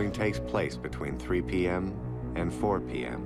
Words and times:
following 0.00 0.12
takes 0.12 0.38
place 0.50 0.78
between 0.78 1.18
3 1.18 1.42
p.m. 1.42 1.94
and 2.34 2.50
4 2.54 2.80
p.m. 2.80 3.22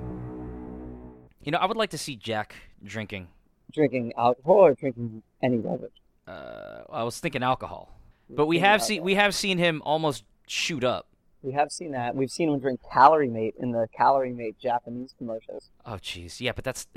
You 1.41 1.53
know, 1.53 1.57
I 1.57 1.65
would 1.67 1.77
like 1.77 1.91
to 1.91 1.97
see 1.97 2.17
Jack 2.17 2.53
drinking. 2.83 3.29
Drinking 3.71 4.11
alcohol 4.17 4.55
or 4.55 4.73
drinking 4.73 5.23
any 5.41 5.55
beverage? 5.55 5.93
Uh, 6.27 6.81
I 6.89 7.03
was 7.03 7.17
thinking 7.17 7.43
alcohol, 7.43 7.97
but 8.29 8.47
we 8.47 8.59
have 8.59 8.83
seen 8.83 9.03
we 9.03 9.15
have 9.15 9.33
seen 9.33 9.57
him 9.57 9.81
almost 9.85 10.25
shoot 10.47 10.83
up. 10.83 11.07
We 11.43 11.53
have 11.53 11.71
seen 11.71 11.91
that. 11.91 12.13
We've 12.13 12.31
seen 12.31 12.49
him 12.49 12.59
drink 12.59 12.81
Calorie 12.91 13.29
Mate 13.29 13.55
in 13.57 13.71
the 13.71 13.87
Calorie 13.95 14.33
Mate 14.33 14.57
Japanese 14.59 15.13
commercials. 15.17 15.69
Oh, 15.85 15.93
jeez, 15.93 16.41
yeah, 16.41 16.51
but 16.53 16.65
that's 16.65 16.87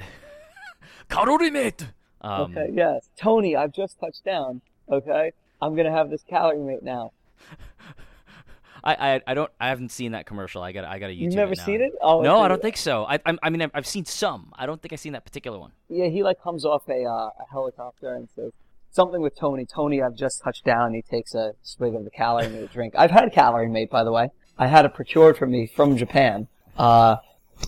calorie 1.09 1.53
mate. 1.53 1.87
Um, 2.21 2.57
okay, 2.57 2.71
yes. 2.73 3.11
Tony, 3.17 3.55
I've 3.55 3.73
just 3.73 4.01
touched 4.01 4.25
down. 4.25 4.61
Okay, 4.91 5.33
I'm 5.63 5.77
gonna 5.77 5.93
have 5.93 6.11
this 6.11 6.25
Calorie 6.29 6.59
Mate 6.59 6.83
now. 6.83 7.13
I, 8.85 8.95
I 9.17 9.21
I 9.27 9.35
don't 9.35 9.51
I 9.61 9.69
haven't 9.69 9.91
seen 9.91 10.13
that 10.13 10.27
commercial. 10.27 10.63
I 10.63 10.73
got 10.73 10.85
I 10.85 10.99
got 10.99 11.09
to 11.09 11.15
YouTube. 11.15 11.19
You've 11.19 11.35
never 11.35 11.53
it 11.53 11.59
seen 11.61 11.81
it? 11.81 11.93
Oh, 12.01 12.23
No, 12.23 12.41
I 12.41 12.49
don't 12.49 12.63
think 12.63 12.77
so. 12.77 13.05
I 13.05 13.15
I, 13.27 13.37
I 13.43 13.51
mean 13.51 13.63
I've, 13.63 13.71
I've 13.75 13.87
seen 13.87 14.05
some. 14.05 14.53
I 14.57 14.67
don't 14.67 14.81
think 14.81 14.93
I've 14.93 15.01
seen 15.01 15.13
that 15.13 15.25
particular 15.25 15.59
one. 15.59 15.73
Yeah, 15.89 16.07
he 16.07 16.23
like 16.23 16.41
comes 16.43 16.65
off 16.65 16.89
a, 16.89 17.05
uh, 17.05 17.31
a 17.39 17.45
helicopter 17.51 18.15
and 18.15 18.29
says 18.35 18.53
something 18.91 19.21
with 19.21 19.37
Tony. 19.37 19.65
Tony, 19.67 20.03
I've 20.03 20.17
just 20.17 20.43
touched 20.43 20.65
down. 20.65 20.95
He 20.95 21.03
takes 21.03 21.35
a 21.35 21.55
swig 21.63 21.95
of 21.95 22.05
the 22.05 22.11
Calorie 22.11 22.49
Mate 22.49 22.73
drink. 22.73 22.95
I've 22.97 23.11
had 23.11 23.33
Calorie 23.33 23.69
Mate, 23.69 23.91
by 23.91 24.05
the 24.05 24.13
way. 24.13 24.31
I 24.59 24.67
had 24.67 24.85
it 24.85 24.95
procured 24.95 25.37
for 25.37 25.47
me 25.47 25.67
from 25.67 25.97
Japan 25.97 26.49
uh, 26.77 27.17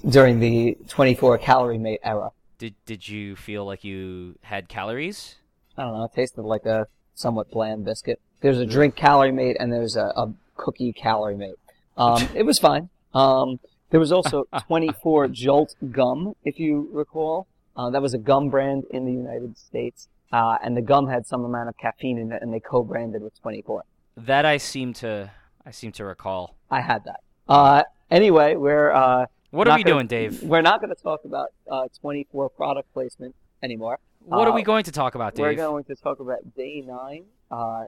during 0.08 0.40
the 0.40 0.76
24 0.88 1.38
Calorie 1.38 1.78
Mate 1.78 2.00
era. 2.02 2.30
Did 2.58 2.74
did 2.84 3.08
you 3.08 3.36
feel 3.36 3.64
like 3.64 3.84
you 3.84 4.36
had 4.42 4.68
calories? 4.68 5.36
I 5.78 5.84
don't 5.84 5.94
know. 5.94 6.04
It 6.04 6.12
tasted 6.14 6.42
like 6.42 6.66
a 6.66 6.88
somewhat 7.14 7.50
bland 7.50 7.84
biscuit. 7.84 8.20
There's 8.42 8.58
a 8.58 8.66
drink 8.66 8.96
Calorie 8.96 9.32
Mate 9.32 9.56
and 9.60 9.72
there's 9.72 9.96
a, 9.96 10.12
a 10.16 10.32
cookie 10.60 10.92
Calorie 10.92 11.36
Mate. 11.36 11.54
Um, 11.96 12.28
it 12.34 12.44
was 12.44 12.58
fine. 12.58 12.88
Um, 13.14 13.58
there 13.90 14.00
was 14.00 14.12
also 14.12 14.44
24 14.66 15.28
Jolt 15.28 15.74
gum, 15.90 16.34
if 16.44 16.58
you 16.60 16.88
recall. 16.92 17.46
Uh, 17.76 17.88
that 17.90 18.02
was 18.02 18.14
a 18.14 18.18
gum 18.18 18.50
brand 18.50 18.84
in 18.90 19.04
the 19.06 19.12
United 19.12 19.56
States. 19.58 20.08
Uh, 20.32 20.58
and 20.62 20.76
the 20.76 20.82
gum 20.82 21.08
had 21.08 21.26
some 21.26 21.44
amount 21.44 21.68
of 21.68 21.76
caffeine 21.76 22.18
in 22.18 22.30
it, 22.32 22.40
and 22.42 22.52
they 22.54 22.60
co-branded 22.60 23.22
with 23.22 23.34
24. 23.42 23.84
That 24.16 24.44
I 24.44 24.58
seem 24.58 24.92
to 24.94 25.30
I 25.66 25.70
seem 25.72 25.92
to 25.92 26.04
recall. 26.04 26.54
I 26.70 26.80
had 26.80 27.04
that. 27.04 27.20
Uh, 27.48 27.82
anyway, 28.10 28.54
we're 28.56 28.92
uh, 28.92 29.26
What 29.50 29.66
are 29.68 29.76
we 29.76 29.82
gonna- 29.82 29.94
doing, 29.96 30.06
Dave? 30.06 30.42
We're 30.42 30.62
not 30.62 30.80
going 30.80 30.94
to 30.94 31.02
talk 31.02 31.24
about 31.24 31.48
uh, 31.70 31.88
24 32.00 32.48
product 32.50 32.92
placement 32.92 33.34
anymore. 33.62 33.98
What 34.24 34.46
are 34.46 34.52
Uh, 34.52 34.54
we 34.54 34.62
going 34.62 34.84
to 34.84 34.92
talk 34.92 35.14
about, 35.16 35.34
Dave? 35.34 35.42
We're 35.46 35.54
going 35.54 35.84
to 35.84 35.96
talk 35.96 36.20
about 36.20 36.54
day 36.54 36.82
nine. 36.86 37.24
Uh, 37.50 37.86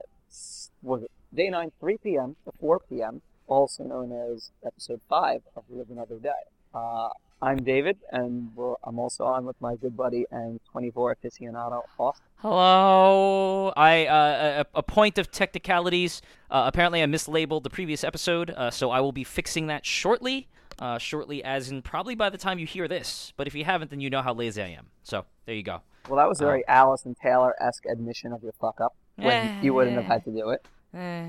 was 0.81 1.03
it 1.03 1.11
day 1.35 1.49
nine, 1.49 1.71
3 1.79 1.97
p.m. 1.97 2.35
to 2.45 2.51
4 2.59 2.79
p.m., 2.89 3.21
also 3.47 3.83
known 3.83 4.11
as 4.11 4.51
episode 4.65 5.01
five 5.09 5.41
of 5.55 5.63
Live 5.69 5.89
Another 5.89 6.17
Day. 6.17 6.29
Uh, 6.73 7.09
I'm 7.41 7.57
David, 7.57 7.97
and 8.11 8.49
I'm 8.83 8.99
also 8.99 9.25
on 9.25 9.45
with 9.45 9.59
my 9.59 9.75
good 9.75 9.97
buddy 9.97 10.25
and 10.31 10.61
24 10.71 11.17
aficionado 11.17 11.83
Austin. 11.99 12.25
Hello. 12.37 13.73
I 13.75 14.05
uh, 14.05 14.63
a, 14.73 14.79
a 14.79 14.83
point 14.83 15.17
of 15.17 15.29
technicalities. 15.29 16.21
Uh, 16.49 16.63
apparently, 16.67 17.03
I 17.03 17.05
mislabeled 17.05 17.63
the 17.63 17.69
previous 17.69 18.03
episode, 18.03 18.51
uh, 18.51 18.71
so 18.71 18.91
I 18.91 19.01
will 19.01 19.11
be 19.11 19.25
fixing 19.25 19.67
that 19.67 19.85
shortly. 19.85 20.47
Uh, 20.79 20.97
shortly, 20.97 21.43
as 21.43 21.69
in 21.69 21.81
probably 21.81 22.15
by 22.15 22.29
the 22.29 22.37
time 22.37 22.57
you 22.57 22.65
hear 22.65 22.87
this. 22.87 23.31
But 23.37 23.45
if 23.45 23.53
you 23.53 23.63
haven't, 23.63 23.91
then 23.91 23.99
you 23.99 24.09
know 24.09 24.21
how 24.21 24.33
lazy 24.33 24.61
I 24.61 24.69
am. 24.69 24.87
So 25.03 25.25
there 25.45 25.53
you 25.53 25.63
go. 25.63 25.81
Well, 26.09 26.17
that 26.17 26.27
was 26.27 26.41
a 26.41 26.45
very 26.45 26.67
Allison 26.67 27.15
Taylor-esque 27.21 27.85
admission 27.85 28.33
of 28.33 28.41
your 28.41 28.53
fuck 28.53 28.81
up 28.81 28.95
when 29.15 29.63
you 29.63 29.73
wouldn't 29.73 29.95
have 29.95 30.05
had 30.05 30.25
to 30.25 30.31
do 30.31 30.49
it. 30.49 30.65
Uh, 30.93 31.23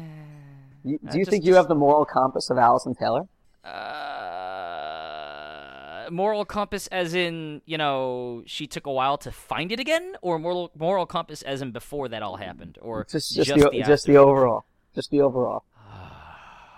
do 0.84 0.90
you 0.90 0.98
just- 1.14 1.30
think 1.30 1.44
you 1.44 1.54
have 1.54 1.68
the 1.68 1.74
moral 1.74 2.04
compass 2.04 2.50
of 2.50 2.58
Allison 2.58 2.94
Taylor? 2.94 3.26
Uh, 4.74 6.10
moral 6.10 6.44
compass, 6.44 6.86
as 6.88 7.14
in 7.14 7.62
you 7.64 7.78
know, 7.78 8.42
she 8.46 8.66
took 8.66 8.86
a 8.86 8.92
while 8.92 9.16
to 9.18 9.30
find 9.32 9.72
it 9.72 9.80
again, 9.80 10.16
or 10.22 10.38
moral 10.38 10.70
moral 10.76 11.06
compass, 11.06 11.40
as 11.42 11.62
in 11.62 11.70
before 11.72 12.08
that 12.08 12.22
all 12.22 12.36
happened, 12.36 12.78
or 12.82 13.04
Just, 13.04 13.34
just, 13.34 13.48
just 13.48 13.64
the, 13.64 13.70
the 13.70 13.82
just 13.82 14.06
the 14.06 14.16
overall. 14.16 14.64
Just 14.94 15.10
the 15.10 15.20
overall. 15.22 15.64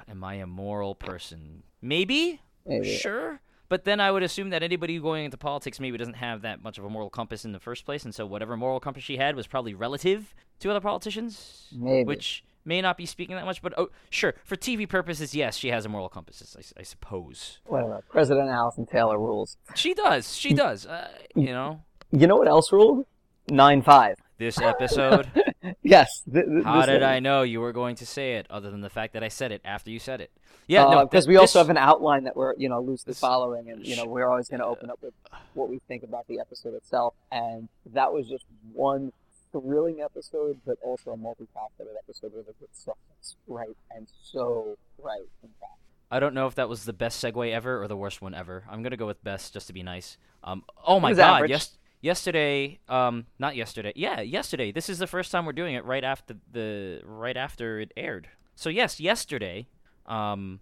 Am 0.08 0.22
I 0.22 0.34
a 0.34 0.46
moral 0.46 0.94
person? 0.94 1.64
Maybe. 1.82 2.40
Maybe. 2.64 2.96
Sure. 2.96 3.40
But 3.68 3.84
then 3.84 3.98
I 4.00 4.12
would 4.12 4.22
assume 4.22 4.50
that 4.50 4.62
anybody 4.62 5.00
going 5.00 5.24
into 5.24 5.36
politics 5.36 5.80
maybe 5.80 5.98
doesn't 5.98 6.14
have 6.14 6.42
that 6.42 6.62
much 6.62 6.78
of 6.78 6.84
a 6.84 6.88
moral 6.88 7.10
compass 7.10 7.44
in 7.44 7.50
the 7.50 7.58
first 7.58 7.84
place, 7.84 8.04
and 8.04 8.14
so 8.14 8.24
whatever 8.24 8.56
moral 8.56 8.78
compass 8.78 9.02
she 9.02 9.16
had 9.16 9.34
was 9.34 9.48
probably 9.48 9.74
relative 9.74 10.32
to 10.60 10.70
other 10.70 10.80
politicians. 10.80 11.66
Maybe. 11.72 12.04
Which 12.04 12.44
may 12.66 12.80
not 12.82 12.96
be 12.96 13.06
speaking 13.06 13.36
that 13.36 13.44
much, 13.44 13.62
but 13.62 13.72
oh, 13.78 13.88
sure. 14.10 14.34
For 14.44 14.56
TV 14.56 14.88
purposes, 14.88 15.34
yes, 15.34 15.56
she 15.56 15.68
has 15.68 15.84
a 15.84 15.88
moral 15.88 16.08
compass, 16.08 16.56
I, 16.58 16.80
I 16.80 16.82
suppose. 16.82 17.58
Whatever. 17.66 17.94
Uh, 17.94 18.00
President 18.10 18.48
Allison 18.48 18.86
Taylor 18.86 19.18
rules. 19.18 19.56
She 19.74 19.94
does. 19.94 20.36
She 20.36 20.52
mm. 20.52 20.56
does. 20.56 20.86
Uh, 20.86 21.08
you 21.34 21.46
know, 21.46 21.82
You 22.10 22.26
know 22.26 22.36
what 22.36 22.48
else 22.48 22.72
ruled? 22.72 23.06
Nine 23.48 23.82
five. 23.82 24.16
this 24.38 24.60
episode. 24.60 25.30
Yes. 25.82 26.22
Th- 26.32 26.46
th- 26.46 26.64
How 26.64 26.86
did 26.86 26.98
is- 26.98 27.02
I 27.02 27.18
know 27.20 27.42
you 27.42 27.60
were 27.60 27.72
going 27.72 27.96
to 27.96 28.06
say 28.06 28.34
it, 28.34 28.46
other 28.50 28.70
than 28.70 28.82
the 28.82 28.90
fact 28.90 29.14
that 29.14 29.24
I 29.24 29.28
said 29.28 29.50
it 29.50 29.60
after 29.64 29.90
you 29.90 29.98
said 29.98 30.20
it? 30.20 30.30
Yeah, 30.68 30.86
uh, 30.86 30.90
no, 30.90 31.04
because 31.04 31.24
th- 31.24 31.28
we 31.28 31.36
also 31.36 31.58
this- 31.58 31.66
have 31.66 31.70
an 31.70 31.76
outline 31.76 32.24
that 32.24 32.36
we're 32.36 32.54
you 32.56 32.68
know 32.68 32.80
loosely 32.80 33.10
this- 33.10 33.20
following, 33.20 33.70
and 33.70 33.84
you 33.84 33.96
know 33.96 34.04
we're 34.04 34.28
always 34.28 34.48
going 34.48 34.60
to 34.60 34.66
open 34.66 34.90
up 34.90 34.98
with 35.02 35.14
what 35.54 35.68
we 35.68 35.80
think 35.88 36.02
about 36.04 36.26
the 36.28 36.38
episode 36.38 36.74
itself. 36.74 37.14
And 37.32 37.68
that 37.92 38.12
was 38.12 38.28
just 38.28 38.44
one 38.72 39.12
thrilling 39.60 40.00
episode, 40.00 40.58
but 40.66 40.76
also 40.82 41.12
a 41.12 41.16
multifaceted 41.16 41.94
episode 42.02 42.32
with 42.34 42.48
a 42.48 42.52
good 42.58 42.68
substance, 42.72 43.36
right? 43.46 43.76
And 43.94 44.06
so 44.22 44.76
right, 44.98 45.26
in 45.42 45.50
fact. 45.60 45.72
I 46.10 46.20
don't 46.20 46.34
know 46.34 46.46
if 46.46 46.54
that 46.54 46.68
was 46.68 46.84
the 46.84 46.92
best 46.92 47.22
segue 47.22 47.52
ever 47.52 47.82
or 47.82 47.88
the 47.88 47.96
worst 47.96 48.22
one 48.22 48.34
ever. 48.34 48.64
I'm 48.70 48.82
gonna 48.82 48.96
go 48.96 49.06
with 49.06 49.22
best 49.24 49.52
just 49.52 49.66
to 49.68 49.72
be 49.72 49.82
nice. 49.82 50.18
Um, 50.44 50.64
oh 50.86 51.00
my 51.00 51.12
god, 51.12 51.36
average. 51.36 51.50
yes, 51.50 51.78
yesterday, 52.00 52.78
um, 52.88 53.26
not 53.38 53.56
yesterday, 53.56 53.92
yeah, 53.96 54.20
yesterday. 54.20 54.70
This 54.72 54.88
is 54.88 54.98
the 54.98 55.06
first 55.06 55.32
time 55.32 55.44
we're 55.46 55.52
doing 55.52 55.74
it 55.74 55.84
right 55.84 56.04
after 56.04 56.36
the 56.52 57.00
right 57.04 57.36
after 57.36 57.80
it 57.80 57.92
aired. 57.96 58.28
So 58.54 58.68
yes, 58.70 59.00
yesterday, 59.00 59.66
um, 60.06 60.60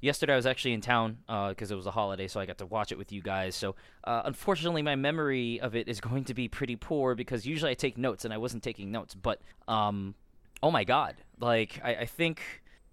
yesterday 0.00 0.32
I 0.32 0.36
was 0.36 0.46
actually 0.46 0.72
in 0.72 0.80
town 0.80 1.18
because 1.26 1.70
it 1.70 1.74
was 1.76 1.86
a 1.86 1.90
holiday, 1.90 2.28
so 2.28 2.40
I 2.40 2.46
got 2.46 2.58
to 2.58 2.66
watch 2.66 2.92
it 2.92 2.98
with 2.98 3.12
you 3.12 3.22
guys. 3.22 3.54
So 3.54 3.74
uh, 4.04 4.22
unfortunately, 4.24 4.82
my 4.82 4.96
memory 4.96 5.60
of 5.60 5.74
it 5.74 5.88
is 5.88 6.00
going 6.10 6.24
to 6.24 6.34
be 6.34 6.48
pretty 6.48 6.76
poor 6.76 7.14
because 7.14 7.46
usually 7.46 7.70
I 7.70 7.74
take 7.74 7.98
notes 7.98 8.24
and 8.24 8.32
I 8.32 8.38
wasn't 8.38 8.62
taking 8.62 8.90
notes. 8.90 9.14
But 9.14 9.40
um, 9.68 10.14
oh 10.62 10.70
my 10.70 10.84
god, 10.84 11.16
like 11.40 11.80
I, 11.82 11.94
I 11.94 12.04
think. 12.06 12.40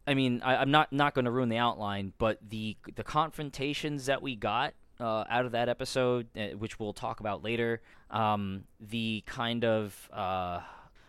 I 0.05 0.15
mean, 0.15 0.41
I, 0.43 0.57
I'm 0.57 0.69
not 0.69 0.91
not 0.91 1.13
going 1.13 1.23
to 1.23 1.31
ruin 1.31 1.47
the 1.47 1.57
outline, 1.57 2.11
but 2.17 2.37
the 2.49 2.75
the 2.95 3.05
confrontations 3.05 4.07
that 4.07 4.21
we 4.21 4.35
got 4.35 4.73
uh, 4.99 5.23
out 5.29 5.45
of 5.45 5.51
that 5.51 5.69
episode, 5.69 6.27
uh, 6.37 6.47
which 6.57 6.79
we'll 6.79 6.93
talk 6.93 7.19
about 7.19 7.43
later, 7.43 7.81
um, 8.11 8.63
the 8.79 9.23
kind 9.25 9.65
of, 9.65 10.09
uh, 10.13 10.59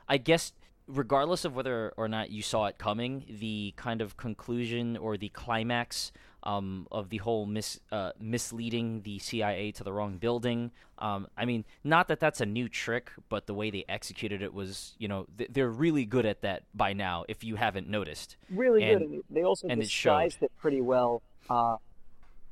I 0.08 0.16
guess, 0.18 0.52
regardless 0.86 1.44
of 1.44 1.56
whether 1.56 1.92
or 1.96 2.08
not 2.08 2.30
you 2.30 2.42
saw 2.42 2.66
it 2.66 2.78
coming, 2.78 3.24
the 3.40 3.72
kind 3.76 4.00
of 4.00 4.16
conclusion 4.16 4.96
or 4.96 5.16
the 5.16 5.28
climax 5.30 6.12
um, 6.42 6.86
of 6.92 7.08
the 7.08 7.16
whole 7.18 7.46
mis 7.46 7.80
uh, 7.90 8.12
misleading 8.20 9.00
the 9.02 9.18
CIA 9.18 9.72
to 9.72 9.84
the 9.84 9.92
wrong 9.92 10.18
building. 10.18 10.70
Um, 10.98 11.26
I 11.38 11.46
mean, 11.46 11.64
not 11.82 12.08
that 12.08 12.20
that's 12.20 12.40
a 12.42 12.46
new 12.46 12.68
trick, 12.68 13.10
but 13.30 13.46
the 13.46 13.54
way 13.54 13.70
they 13.70 13.84
executed 13.88 14.42
it 14.42 14.52
was, 14.52 14.94
you 14.98 15.08
know, 15.08 15.26
th- 15.38 15.50
they're 15.52 15.70
really 15.70 16.04
good 16.04 16.26
at 16.26 16.42
that 16.42 16.64
by 16.74 16.92
now. 16.92 17.24
If 17.28 17.44
you 17.44 17.56
haven't 17.56 17.88
noticed, 17.88 18.36
really 18.50 18.84
And- 18.84 19.00
good. 19.00 19.10
And 19.10 19.22
they 19.30 19.42
also 19.42 19.68
and 19.68 19.80
it 19.80 19.84
disguised 19.84 20.42
it, 20.42 20.52
pretty 20.58 20.82
well, 20.82 21.22
uh, 21.48 21.76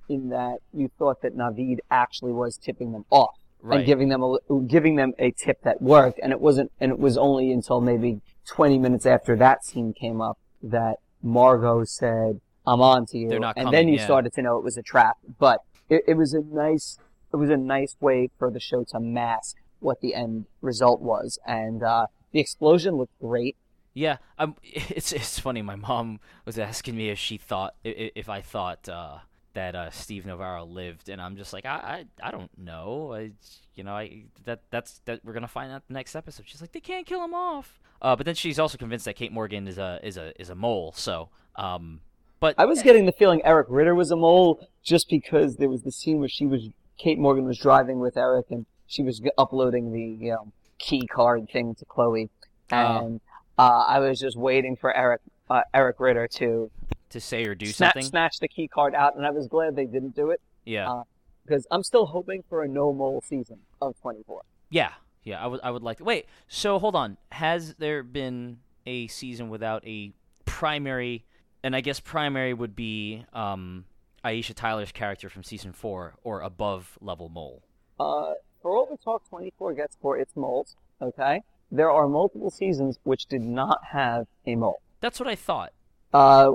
in 0.09 0.31
that 0.31 0.59
you 0.73 0.91
thought 0.99 1.21
that 1.23 1.37
Navid 1.37 1.79
actually 1.91 2.33
was 2.33 2.57
tipping 2.57 2.93
them 2.93 3.05
off 3.11 3.37
Right. 3.65 3.79
and 3.79 3.87
giving 3.87 4.09
them 4.09 4.23
a 4.23 4.39
giving 4.67 4.97
them 4.97 5.13
a 5.19 5.31
tip 5.31 5.63
that 5.63 5.81
worked. 5.81 6.19
And 6.23 6.33
it 6.33 6.41
wasn't. 6.41 6.73
And 6.81 6.91
it 6.91 6.99
was 6.99 7.17
only 7.17 7.53
until 7.53 7.81
maybe 7.81 8.21
20 8.49 8.79
minutes 8.79 9.07
after 9.07 9.37
that 9.37 9.65
scene 9.65 9.93
came 9.93 10.21
up 10.21 10.39
that 10.63 10.97
Margot 11.23 11.85
said, 11.85 12.41
"I'm 12.67 12.81
on 12.81 13.07
to 13.07 13.19
you," 13.19 13.29
They're 13.29 13.39
not 13.39 13.57
and 13.57 13.67
coming, 13.67 13.73
then 13.73 13.89
you 13.89 13.99
yeah. 13.99 14.05
started 14.05 14.33
to 14.35 14.43
know 14.43 14.59
it 14.59 14.65
was 14.65 14.77
a 14.77 14.83
trap. 14.83 15.19
But 15.39 15.61
it, 15.89 16.03
it 16.09 16.15
was 16.15 16.35
a 16.35 16.41
nice. 16.41 16.99
It 17.33 17.37
was 17.37 17.51
a 17.51 17.57
nice 17.57 17.97
way 18.01 18.31
for 18.39 18.51
the 18.51 18.61
show 18.61 18.85
to 18.91 19.01
mask 19.01 19.57
what 19.79 20.01
the 20.01 20.15
end 20.15 20.47
result 20.61 21.01
was, 21.01 21.39
and 21.47 21.83
uh, 21.83 22.07
the 22.33 22.41
explosion 22.41 22.97
looked 22.97 23.19
great. 23.21 23.57
Yeah, 23.95 24.19
um, 24.39 24.57
it's 24.63 25.13
it's 25.13 25.39
funny. 25.39 25.63
My 25.63 25.77
mom 25.77 26.21
was 26.45 26.59
asking 26.59 26.97
me 26.97 27.11
if 27.11 27.19
she 27.19 27.37
thought 27.37 27.75
if 27.85 28.29
I 28.29 28.41
thought 28.41 28.89
uh, 28.89 29.19
that 29.55 29.75
uh, 29.75 29.91
Steve 29.91 30.27
Navarro 30.27 30.65
lived, 30.65 31.09
and 31.09 31.21
I'm 31.21 31.37
just 31.37 31.53
like, 31.53 31.65
I 31.67 32.05
I, 32.23 32.29
I 32.29 32.31
don't 32.31 32.51
know. 32.59 33.13
I 33.15 33.31
you 33.75 33.85
know 33.85 33.93
I 33.95 34.25
that 34.45 34.61
that's 34.71 35.01
that 35.07 35.21
we're 35.25 35.33
gonna 35.33 35.49
find 35.49 35.73
out 35.73 35.83
the 35.89 35.95
next 35.95 36.15
episode. 36.15 36.47
She's 36.49 36.61
like, 36.61 36.73
they 36.73 36.81
can't 36.81 37.07
kill 37.07 37.23
him 37.25 37.35
off. 37.35 37.79
Uh, 38.01 38.17
but 38.17 38.27
then 38.27 38.35
she's 38.35 38.59
also 38.59 38.77
convinced 38.79 39.05
that 39.05 39.15
Kate 39.15 39.33
Morgan 39.33 39.69
is 39.69 39.79
a 39.79 40.01
is 40.03 40.17
a 40.17 40.33
is 40.41 40.51
a 40.51 40.55
mole. 40.55 40.93
So 40.97 41.29
um, 41.57 42.01
but 42.41 42.55
I 42.59 42.65
was 42.65 42.83
getting 42.83 43.07
the 43.07 43.13
feeling 43.13 43.41
Eric 43.45 43.67
Ritter 43.71 43.95
was 43.95 44.11
a 44.11 44.17
mole 44.17 44.67
just 44.83 45.09
because 45.09 45.57
there 45.57 45.69
was 45.69 45.83
the 45.83 45.93
scene 45.93 46.19
where 46.19 46.29
she 46.29 46.47
was 46.47 46.69
Kate 46.99 47.19
Morgan 47.19 47.45
was 47.45 47.59
driving 47.59 48.01
with 48.01 48.17
Eric 48.17 48.47
and 48.51 48.67
she 48.87 49.03
was 49.03 49.23
uploading 49.39 49.93
the 49.93 50.25
you 50.25 50.33
know 50.33 50.53
key 50.79 51.07
card 51.07 51.49
thing 51.53 51.75
to 51.77 51.85
Chloe, 51.85 52.29
Oh. 52.73 52.77
and 53.07 53.21
Uh, 53.59 53.85
I 53.87 53.99
was 54.01 54.19
just 54.19 54.37
waiting 54.37 54.75
for 54.77 54.93
Eric 54.97 55.21
uh, 55.49 55.61
Eric 55.73 56.01
Ritter 56.01 56.27
to 56.27 56.71
To 57.13 57.21
say 57.21 57.45
or 57.45 57.55
do 57.55 57.67
sna- 57.67 57.75
something. 57.75 58.05
snatch 58.05 58.39
the 58.41 58.49
key 58.49 58.69
card 58.69 58.95
out, 58.95 59.17
and 59.17 59.27
I 59.27 59.31
was 59.31 59.47
glad 59.47 59.77
they 59.77 59.87
didn't 59.87 60.17
do 60.17 60.31
it 60.31 60.41
yeah. 60.65 60.91
uh, 60.91 61.03
because 61.45 61.67
I'm 61.71 61.83
still 61.83 62.07
hoping 62.07 62.43
for 62.49 62.63
a 62.63 62.69
no 62.69 62.93
mole 62.93 63.23
season 63.27 63.59
of 63.81 63.95
24. 64.01 64.43
yeah. 64.71 64.93
Yeah. 65.25 65.43
I 65.43 65.47
would. 65.47 65.61
I 65.63 65.71
would 65.71 65.83
like 65.83 65.99
to. 65.99 66.05
Wait. 66.05 66.27
So 66.49 66.79
hold 66.81 66.97
on. 66.97 67.17
Has 67.31 67.75
there 67.75 68.03
been 68.03 68.59
a 68.87 69.07
season 69.07 69.51
without 69.51 69.87
a 69.87 70.13
primary? 70.47 71.25
And 71.63 71.77
I 71.77 71.81
guess 71.81 72.01
primary 72.01 72.53
would 72.55 72.75
be 72.75 73.25
um, 73.33 73.85
Aisha 74.25 74.55
Tyler's 74.55 74.91
character 74.91 75.29
from 75.29 75.45
season 75.45 75.73
four 75.73 76.15
or 76.25 76.41
above 76.41 76.99
level 77.01 77.29
mole. 77.29 77.63
Uh, 78.01 78.33
for 78.63 78.77
all 78.77 78.87
the 78.91 78.97
talk 78.97 79.29
24 79.29 79.75
gets 79.75 79.97
for 80.01 80.19
its 80.19 80.35
moles, 80.35 80.75
okay, 81.01 81.43
there 81.71 81.91
are 81.91 82.09
multiple 82.09 82.51
seasons 82.51 82.99
which 83.05 83.27
did 83.27 83.43
not 83.43 83.79
have 83.93 84.27
a 84.47 84.57
mole. 84.57 84.81
That's 85.01 85.21
what 85.21 85.29
I 85.29 85.37
thought. 85.37 85.73
Uh, 86.13 86.51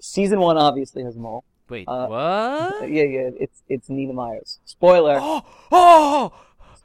season 0.00 0.40
one 0.40 0.56
obviously 0.56 1.02
has 1.02 1.16
a 1.16 1.18
mole. 1.18 1.44
Wait. 1.68 1.88
Uh, 1.88 2.06
what? 2.06 2.90
Yeah, 2.90 3.02
yeah, 3.02 3.30
it's 3.38 3.62
it's 3.68 3.88
Nina 3.88 4.12
Myers. 4.12 4.60
Spoiler. 4.64 5.18
Oh. 5.72 6.32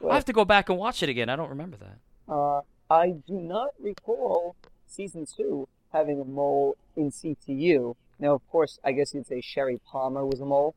Oh. 0.03 0.09
I 0.09 0.15
have 0.15 0.25
to 0.25 0.33
go 0.33 0.45
back 0.45 0.69
and 0.69 0.79
watch 0.79 1.03
it 1.03 1.09
again. 1.09 1.29
I 1.29 1.35
don't 1.35 1.49
remember 1.49 1.77
that. 1.77 2.33
Uh, 2.33 2.61
I 2.89 3.09
do 3.27 3.33
not 3.33 3.69
recall 3.79 4.55
season 4.87 5.27
two 5.27 5.67
having 5.93 6.19
a 6.19 6.25
mole 6.25 6.75
in 6.95 7.11
CTU. 7.11 7.95
Now, 8.17 8.33
of 8.33 8.41
course, 8.49 8.79
I 8.83 8.93
guess 8.93 9.13
you'd 9.13 9.27
say 9.27 9.41
Sherry 9.41 9.79
Palmer 9.85 10.25
was 10.25 10.39
a 10.39 10.45
mole 10.45 10.75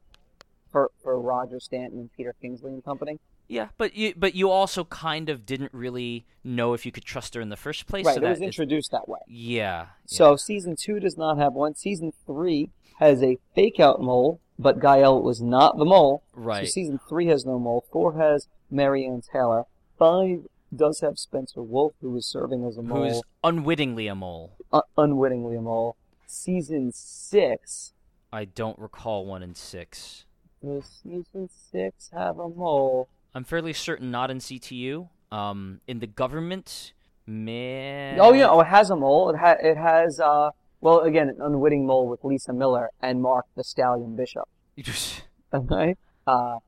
for 0.71 0.91
for 1.03 1.19
Roger 1.19 1.59
Stanton 1.61 2.01
and 2.01 2.13
Peter 2.13 2.35
Kingsley 2.41 2.73
and 2.73 2.85
company. 2.85 3.19
Yeah, 3.49 3.69
but 3.76 3.94
you 3.94 4.14
but 4.17 4.35
you 4.35 4.50
also 4.50 4.85
kind 4.85 5.29
of 5.29 5.44
didn't 5.44 5.73
really 5.75 6.26
know 6.43 6.73
if 6.73 6.87
you 6.87 6.93
could 6.93 7.05
trust 7.05 7.35
her 7.35 7.41
in 7.41 7.50
the 7.50 7.56
first 7.56 7.87
place. 7.87 8.06
Right, 8.06 8.14
so 8.17 8.23
it 8.23 8.29
was 8.29 8.38
is- 8.38 8.43
introduced 8.43 8.91
that 8.93 9.08
way. 9.08 9.20
yeah. 9.29 9.87
So 10.06 10.37
season 10.37 10.76
two 10.76 10.99
does 11.00 11.17
not 11.19 11.38
have 11.38 11.52
one. 11.52 11.75
Season 11.75 12.12
three 12.26 12.70
has 13.00 13.23
a 13.23 13.38
fake 13.55 13.79
out 13.81 14.00
mole, 14.00 14.41
but 14.58 14.81
Gael 14.81 15.20
was 15.23 15.43
not 15.43 15.76
the 15.79 15.85
mole. 15.85 16.23
Right. 16.35 16.67
So 16.67 16.70
season 16.70 17.00
three 17.08 17.26
has 17.26 17.44
no 17.44 17.58
mole. 17.58 17.85
Four 17.93 18.17
has 18.17 18.49
Marianne 18.70 19.20
Taylor. 19.20 19.64
Five 19.99 20.46
does 20.75 21.00
have 21.00 21.19
Spencer 21.19 21.62
Wolff, 21.62 21.93
who 22.00 22.17
is 22.17 22.26
serving 22.26 22.64
as 22.64 22.76
a 22.76 22.82
mole, 22.82 23.05
who's 23.05 23.23
unwittingly 23.44 24.06
a 24.08 24.14
mole. 24.14 24.56
un- 24.73 24.82
unwittingly 24.96 25.56
a 25.56 25.61
mole. 25.61 25.96
Season 26.26 26.91
six 26.93 27.93
I 28.32 28.44
don't 28.46 28.79
recall 28.79 29.25
one 29.26 29.43
in 29.43 29.55
six. 29.55 30.25
does 30.64 31.00
season 31.02 31.49
six 31.70 32.11
have 32.12 32.38
a 32.38 32.49
mole? 32.49 33.08
I'm 33.35 33.45
fairly 33.45 33.73
certain 33.73 34.11
not 34.11 34.31
in 34.31 34.39
CTU. 34.39 35.09
Um, 35.33 35.81
in 35.89 35.99
the 35.99 36.07
government, 36.07 36.93
man. 37.27 38.19
Oh 38.21 38.33
yeah, 38.33 38.49
oh 38.49 38.61
it 38.61 38.67
has 38.69 38.91
a 38.91 38.97
mole. 38.97 39.31
It 39.31 39.37
ha- 39.37 39.57
it 39.61 39.77
has 39.77 40.21
uh 40.21 40.51
well 40.81 41.01
again 41.01 41.29
an 41.29 41.37
unwitting 41.41 41.87
mole 41.87 42.07
with 42.09 42.23
Lisa 42.23 42.53
Miller 42.53 42.91
and 43.01 43.21
Mark 43.21 43.47
the 43.57 43.65
Stallion 43.65 44.17
Bishop. 44.17 44.49
Okay. 45.53 45.95
Uh, 46.27 46.59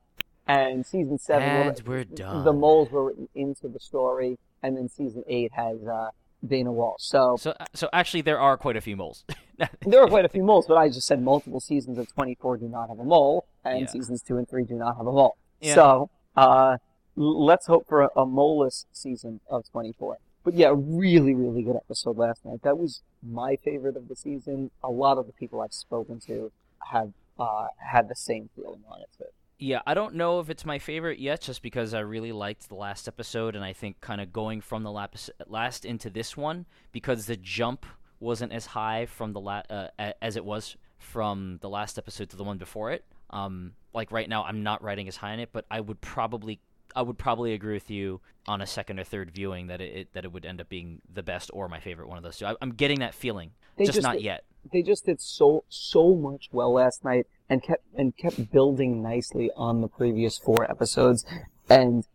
and 0.47 0.85
season 0.85 1.17
seven, 1.19 1.43
and 1.49 1.81
we're 1.85 2.05
done. 2.05 2.45
the 2.45 2.53
moles 2.53 2.89
were 2.89 3.03
written 3.07 3.27
into 3.35 3.67
the 3.67 3.81
story, 3.81 4.39
and 4.63 4.77
then 4.77 4.87
season 4.87 5.23
eight 5.27 5.51
has 5.51 5.85
uh, 5.85 6.11
Dana 6.45 6.71
Walsh. 6.71 7.01
So 7.01 7.35
So, 7.37 7.53
so 7.73 7.89
actually, 7.91 8.21
there 8.21 8.39
are 8.39 8.55
quite 8.55 8.77
a 8.77 8.81
few 8.81 8.95
moles. 8.95 9.25
there 9.85 10.01
are 10.01 10.07
quite 10.07 10.23
a 10.23 10.29
few 10.29 10.43
moles, 10.43 10.67
but 10.67 10.75
I 10.77 10.87
just 10.87 11.05
said 11.05 11.21
multiple 11.21 11.59
seasons 11.59 11.97
of 11.97 12.07
24 12.13 12.57
do 12.57 12.69
not 12.69 12.87
have 12.87 12.99
a 12.99 13.03
mole, 13.03 13.45
and 13.65 13.81
Yeah. 13.81 13.87
seasons 13.87 14.21
two 14.21 14.37
and 14.37 14.47
three 14.47 14.63
do 14.63 14.75
not 14.75 14.95
have 14.95 15.05
a 15.05 15.11
mole. 15.11 15.35
Yeah. 15.59 15.75
So 15.75 16.09
uh, 16.37 16.77
let's 17.15 17.65
hope 17.65 17.87
for 17.87 18.03
a, 18.03 18.09
a 18.15 18.25
moleless 18.25 18.85
season 18.93 19.41
of 19.49 19.69
24. 19.71 20.17
But 20.43 20.53
yeah, 20.53 20.71
really, 20.73 21.35
really 21.35 21.63
good 21.63 21.75
episode 21.75 22.17
last 22.17 22.45
night. 22.45 22.61
That 22.63 22.77
was 22.77 23.01
my 23.21 23.57
favorite 23.57 23.97
of 23.97 24.07
the 24.07 24.15
season. 24.15 24.71
A 24.81 24.89
lot 24.89 25.17
of 25.17 25.25
the 25.27 25.33
people 25.33 25.59
I've 25.59 25.73
spoken 25.73 26.21
to 26.21 26.51
have 26.91 27.11
uh, 27.37 27.67
had 27.77 28.07
the 28.07 28.15
same 28.15 28.49
feeling 28.55 28.83
on 28.89 29.01
it 29.01 29.09
too. 29.17 29.25
Yeah, 29.59 29.81
I 29.87 29.95
don't 29.95 30.13
know 30.13 30.39
if 30.39 30.51
it's 30.51 30.65
my 30.65 30.77
favorite 30.77 31.17
yet, 31.17 31.41
just 31.41 31.63
because 31.63 31.95
I 31.95 31.99
really 31.99 32.31
liked 32.31 32.69
the 32.69 32.75
last 32.75 33.07
episode, 33.07 33.55
and 33.55 33.65
I 33.65 33.73
think 33.73 33.99
kind 34.01 34.21
of 34.21 34.31
going 34.31 34.61
from 34.61 34.83
the 34.83 34.91
lapis- 34.91 35.31
last 35.47 35.83
into 35.83 36.11
this 36.11 36.37
one, 36.37 36.67
because 36.91 37.25
the 37.25 37.37
jump 37.37 37.85
wasn't 38.19 38.53
as 38.53 38.67
high 38.67 39.07
from 39.07 39.33
the 39.33 39.39
la- 39.39 39.63
uh, 39.69 39.87
as 40.21 40.35
it 40.35 40.45
was 40.45 40.77
from 40.99 41.57
the 41.61 41.69
last 41.69 41.97
episode 41.97 42.29
to 42.29 42.37
the 42.37 42.43
one 42.43 42.59
before 42.59 42.91
it. 42.91 43.03
Um, 43.29 43.73
like 43.93 44.11
right 44.11 44.27
now, 44.29 44.43
I'm 44.43 44.63
not 44.63 44.81
writing 44.83 45.07
as 45.07 45.15
high 45.17 45.33
on 45.33 45.39
it, 45.39 45.49
but 45.51 45.65
I 45.71 45.79
would 45.81 45.99
probably 46.01 46.59
I 46.95 47.01
would 47.01 47.17
probably 47.17 47.53
agree 47.53 47.73
with 47.73 47.89
you 47.91 48.21
on 48.47 48.61
a 48.61 48.65
second 48.67 48.99
or 48.99 49.03
third 49.03 49.29
viewing 49.31 49.67
that 49.67 49.81
it, 49.81 49.95
it 49.95 50.13
that 50.13 50.23
it 50.25 50.31
would 50.31 50.45
end 50.45 50.61
up 50.61 50.69
being 50.69 51.01
the 51.13 51.23
best 51.23 51.51
or 51.53 51.67
my 51.67 51.79
favorite 51.79 52.07
one 52.07 52.17
of 52.17 52.23
those 52.23 52.37
two. 52.37 52.45
I, 52.45 52.55
I'm 52.61 52.71
getting 52.73 52.99
that 52.99 53.13
feeling, 53.13 53.51
just, 53.77 53.93
just- 53.93 54.03
not 54.03 54.21
yet. 54.21 54.43
they 54.71 54.81
just 54.81 55.05
did 55.05 55.19
so 55.21 55.63
so 55.69 56.15
much 56.15 56.49
well 56.51 56.71
last 56.73 57.03
night 57.03 57.27
and 57.49 57.61
kept 57.63 57.83
and 57.95 58.15
kept 58.17 58.51
building 58.51 59.01
nicely 59.03 59.49
on 59.55 59.81
the 59.81 59.87
previous 59.87 60.37
four 60.37 60.69
episodes 60.69 61.25
and 61.69 62.05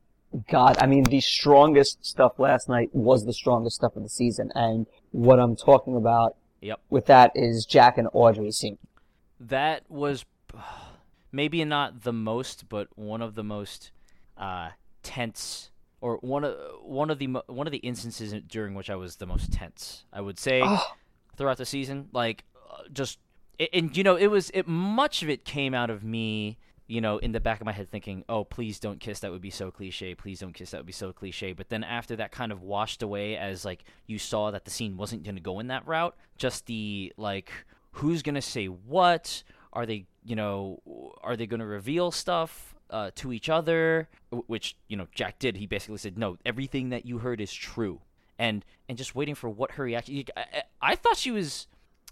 god 0.51 0.77
i 0.81 0.87
mean 0.87 1.05
the 1.05 1.21
strongest 1.21 2.05
stuff 2.05 2.39
last 2.39 2.69
night 2.69 2.89
was 2.95 3.25
the 3.27 3.33
strongest 3.33 3.77
stuff 3.77 3.95
of 3.97 4.03
the 4.03 4.09
season 4.09 4.51
and 4.55 4.87
what 5.11 5.39
i'm 5.39 5.55
talking 5.57 5.97
about 5.97 6.37
Yep. 6.63 6.81
with 6.91 7.07
that 7.07 7.33
is 7.35 7.65
jack 7.67 7.97
and 7.99 8.09
audrey 8.13 8.51
scene 8.51 8.79
that 9.41 9.83
was 9.91 10.25
maybe 11.33 11.65
not 11.65 12.03
the 12.03 12.13
most, 12.13 12.69
but 12.69 12.89
one 12.97 13.23
of 13.23 13.35
the 13.35 13.43
most 13.45 13.91
uh, 14.37 14.71
tense, 15.03 15.71
or 16.01 16.17
one 16.19 16.45
of 16.45 16.57
one 16.83 17.11
of 17.11 17.19
the 17.19 17.27
one 17.47 17.67
of 17.67 17.73
the 17.73 17.79
instances 17.79 18.35
during 18.47 18.75
which 18.75 18.91
I 18.91 18.97
was 18.97 19.17
the 19.17 19.27
most 19.27 19.53
tense. 19.53 20.05
I 20.13 20.21
would 20.21 20.39
say 20.39 20.61
Oh. 20.65 20.85
throughout 21.37 21.57
the 21.59 21.67
season, 21.67 22.09
like 22.13 22.45
uh, 22.71 22.83
just 22.93 23.19
and, 23.59 23.69
and 23.73 23.97
you 23.97 24.05
know 24.05 24.17
it 24.17 24.29
was 24.29 24.51
it 24.55 24.67
much 24.69 25.23
of 25.23 25.31
it 25.31 25.45
came 25.45 25.75
out 25.75 25.91
of 25.91 26.05
me. 26.05 26.59
You 26.89 27.01
know, 27.01 27.17
in 27.17 27.33
the 27.33 27.41
back 27.41 27.59
of 27.61 27.65
my 27.65 27.73
head, 27.73 27.91
thinking, 27.91 28.23
"Oh, 28.29 28.45
please 28.45 28.79
don't 28.79 29.01
kiss. 29.01 29.21
That 29.21 29.31
would 29.31 29.41
be 29.41 29.49
so 29.51 29.71
cliche. 29.71 30.15
Please 30.15 30.41
don't 30.41 30.53
kiss. 30.53 30.73
That 30.73 30.79
would 30.79 30.87
be 30.87 30.93
so 30.93 31.11
cliche." 31.11 31.53
But 31.55 31.71
then 31.71 31.85
after 31.85 32.17
that 32.17 32.33
kind 32.33 32.53
of 32.53 32.61
washed 32.61 33.03
away, 33.03 33.37
as 33.37 33.65
like 33.65 33.85
you 34.07 34.19
saw 34.19 34.51
that 34.51 34.67
the 34.67 34.71
scene 34.71 34.99
wasn't 34.99 35.23
going 35.23 35.37
to 35.37 35.41
go 35.41 35.59
in 35.61 35.69
that 35.69 35.87
route, 35.87 36.15
just 36.37 36.67
the 36.67 37.11
like, 37.17 37.51
who's 37.93 38.21
going 38.21 38.35
to 38.35 38.43
say 38.43 38.67
what? 38.67 39.43
Are 39.73 39.87
they, 39.87 40.05
you 40.25 40.37
know, 40.37 40.81
are 41.23 41.37
they 41.37 41.47
going 41.47 41.61
to 41.61 41.67
reveal 41.67 42.11
stuff 42.11 42.75
uh, 42.91 43.11
to 43.17 43.33
each 43.33 43.49
other? 43.49 44.09
Which 44.31 44.77
you 44.89 44.97
know, 44.97 45.09
Jack 45.15 45.39
did. 45.39 45.57
He 45.57 45.67
basically 45.67 45.99
said, 45.99 46.19
"No, 46.19 46.39
everything 46.45 46.91
that 46.91 47.07
you 47.07 47.19
heard 47.19 47.41
is 47.41 47.53
true." 47.53 48.01
And 48.39 48.65
and 48.89 48.99
just 48.99 49.15
waiting 49.15 49.35
for 49.35 49.49
what 49.49 49.73
her 49.73 49.85
reaction. 49.85 50.25
I, 50.37 50.63
I, 50.81 50.95
thought 50.95 51.17
she 51.17 51.31
was. 51.31 51.67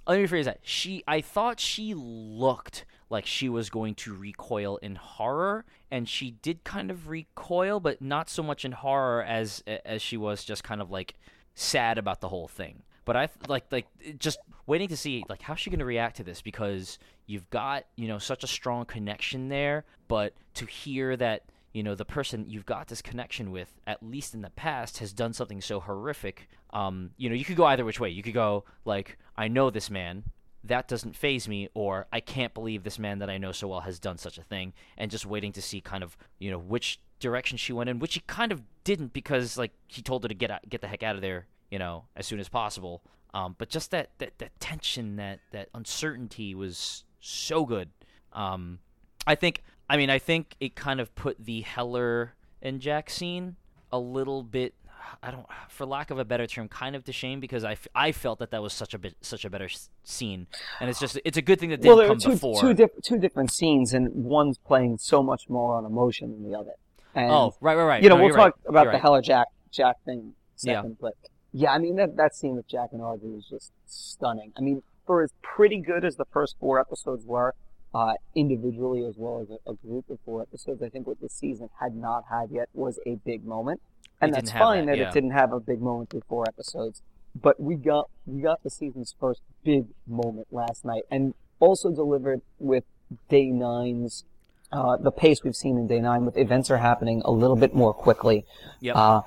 Let 0.06 0.20
me 0.20 0.26
rephrase 0.26 0.44
that. 0.44 0.60
She, 0.62 1.04
I 1.06 1.20
thought 1.20 1.60
she 1.60 1.94
looked 1.94 2.84
like 3.10 3.26
she 3.26 3.48
was 3.48 3.70
going 3.70 3.94
to 3.96 4.14
recoil 4.14 4.78
in 4.78 4.96
horror, 4.96 5.64
and 5.90 6.08
she 6.08 6.32
did 6.42 6.64
kind 6.64 6.90
of 6.90 7.08
recoil, 7.08 7.80
but 7.80 8.00
not 8.00 8.30
so 8.30 8.42
much 8.42 8.64
in 8.64 8.72
horror 8.72 9.22
as 9.22 9.62
as 9.84 10.02
she 10.02 10.16
was 10.16 10.44
just 10.44 10.64
kind 10.64 10.80
of 10.80 10.90
like 10.90 11.14
sad 11.54 11.98
about 11.98 12.20
the 12.20 12.28
whole 12.28 12.48
thing. 12.48 12.82
But 13.04 13.16
I 13.16 13.28
like 13.48 13.64
like 13.70 13.86
just 14.18 14.38
waiting 14.66 14.88
to 14.88 14.96
see 14.96 15.24
like 15.28 15.42
how's 15.42 15.60
she 15.60 15.70
going 15.70 15.80
to 15.80 15.84
react 15.84 16.16
to 16.16 16.24
this? 16.24 16.42
Because 16.42 16.98
you've 17.26 17.48
got 17.50 17.84
you 17.96 18.08
know 18.08 18.18
such 18.18 18.44
a 18.44 18.46
strong 18.46 18.84
connection 18.84 19.48
there, 19.48 19.84
but 20.08 20.34
to 20.54 20.66
hear 20.66 21.16
that 21.16 21.44
you 21.72 21.82
know 21.82 21.94
the 21.94 22.04
person 22.04 22.46
you've 22.48 22.66
got 22.66 22.88
this 22.88 23.02
connection 23.02 23.52
with 23.52 23.72
at 23.86 24.02
least 24.02 24.34
in 24.34 24.42
the 24.42 24.50
past 24.50 24.98
has 24.98 25.12
done 25.12 25.32
something 25.32 25.60
so 25.60 25.78
horrific 25.78 26.48
um 26.72 27.10
you 27.16 27.28
know 27.28 27.34
you 27.36 27.44
could 27.44 27.56
go 27.56 27.64
either 27.64 27.84
which 27.84 28.00
way. 28.00 28.10
You 28.10 28.22
could 28.22 28.34
go 28.34 28.64
like 28.84 29.18
i 29.36 29.48
know 29.48 29.70
this 29.70 29.90
man. 29.90 30.24
That 30.62 30.88
doesn't 30.88 31.16
faze 31.16 31.48
me 31.48 31.68
or 31.72 32.06
i 32.12 32.20
can't 32.20 32.52
believe 32.52 32.82
this 32.82 32.98
man 32.98 33.20
that 33.20 33.30
i 33.30 33.38
know 33.38 33.52
so 33.52 33.68
well 33.68 33.80
has 33.80 33.98
done 33.98 34.18
such 34.18 34.36
a 34.36 34.42
thing 34.42 34.72
and 34.98 35.10
just 35.10 35.24
waiting 35.24 35.52
to 35.52 35.62
see 35.62 35.80
kind 35.80 36.02
of 36.02 36.18
you 36.38 36.50
know 36.50 36.58
which 36.58 37.00
direction 37.18 37.56
she 37.56 37.72
went 37.72 37.88
in 37.88 37.98
which 37.98 38.14
he 38.14 38.20
kind 38.26 38.52
of 38.52 38.62
didn't 38.84 39.12
because 39.12 39.56
like 39.56 39.72
he 39.86 40.02
told 40.02 40.22
her 40.22 40.28
to 40.28 40.34
get 40.34 40.50
out, 40.50 40.68
get 40.68 40.80
the 40.80 40.88
heck 40.88 41.02
out 41.02 41.14
of 41.14 41.22
there 41.22 41.46
you 41.70 41.78
know 41.78 42.04
as 42.16 42.26
soon 42.26 42.40
as 42.40 42.48
possible 42.48 43.02
um 43.34 43.54
but 43.58 43.68
just 43.68 43.90
that 43.90 44.10
that, 44.18 44.36
that 44.38 44.58
tension 44.60 45.16
that 45.16 45.38
that 45.52 45.68
uncertainty 45.74 46.54
was 46.54 47.04
so 47.20 47.64
good 47.64 47.88
um 48.32 48.78
I 49.26 49.34
think 49.34 49.62
I 49.88 49.96
mean 49.96 50.10
I 50.10 50.18
think 50.18 50.56
it 50.60 50.74
kind 50.74 51.00
of 51.00 51.14
put 51.14 51.44
the 51.44 51.60
Heller 51.62 52.34
and 52.62 52.80
Jack 52.80 53.10
scene 53.10 53.56
a 53.92 53.98
little 53.98 54.42
bit 54.42 54.74
I 55.22 55.30
don't 55.30 55.46
for 55.68 55.84
lack 55.86 56.10
of 56.10 56.18
a 56.18 56.24
better 56.24 56.46
term 56.46 56.68
kind 56.68 56.94
of 56.96 57.04
to 57.04 57.12
shame 57.12 57.40
because 57.40 57.64
I, 57.64 57.72
f- 57.72 57.88
I 57.94 58.12
felt 58.12 58.38
that 58.38 58.50
that 58.52 58.62
was 58.62 58.72
such 58.72 58.94
a 58.94 58.98
bit 58.98 59.14
such 59.20 59.44
a 59.44 59.50
better 59.50 59.64
s- 59.66 59.90
scene 60.04 60.46
and 60.80 60.88
it's 60.88 61.00
just 61.00 61.18
it's 61.24 61.36
a 61.36 61.42
good 61.42 61.58
thing 61.60 61.70
that 61.70 61.78
didn't 61.78 61.88
well 61.88 61.96
there 61.96 62.06
are 62.06 62.10
come 62.10 62.18
two, 62.18 62.30
before. 62.30 62.60
two, 62.60 62.74
diff- 62.74 62.90
two 63.02 63.18
different 63.18 63.52
scenes 63.52 63.92
and 63.92 64.08
one's 64.14 64.58
playing 64.58 64.98
so 64.98 65.22
much 65.22 65.48
more 65.48 65.74
on 65.76 65.84
emotion 65.84 66.30
than 66.30 66.50
the 66.50 66.56
other 66.58 66.72
and 67.14 67.30
oh, 67.30 67.54
right 67.60 67.74
right 67.76 67.84
right. 67.84 68.02
you 68.02 68.08
know, 68.08 68.16
No, 68.16 68.24
we'll 68.24 68.34
talk 68.34 68.38
right. 68.38 68.54
about 68.68 68.82
You're 68.84 68.92
the 68.92 68.96
right. 68.96 69.02
Heller 69.02 69.22
Jack 69.22 69.48
Jack 69.72 69.96
thing 70.04 70.32
Yeah. 70.62 70.76
second, 70.76 70.96
but 71.00 71.14
yeah, 71.52 71.72
I 71.72 71.78
mean 71.78 71.96
that 71.96 72.16
that 72.16 72.34
scene 72.34 72.54
with 72.56 72.68
Jack 72.68 72.90
and 72.92 73.02
Audrey 73.02 73.30
is 73.30 73.46
just 73.48 73.72
stunning. 73.86 74.52
I 74.56 74.60
mean, 74.60 74.82
for 75.06 75.22
as 75.22 75.32
pretty 75.42 75.78
good 75.78 76.04
as 76.04 76.16
the 76.16 76.26
first 76.26 76.56
four 76.60 76.78
episodes 76.78 77.24
were, 77.24 77.54
uh, 77.94 78.14
individually 78.36 79.04
as 79.04 79.14
well 79.16 79.40
as 79.42 79.50
a, 79.50 79.70
a 79.70 79.74
group 79.74 80.08
of 80.10 80.18
four 80.24 80.42
episodes, 80.42 80.82
I 80.82 80.88
think 80.88 81.06
what 81.06 81.20
this 81.20 81.32
season 81.32 81.68
had 81.80 81.96
not 81.96 82.24
had 82.30 82.50
yet 82.50 82.68
was 82.72 83.00
a 83.06 83.16
big 83.24 83.44
moment, 83.44 83.80
and 84.20 84.30
It 84.30 84.34
that's 84.34 84.52
fine 84.52 84.86
that, 84.86 84.92
that, 84.92 84.98
yeah. 84.98 85.08
it 85.08 85.14
didn't 85.14 85.32
have 85.32 85.52
a 85.52 85.60
big 85.60 85.80
moment 85.80 86.10
through 86.10 86.22
four 86.28 86.44
episodes. 86.46 87.02
but 87.34 87.60
we 87.60 87.74
got 87.76 88.08
we 88.26 88.42
got 88.42 88.62
the 88.62 88.70
season's 88.70 89.14
first 89.18 89.40
big 89.64 89.86
moment 90.06 90.48
last 90.50 90.84
night, 90.84 91.02
and 91.10 91.34
also 91.58 91.90
delivered 91.90 92.42
with 92.58 92.84
day 93.28 93.46
nine's 93.46 94.24
uh, 94.72 94.96
the 94.96 95.10
pace 95.10 95.42
we've 95.42 95.56
seen 95.56 95.76
in 95.76 95.86
day 95.86 96.00
nine 96.00 96.24
with 96.24 96.36
events 96.36 96.70
are 96.70 96.78
happening 96.78 97.22
a 97.24 97.30
little 97.30 97.56
bit 97.56 97.74
more 97.74 97.92
quickly. 97.92 98.44
Yep. 98.80 98.96
Uh, 98.96 99.20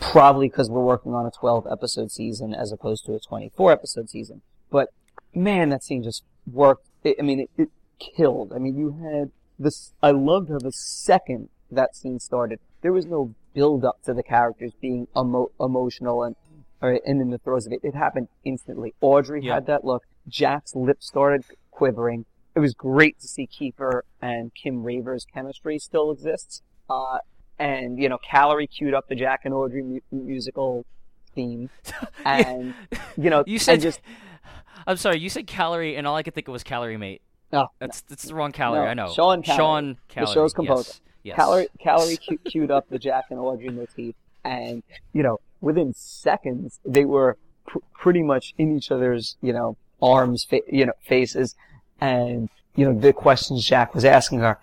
probably 0.00 0.48
because 0.48 0.68
we're 0.70 0.84
working 0.84 1.14
on 1.14 1.26
a 1.26 1.30
12 1.30 1.66
episode 1.70 2.10
season 2.10 2.54
as 2.54 2.72
opposed 2.72 3.04
to 3.06 3.14
a 3.14 3.20
24 3.20 3.72
episode 3.72 4.10
season. 4.10 4.42
But 4.70 4.88
man, 5.34 5.68
that 5.70 5.84
scene 5.84 6.02
just 6.02 6.24
worked. 6.50 6.86
It, 7.04 7.16
I 7.18 7.22
mean, 7.22 7.40
it, 7.40 7.50
it 7.56 7.68
killed. 7.98 8.52
I 8.54 8.58
mean, 8.58 8.76
you 8.76 8.92
had 9.02 9.30
this. 9.58 9.92
I 10.02 10.10
loved 10.10 10.48
how 10.48 10.58
the 10.58 10.72
second 10.72 11.48
that 11.70 11.94
scene 11.94 12.18
started, 12.18 12.58
there 12.82 12.92
was 12.92 13.06
no 13.06 13.34
build 13.54 13.84
up 13.84 14.02
to 14.04 14.14
the 14.14 14.22
characters 14.22 14.72
being 14.80 15.06
emo- 15.16 15.50
emotional 15.60 16.22
and 16.22 16.34
or, 16.82 16.98
and 17.06 17.20
in 17.20 17.30
the 17.30 17.38
throes 17.38 17.66
of 17.66 17.72
it. 17.72 17.80
It 17.82 17.94
happened 17.94 18.28
instantly. 18.44 18.94
Audrey 19.00 19.42
Yeah. 19.44 19.54
had 19.54 19.66
that 19.66 19.84
look. 19.84 20.04
Jack's 20.28 20.74
lips 20.74 21.06
started 21.06 21.44
quivering. 21.70 22.24
It 22.54 22.60
was 22.60 22.74
great 22.74 23.20
to 23.20 23.28
see 23.28 23.46
Kiefer 23.46 24.00
and 24.20 24.52
Kim 24.54 24.82
Raver's 24.82 25.24
chemistry 25.32 25.78
still 25.78 26.10
exists. 26.10 26.62
Uh, 26.88 27.18
and 27.60 27.98
you 27.98 28.08
know, 28.08 28.18
Callery 28.28 28.68
queued 28.68 28.94
up 28.94 29.06
the 29.08 29.14
Jack 29.14 29.42
and 29.44 29.54
Audrey 29.54 29.82
mu- 29.82 30.00
musical 30.10 30.84
theme, 31.34 31.70
and 32.24 32.74
you 33.16 33.30
know, 33.30 33.44
You 33.46 33.58
said 33.60 33.80
just 33.80 34.00
I'm 34.86 34.96
sorry, 34.96 35.18
you 35.18 35.28
said 35.28 35.46
calorie, 35.46 35.94
and 35.96 36.06
all 36.06 36.16
I 36.16 36.22
could 36.22 36.34
think 36.34 36.48
of 36.48 36.52
was 36.52 36.64
calorie 36.64 36.96
mate. 36.96 37.22
No, 37.52 37.68
That's 37.78 38.00
that's 38.02 38.24
the 38.24 38.34
wrong 38.34 38.52
calorie. 38.52 38.84
No, 38.84 38.90
I 38.90 38.94
know. 38.94 39.12
Sean 39.12 39.42
Callery, 39.42 39.56
Sean 39.56 39.96
the 40.16 40.26
show's 40.26 40.52
composer. 40.54 40.92
Yes. 41.22 41.36
yes. 41.36 41.38
Callery, 41.38 41.66
Callery 41.84 42.44
queued 42.44 42.70
up 42.70 42.88
the 42.88 42.98
Jack 42.98 43.24
and 43.30 43.38
Audrey 43.38 43.68
motif, 43.68 44.14
and 44.44 44.82
you 45.12 45.22
know, 45.22 45.38
within 45.60 45.92
seconds, 45.94 46.80
they 46.84 47.04
were 47.04 47.36
pr- 47.66 47.78
pretty 47.92 48.22
much 48.22 48.54
in 48.56 48.76
each 48.76 48.90
other's, 48.90 49.36
you 49.42 49.52
know, 49.52 49.76
arms, 50.00 50.44
fa- 50.44 50.60
you 50.70 50.86
know, 50.86 50.92
faces, 51.02 51.56
and 52.00 52.48
you 52.76 52.84
know, 52.86 52.98
the 52.98 53.12
questions 53.12 53.66
Jack 53.66 53.94
was 53.94 54.04
asking 54.04 54.38
her: 54.38 54.58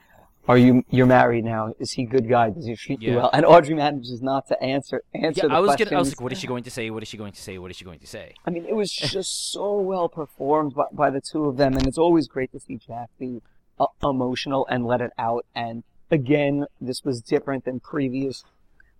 Are 0.47 0.57
you 0.57 0.83
you're 0.89 1.05
married 1.05 1.43
now? 1.43 1.73
Is 1.77 1.91
he 1.91 2.03
a 2.03 2.05
good 2.05 2.29
guy? 2.29 2.49
Does 2.51 2.65
he 2.65 2.75
treat 2.75 3.01
you 3.01 3.15
well? 3.15 3.29
And 3.33 3.45
Audrey 3.45 3.75
manages 3.75 4.21
not 4.21 4.47
to 4.47 4.61
answer 4.63 5.03
answer 5.13 5.41
Yeah, 5.43 5.47
the 5.49 5.55
I 5.55 5.59
was 5.59 5.69
questions. 5.69 5.89
gonna. 5.89 5.97
I 5.97 6.01
was 6.01 6.09
like, 6.11 6.21
what 6.21 6.31
is 6.31 6.39
she 6.39 6.47
going 6.47 6.63
to 6.63 6.71
say? 6.71 6.89
What 6.89 7.03
is 7.03 7.09
she 7.09 7.17
going 7.17 7.33
to 7.33 7.41
say? 7.41 7.57
What 7.57 7.69
is 7.71 7.77
she 7.77 7.85
going 7.85 7.99
to 7.99 8.07
say? 8.07 8.33
I 8.45 8.49
mean, 8.51 8.65
it 8.65 8.75
was 8.75 8.91
just 9.17 9.51
so 9.51 9.75
well 9.75 10.07
performed 10.07 10.73
by, 10.73 10.85
by 10.91 11.09
the 11.09 11.19
two 11.21 11.45
of 11.45 11.57
them, 11.57 11.73
and 11.73 11.85
it's 11.85 11.97
always 11.97 12.27
great 12.27 12.51
to 12.53 12.59
see 12.59 12.77
Jack 12.77 13.09
be 13.19 13.41
uh, 13.79 13.87
emotional 14.01 14.65
and 14.69 14.85
let 14.85 15.01
it 15.01 15.11
out. 15.17 15.45
And 15.53 15.83
again, 16.09 16.65
this 16.79 17.03
was 17.03 17.21
different 17.21 17.65
than 17.65 17.79
previous 17.81 18.45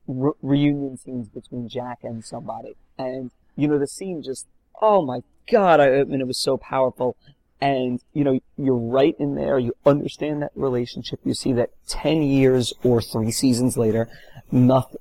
re- 0.05 0.31
reunion 0.41 0.97
scenes 0.97 1.29
between 1.29 1.69
Jack 1.69 1.99
and 2.03 2.25
somebody. 2.25 2.75
And 2.97 3.31
you 3.55 3.67
know, 3.69 3.79
the 3.79 3.87
scene 3.87 4.21
just, 4.21 4.47
oh 4.81 5.01
my 5.01 5.21
god! 5.49 5.79
I, 5.79 6.01
I 6.01 6.03
mean, 6.03 6.19
it 6.19 6.27
was 6.27 6.37
so 6.37 6.57
powerful. 6.57 7.15
And 7.59 8.01
you 8.13 8.23
know, 8.23 8.39
you're 8.57 8.75
right 8.75 9.15
in 9.19 9.35
there. 9.35 9.57
You 9.57 9.73
understand 9.85 10.41
that 10.43 10.51
relationship. 10.55 11.19
You 11.23 11.33
see 11.33 11.53
that 11.53 11.71
ten 11.87 12.21
years 12.21 12.71
or 12.83 13.01
three 13.01 13.31
seasons 13.31 13.77
later, 13.77 14.09
nothing. 14.51 14.99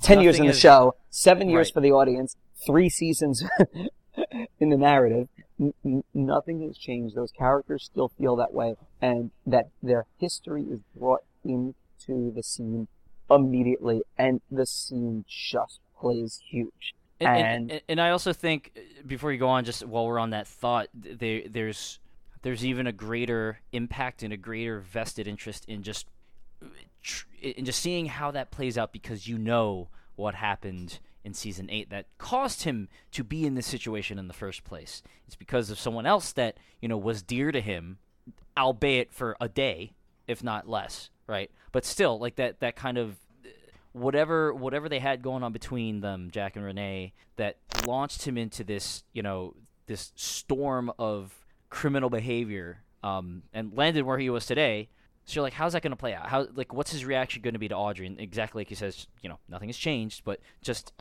Ten 0.00 0.20
years 0.20 0.36
Nothing 0.36 0.44
in 0.46 0.52
the 0.52 0.56
show, 0.58 0.94
seven 1.10 1.50
years 1.50 1.68
Right. 1.68 1.74
for 1.74 1.80
the 1.80 1.90
audience, 1.90 2.36
three 2.64 2.88
seasons 2.88 3.42
in 4.60 4.70
the 4.70 4.76
narrative. 4.76 5.28
N- 5.58 6.04
nothing 6.14 6.62
has 6.62 6.78
changed. 6.78 7.16
Those 7.16 7.32
characters 7.32 7.84
still 7.84 8.08
feel 8.16 8.36
that 8.36 8.54
way, 8.54 8.76
and 9.02 9.32
that 9.44 9.70
their 9.82 10.06
history 10.18 10.62
is 10.62 10.78
brought 10.96 11.24
into 11.44 12.30
the 12.32 12.42
scene 12.44 12.86
immediately, 13.28 14.02
and 14.16 14.40
the 14.50 14.64
scene 14.64 15.24
just 15.28 15.80
plays 15.98 16.40
huge. 16.48 16.94
And, 17.20 17.70
and, 17.70 17.82
And- 17.88 18.00
I 18.00 18.10
also 18.10 18.32
think 18.32 18.72
uh, 18.76 18.80
before 19.06 19.32
you 19.32 19.38
go 19.38 19.48
on, 19.48 19.64
just 19.64 19.84
while 19.84 20.06
we're 20.06 20.18
on 20.18 20.30
that 20.30 20.46
thought, 20.46 20.88
th- 21.02 21.18
there 21.18 21.42
there's 21.48 21.98
there's 22.42 22.64
even 22.64 22.86
a 22.86 22.92
greater 22.92 23.60
impact 23.72 24.22
and 24.22 24.32
a 24.32 24.36
greater 24.36 24.80
vested 24.80 25.28
interest 25.28 25.66
in 25.66 25.82
just 25.82 26.06
in 27.42 27.64
just 27.64 27.80
seeing 27.80 28.06
how 28.06 28.30
that 28.30 28.50
plays 28.50 28.76
out 28.76 28.92
because 28.92 29.26
you 29.26 29.38
know 29.38 29.88
what 30.16 30.34
happened 30.34 30.98
in 31.24 31.34
season 31.34 31.68
eight 31.70 31.90
that 31.90 32.06
caused 32.18 32.62
him 32.64 32.88
to 33.12 33.22
be 33.24 33.44
in 33.44 33.54
this 33.54 33.66
situation 33.66 34.18
in 34.18 34.26
the 34.28 34.34
first 34.34 34.64
place. 34.64 35.02
It's 35.26 35.36
because 35.36 35.70
of 35.70 35.78
someone 35.78 36.06
else 36.06 36.32
that 36.32 36.56
you 36.80 36.88
know 36.88 36.98
was 36.98 37.22
dear 37.22 37.52
to 37.52 37.60
him, 37.60 37.98
albeit 38.56 39.12
for 39.12 39.36
a 39.40 39.48
day, 39.48 39.92
if 40.26 40.42
not 40.42 40.68
less, 40.68 41.10
right? 41.26 41.50
But 41.72 41.84
still, 41.84 42.18
like 42.18 42.36
that 42.36 42.60
that 42.60 42.76
kind 42.76 42.98
of 42.98 43.16
whatever 43.92 44.54
whatever 44.54 44.88
they 44.88 44.98
had 44.98 45.22
going 45.22 45.42
on 45.42 45.52
between 45.52 46.00
them, 46.00 46.30
Jack 46.30 46.56
and 46.56 46.64
Renee, 46.64 47.12
that 47.36 47.56
launched 47.86 48.22
him 48.22 48.38
into 48.38 48.64
this, 48.64 49.04
you 49.12 49.22
know, 49.22 49.54
this 49.86 50.12
storm 50.16 50.92
of 50.98 51.34
criminal 51.68 52.10
behavior, 52.10 52.82
um, 53.02 53.42
and 53.52 53.72
landed 53.76 54.04
where 54.04 54.18
he 54.18 54.30
was 54.30 54.46
today. 54.46 54.88
So 55.24 55.34
you're 55.36 55.42
like, 55.42 55.52
how's 55.52 55.74
that 55.74 55.82
going 55.82 55.92
to 55.92 55.96
play 55.96 56.14
out? 56.14 56.26
How 56.26 56.46
like 56.54 56.72
what's 56.72 56.92
his 56.92 57.04
reaction 57.04 57.42
going 57.42 57.54
to 57.54 57.60
be 57.60 57.68
to 57.68 57.76
Audrey? 57.76 58.06
And 58.06 58.20
exactly 58.20 58.60
like 58.60 58.68
he 58.68 58.74
says, 58.74 59.06
you 59.22 59.28
know, 59.28 59.38
nothing 59.48 59.68
has 59.68 59.76
changed, 59.76 60.24
but 60.24 60.40
just 60.62 60.92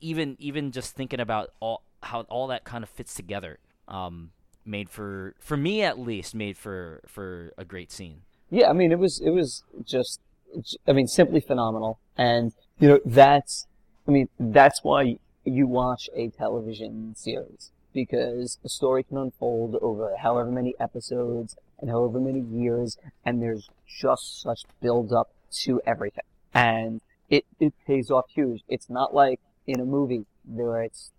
even 0.00 0.36
even 0.38 0.72
just 0.72 0.94
thinking 0.94 1.20
about 1.20 1.50
all 1.60 1.82
how 2.02 2.22
all 2.22 2.48
that 2.48 2.64
kind 2.64 2.84
of 2.84 2.90
fits 2.90 3.14
together, 3.14 3.58
um, 3.88 4.30
made 4.64 4.90
for 4.90 5.34
for 5.38 5.56
me 5.56 5.82
at 5.82 5.98
least 5.98 6.34
made 6.34 6.56
for 6.56 7.00
for 7.06 7.52
a 7.56 7.64
great 7.64 7.92
scene. 7.92 8.22
Yeah, 8.50 8.70
I 8.70 8.72
mean, 8.72 8.92
it 8.92 8.98
was 8.98 9.20
it 9.20 9.30
was 9.30 9.64
just, 9.84 10.20
I 10.86 10.92
mean, 10.92 11.06
simply 11.06 11.40
phenomenal. 11.40 11.98
And 12.16 12.52
you 12.78 12.88
know, 12.88 13.00
that's, 13.04 13.66
I 14.06 14.10
mean, 14.10 14.28
that's 14.38 14.82
why 14.82 15.18
you 15.44 15.66
watch 15.66 16.08
a 16.14 16.28
television 16.30 17.14
series 17.16 17.70
because 17.92 18.58
a 18.64 18.68
story 18.68 19.02
can 19.02 19.16
unfold 19.16 19.76
over 19.80 20.14
however 20.18 20.50
many 20.50 20.74
episodes 20.78 21.56
and 21.80 21.90
however 21.90 22.20
many 22.20 22.40
years, 22.40 22.98
and 23.24 23.42
there's 23.42 23.70
just 23.88 24.42
such 24.42 24.62
build 24.82 25.12
up 25.12 25.30
to 25.64 25.80
everything, 25.86 26.24
and 26.52 27.00
it 27.30 27.44
it 27.60 27.72
pays 27.86 28.10
off 28.10 28.26
huge. 28.28 28.62
It's 28.68 28.90
not 28.90 29.14
like 29.14 29.40
in 29.66 29.80
a 29.80 29.84
movie 29.84 30.26
where 30.44 30.82
it's 30.82 31.10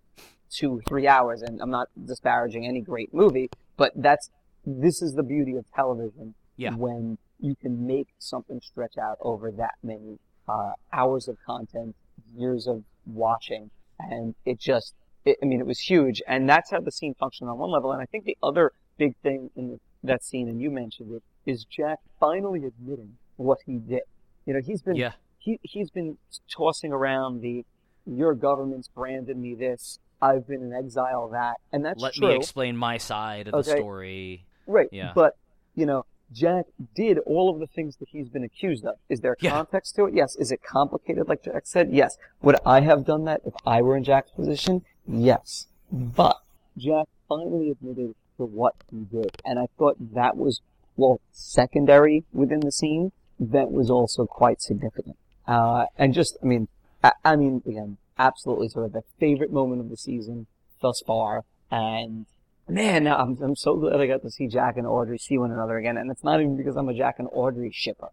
two 0.50 0.80
three 0.88 1.06
hours, 1.06 1.42
and 1.42 1.60
I'm 1.60 1.70
not 1.70 1.88
disparaging 2.04 2.66
any 2.66 2.80
great 2.80 3.12
movie, 3.12 3.50
but 3.76 3.92
that's 3.96 4.30
this 4.64 5.02
is 5.02 5.14
the 5.14 5.22
beauty 5.22 5.56
of 5.56 5.64
television 5.74 6.34
Yeah. 6.56 6.74
when 6.74 7.18
you 7.40 7.54
can 7.56 7.86
make 7.86 8.08
something 8.18 8.60
stretch 8.60 8.98
out 8.98 9.18
over 9.20 9.50
that 9.52 9.74
many 9.82 10.18
uh, 10.48 10.72
hours 10.92 11.28
of 11.28 11.36
content, 11.46 11.94
years 12.36 12.66
of 12.66 12.82
watching, 13.06 13.70
and 13.98 14.34
it 14.44 14.58
just, 14.58 14.94
it, 15.24 15.36
I 15.42 15.46
mean, 15.46 15.60
it 15.60 15.66
was 15.66 15.78
huge, 15.78 16.22
and 16.26 16.48
that's 16.48 16.70
how 16.70 16.80
the 16.80 16.90
scene 16.90 17.14
functioned 17.14 17.48
on 17.50 17.58
one 17.58 17.70
level. 17.70 17.92
And 17.92 18.00
I 18.02 18.06
think 18.06 18.24
the 18.24 18.36
other 18.42 18.72
big 18.96 19.14
thing 19.22 19.50
in 19.56 19.78
that 20.02 20.24
scene, 20.24 20.48
and 20.48 20.60
you 20.60 20.70
mentioned 20.70 21.12
it, 21.14 21.22
is 21.50 21.64
Jack 21.64 21.98
finally 22.20 22.64
admitting 22.64 23.16
what 23.36 23.58
he 23.66 23.78
did. 23.78 24.02
You 24.46 24.54
know, 24.54 24.60
he's 24.60 24.82
been 24.82 24.96
Yeah. 24.96 25.12
he 25.38 25.58
he's 25.62 25.90
been 25.90 26.18
tossing 26.50 26.92
around 26.92 27.40
the 27.40 27.64
your 28.06 28.34
government's 28.34 28.88
branded 28.88 29.36
me 29.36 29.54
this. 29.54 29.98
I've 30.20 30.46
been 30.48 30.62
in 30.62 30.72
exile 30.72 31.28
that, 31.28 31.56
and 31.72 31.84
that's 31.84 32.00
Let 32.00 32.14
true. 32.14 32.28
me 32.28 32.36
explain 32.36 32.76
my 32.76 32.96
side 32.96 33.48
of 33.48 33.52
the 33.52 33.62
story. 33.62 34.44
Right. 34.66 34.88
Yeah. 34.90 35.12
But, 35.14 35.36
you 35.74 35.86
know, 35.86 36.04
Jack 36.32 36.66
did 36.94 37.18
all 37.20 37.50
of 37.50 37.58
the 37.58 37.66
things 37.66 37.96
that 37.96 38.08
he's 38.10 38.28
been 38.28 38.44
accused 38.44 38.84
of. 38.84 38.96
Is 39.08 39.20
there 39.20 39.36
Yeah. 39.40 39.50
context 39.50 39.94
to 39.96 40.04
it? 40.04 40.14
Yes. 40.14 40.36
Is 40.36 40.52
it 40.52 40.62
complicated 40.62 41.28
like 41.28 41.42
Jack 41.42 41.66
said? 41.66 41.90
Yes. 41.90 42.18
Would 42.42 42.56
I 42.66 42.80
have 42.80 43.04
done 43.04 43.24
that 43.24 43.40
if 43.44 43.54
I 43.66 43.80
were 43.82 43.96
in 43.96 44.04
Jack's 44.04 44.30
position? 44.30 44.84
Yes. 45.06 45.66
But 45.90 46.36
Jack 46.76 47.06
finally 47.28 47.70
admitted 47.70 48.14
to 48.36 48.44
what 48.44 48.74
he 48.90 49.04
did. 49.04 49.40
And 49.44 49.58
I 49.58 49.68
thought 49.78 49.96
that 50.14 50.36
was, 50.36 50.60
well, 50.96 51.20
secondary 51.32 52.24
within 52.32 52.60
the 52.60 52.72
scene. 52.72 53.12
That 53.40 53.70
was 53.70 53.88
also 53.90 54.26
quite 54.26 54.60
significant. 54.60 55.16
Uh, 55.46 55.86
and 55.96 56.12
just, 56.12 56.36
I 56.42 56.46
mean, 56.46 56.68
I, 57.02 57.12
I 57.24 57.36
mean, 57.36 57.62
again, 57.64 57.96
absolutely 58.18 58.68
sort 58.68 58.84
of 58.86 58.92
the 58.92 59.04
favorite 59.18 59.52
moment 59.52 59.80
of 59.80 59.88
the 59.88 59.96
season 59.96 60.46
thus 60.82 61.00
far. 61.06 61.44
And 61.70 62.26
Man, 62.68 63.06
I'm 63.06 63.38
I'm 63.42 63.56
so 63.56 63.76
glad 63.76 64.00
I 64.00 64.06
got 64.06 64.22
to 64.22 64.30
see 64.30 64.46
Jack 64.46 64.76
and 64.76 64.86
Audrey 64.86 65.18
see 65.18 65.38
one 65.38 65.50
another 65.50 65.78
again, 65.78 65.96
and 65.96 66.10
it's 66.10 66.22
not 66.22 66.40
even 66.40 66.56
because 66.56 66.76
I'm 66.76 66.88
a 66.88 66.94
Jack 66.94 67.18
and 67.18 67.28
Audrey 67.32 67.70
shipper, 67.72 68.08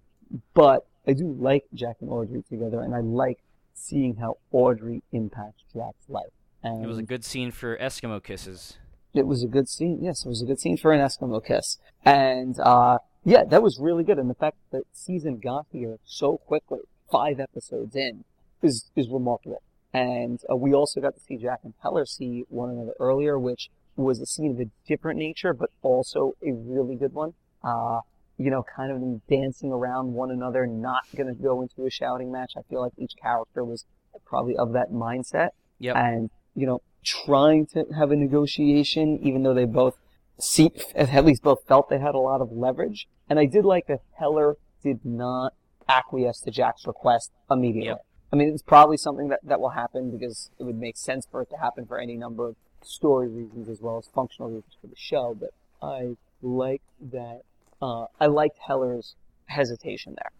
but 0.53 0.85
I 1.05 1.13
do 1.13 1.35
like 1.37 1.65
Jack 1.73 1.97
and 1.99 2.09
Audrey 2.09 2.41
together, 2.49 2.81
and 2.81 2.95
I 2.95 3.01
like 3.01 3.39
seeing 3.73 4.15
how 4.15 4.37
Audrey 4.51 5.03
impacts 5.11 5.63
Jack's 5.73 6.07
life. 6.07 6.31
And 6.63 6.83
It 6.83 6.87
was 6.87 6.97
a 6.97 7.03
good 7.03 7.25
scene 7.25 7.51
for 7.51 7.77
Eskimo 7.77 8.23
kisses. 8.23 8.77
it 9.13 9.27
was 9.27 9.43
a 9.43 9.47
good 9.47 9.67
scene. 9.67 9.99
Yes, 10.01 10.25
it 10.25 10.29
was 10.29 10.41
a 10.41 10.45
good 10.45 10.59
scene 10.59 10.77
for 10.77 10.93
an 10.93 11.01
Eskimo 11.01 11.45
kiss, 11.45 11.77
and 12.05 12.57
uh, 12.61 12.99
yeah, 13.25 13.43
that 13.43 13.61
was 13.61 13.77
really 13.77 14.05
good. 14.05 14.17
And 14.17 14.29
the 14.29 14.35
fact 14.35 14.57
that 14.71 14.83
season 14.93 15.39
got 15.39 15.65
here 15.71 15.97
so 16.05 16.37
quickly, 16.37 16.79
five 17.11 17.41
episodes 17.41 17.93
in, 17.95 18.23
is 18.61 18.89
is 18.95 19.09
remarkable. 19.09 19.61
And 19.93 20.41
uh, 20.49 20.55
we 20.55 20.73
also 20.73 20.99
got 20.99 21.15
to 21.15 21.21
see 21.21 21.37
Jack 21.37 21.59
and 21.63 21.73
Heller 21.81 22.05
see 22.05 22.43
one 22.49 22.69
another 22.69 22.93
earlier, 22.99 23.37
which 23.39 23.69
was 23.95 24.19
a 24.19 24.25
scene 24.25 24.51
of 24.51 24.59
a 24.59 24.69
different 24.87 25.19
nature, 25.19 25.53
but 25.53 25.69
also 25.81 26.33
a 26.41 26.51
really 26.51 26.95
good 26.95 27.13
one. 27.13 27.33
Uh, 27.63 27.99
you 28.37 28.51
know, 28.51 28.63
kind 28.75 28.91
of 28.91 28.99
them 28.99 29.21
dancing 29.29 29.71
around 29.71 30.13
one 30.13 30.29
another, 30.31 30.67
not 30.67 31.03
going 31.15 31.27
to 31.27 31.41
go 31.41 31.61
into 31.61 31.85
a 31.85 31.89
shouting 31.89 32.31
match. 32.31 32.53
I 32.57 32.61
feel 32.69 32.81
like 32.81 32.91
each 32.97 33.13
character 33.21 33.63
was 33.63 33.85
probably 34.25 34.57
of 34.57 34.73
that 34.73 34.91
mindset. 34.91 35.49
Yep. 35.79 35.95
And, 35.95 36.29
you 36.53 36.65
know, 36.65 36.81
trying 37.03 37.65
to 37.67 37.85
have 37.97 38.11
a 38.11 38.15
negotiation, 38.15 39.19
even 39.21 39.43
though 39.43 39.53
they 39.53 39.65
both 39.65 39.97
see, 40.39 40.71
at 40.95 41.25
least 41.25 41.43
both 41.43 41.65
felt 41.67 41.89
they 41.89 41.99
had 41.99 42.15
a 42.15 42.19
lot 42.19 42.41
of 42.41 42.51
leverage. 42.51 43.07
And 43.29 43.39
I 43.39 43.45
did 43.45 43.63
like 43.63 43.87
that 43.87 44.01
Heller 44.19 44.57
did 44.83 44.99
not 45.05 45.53
acquiesce 45.87 46.41
to 46.41 46.51
Jack's 46.51 46.85
request 46.85 47.31
immediately. 47.49 47.89
Yep. 47.89 48.05
I 48.33 48.35
mean, 48.35 48.49
it's 48.49 48.63
probably 48.63 48.97
something 48.97 49.29
that, 49.29 49.39
that 49.43 49.59
will 49.59 49.69
happen 49.69 50.11
because 50.11 50.49
it 50.59 50.63
would 50.63 50.77
make 50.77 50.97
sense 50.97 51.27
for 51.29 51.41
it 51.43 51.49
to 51.51 51.57
happen 51.57 51.85
for 51.85 51.97
any 51.97 52.17
number 52.17 52.49
of 52.49 52.55
story 52.85 53.27
reasons 53.27 53.69
as 53.69 53.81
well 53.81 53.97
as 53.97 54.07
functional 54.13 54.49
reasons 54.49 54.75
for 54.79 54.87
the 54.87 54.95
show. 54.95 55.35
But 55.39 55.53
I 55.81 56.15
like 56.41 56.81
that. 57.11 57.41
Uh, 57.81 58.05
I 58.19 58.27
liked 58.27 58.57
Heller's 58.65 59.15
hesitation 59.47 60.15
there. 60.15 60.31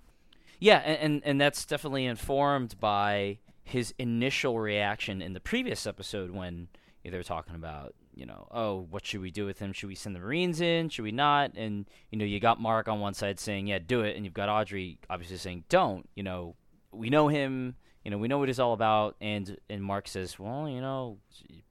Yeah, 0.59 0.77
and, 0.77 0.97
and 0.99 1.21
and 1.25 1.41
that's 1.41 1.65
definitely 1.65 2.05
informed 2.05 2.79
by 2.79 3.39
his 3.63 3.93
initial 3.97 4.59
reaction 4.59 5.21
in 5.21 5.33
the 5.33 5.39
previous 5.39 5.85
episode 5.87 6.31
when 6.31 6.67
they 7.03 7.17
were 7.17 7.23
talking 7.23 7.55
about, 7.55 7.93
you 8.13 8.25
know, 8.25 8.47
oh, 8.51 8.87
what 8.89 9.05
should 9.05 9.21
we 9.21 9.31
do 9.31 9.45
with 9.45 9.59
him? 9.59 9.73
Should 9.73 9.89
we 9.89 9.95
send 9.95 10.15
the 10.15 10.19
Marines 10.19 10.61
in? 10.61 10.89
Should 10.89 11.03
we 11.03 11.11
not? 11.11 11.51
And 11.55 11.85
you 12.11 12.17
know, 12.17 12.25
you 12.25 12.39
got 12.39 12.59
Mark 12.59 12.87
on 12.87 12.99
one 12.99 13.13
side 13.13 13.39
saying, 13.39 13.67
yeah, 13.67 13.79
do 13.85 14.01
it, 14.01 14.15
and 14.15 14.23
you've 14.25 14.33
got 14.33 14.49
Audrey 14.49 14.97
obviously 15.09 15.37
saying, 15.37 15.65
don't. 15.69 16.07
You 16.15 16.23
know, 16.23 16.55
we 16.91 17.09
know 17.09 17.27
him. 17.27 17.75
You 18.05 18.11
know, 18.11 18.17
we 18.17 18.27
know 18.27 18.37
what 18.37 18.47
he's 18.47 18.59
all 18.59 18.73
about, 18.73 19.15
and 19.19 19.57
and 19.69 19.83
Mark 19.83 20.07
says, 20.07 20.39
well, 20.39 20.69
you 20.69 20.79
know, 20.79 21.17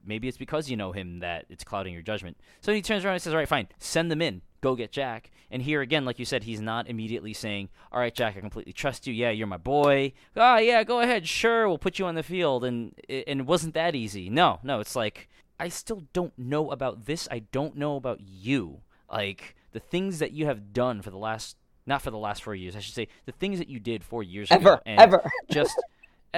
maybe 0.05 0.27
it's 0.27 0.37
because 0.37 0.69
you 0.69 0.77
know 0.77 0.91
him 0.91 1.19
that 1.19 1.45
it's 1.49 1.63
clouding 1.63 1.93
your 1.93 2.01
judgment. 2.03 2.37
So 2.61 2.73
he 2.73 2.81
turns 2.81 3.03
around 3.05 3.13
and 3.13 3.21
says, 3.21 3.33
all 3.33 3.39
right, 3.39 3.47
fine, 3.47 3.69
send 3.79 4.11
them 4.11 4.21
in 4.21 4.41
go 4.65 4.75
get 4.75 4.91
Jack. 4.91 5.29
And 5.51 5.61
here 5.61 5.81
again, 5.81 6.05
like 6.05 6.17
you 6.17 6.25
said, 6.25 6.43
he's 6.43 6.59
not 6.59 6.87
immediately 6.89 7.33
saying, 7.33 7.69
"All 7.91 7.99
right, 7.99 8.13
Jack, 8.13 8.35
I 8.35 8.39
completely 8.39 8.73
trust 8.73 9.05
you. 9.05 9.13
Yeah, 9.13 9.29
you're 9.29 9.45
my 9.45 9.57
boy. 9.57 10.13
Ah, 10.35 10.57
yeah, 10.57 10.83
go 10.83 11.01
ahead. 11.01 11.27
Sure, 11.27 11.67
we'll 11.67 11.77
put 11.77 11.99
you 11.99 12.05
on 12.07 12.15
the 12.15 12.23
field." 12.23 12.65
And 12.65 12.99
and 13.07 13.41
it 13.41 13.45
wasn't 13.45 13.75
that 13.75 13.93
easy. 13.93 14.27
No, 14.29 14.59
no, 14.63 14.79
it's 14.79 14.95
like 14.95 15.29
I 15.59 15.69
still 15.69 16.03
don't 16.13 16.37
know 16.37 16.71
about 16.71 17.05
this. 17.05 17.27
I 17.29 17.39
don't 17.51 17.77
know 17.77 17.95
about 17.95 18.19
you. 18.21 18.81
Like 19.09 19.55
the 19.71 19.79
things 19.79 20.17
that 20.17 20.31
you 20.31 20.47
have 20.47 20.73
done 20.73 21.03
for 21.03 21.11
the 21.11 21.17
last 21.17 21.57
not 21.85 22.01
for 22.01 22.09
the 22.09 22.17
last 22.17 22.41
four 22.43 22.55
years, 22.55 22.75
I 22.75 22.79
should 22.79 22.95
say, 22.95 23.07
the 23.27 23.31
things 23.31 23.59
that 23.59 23.69
you 23.69 23.79
did 23.79 24.03
four 24.03 24.23
years 24.23 24.47
Ever, 24.49 24.73
ago. 24.73 24.81
and 24.87 24.99
ever. 24.99 25.31
just 25.51 25.75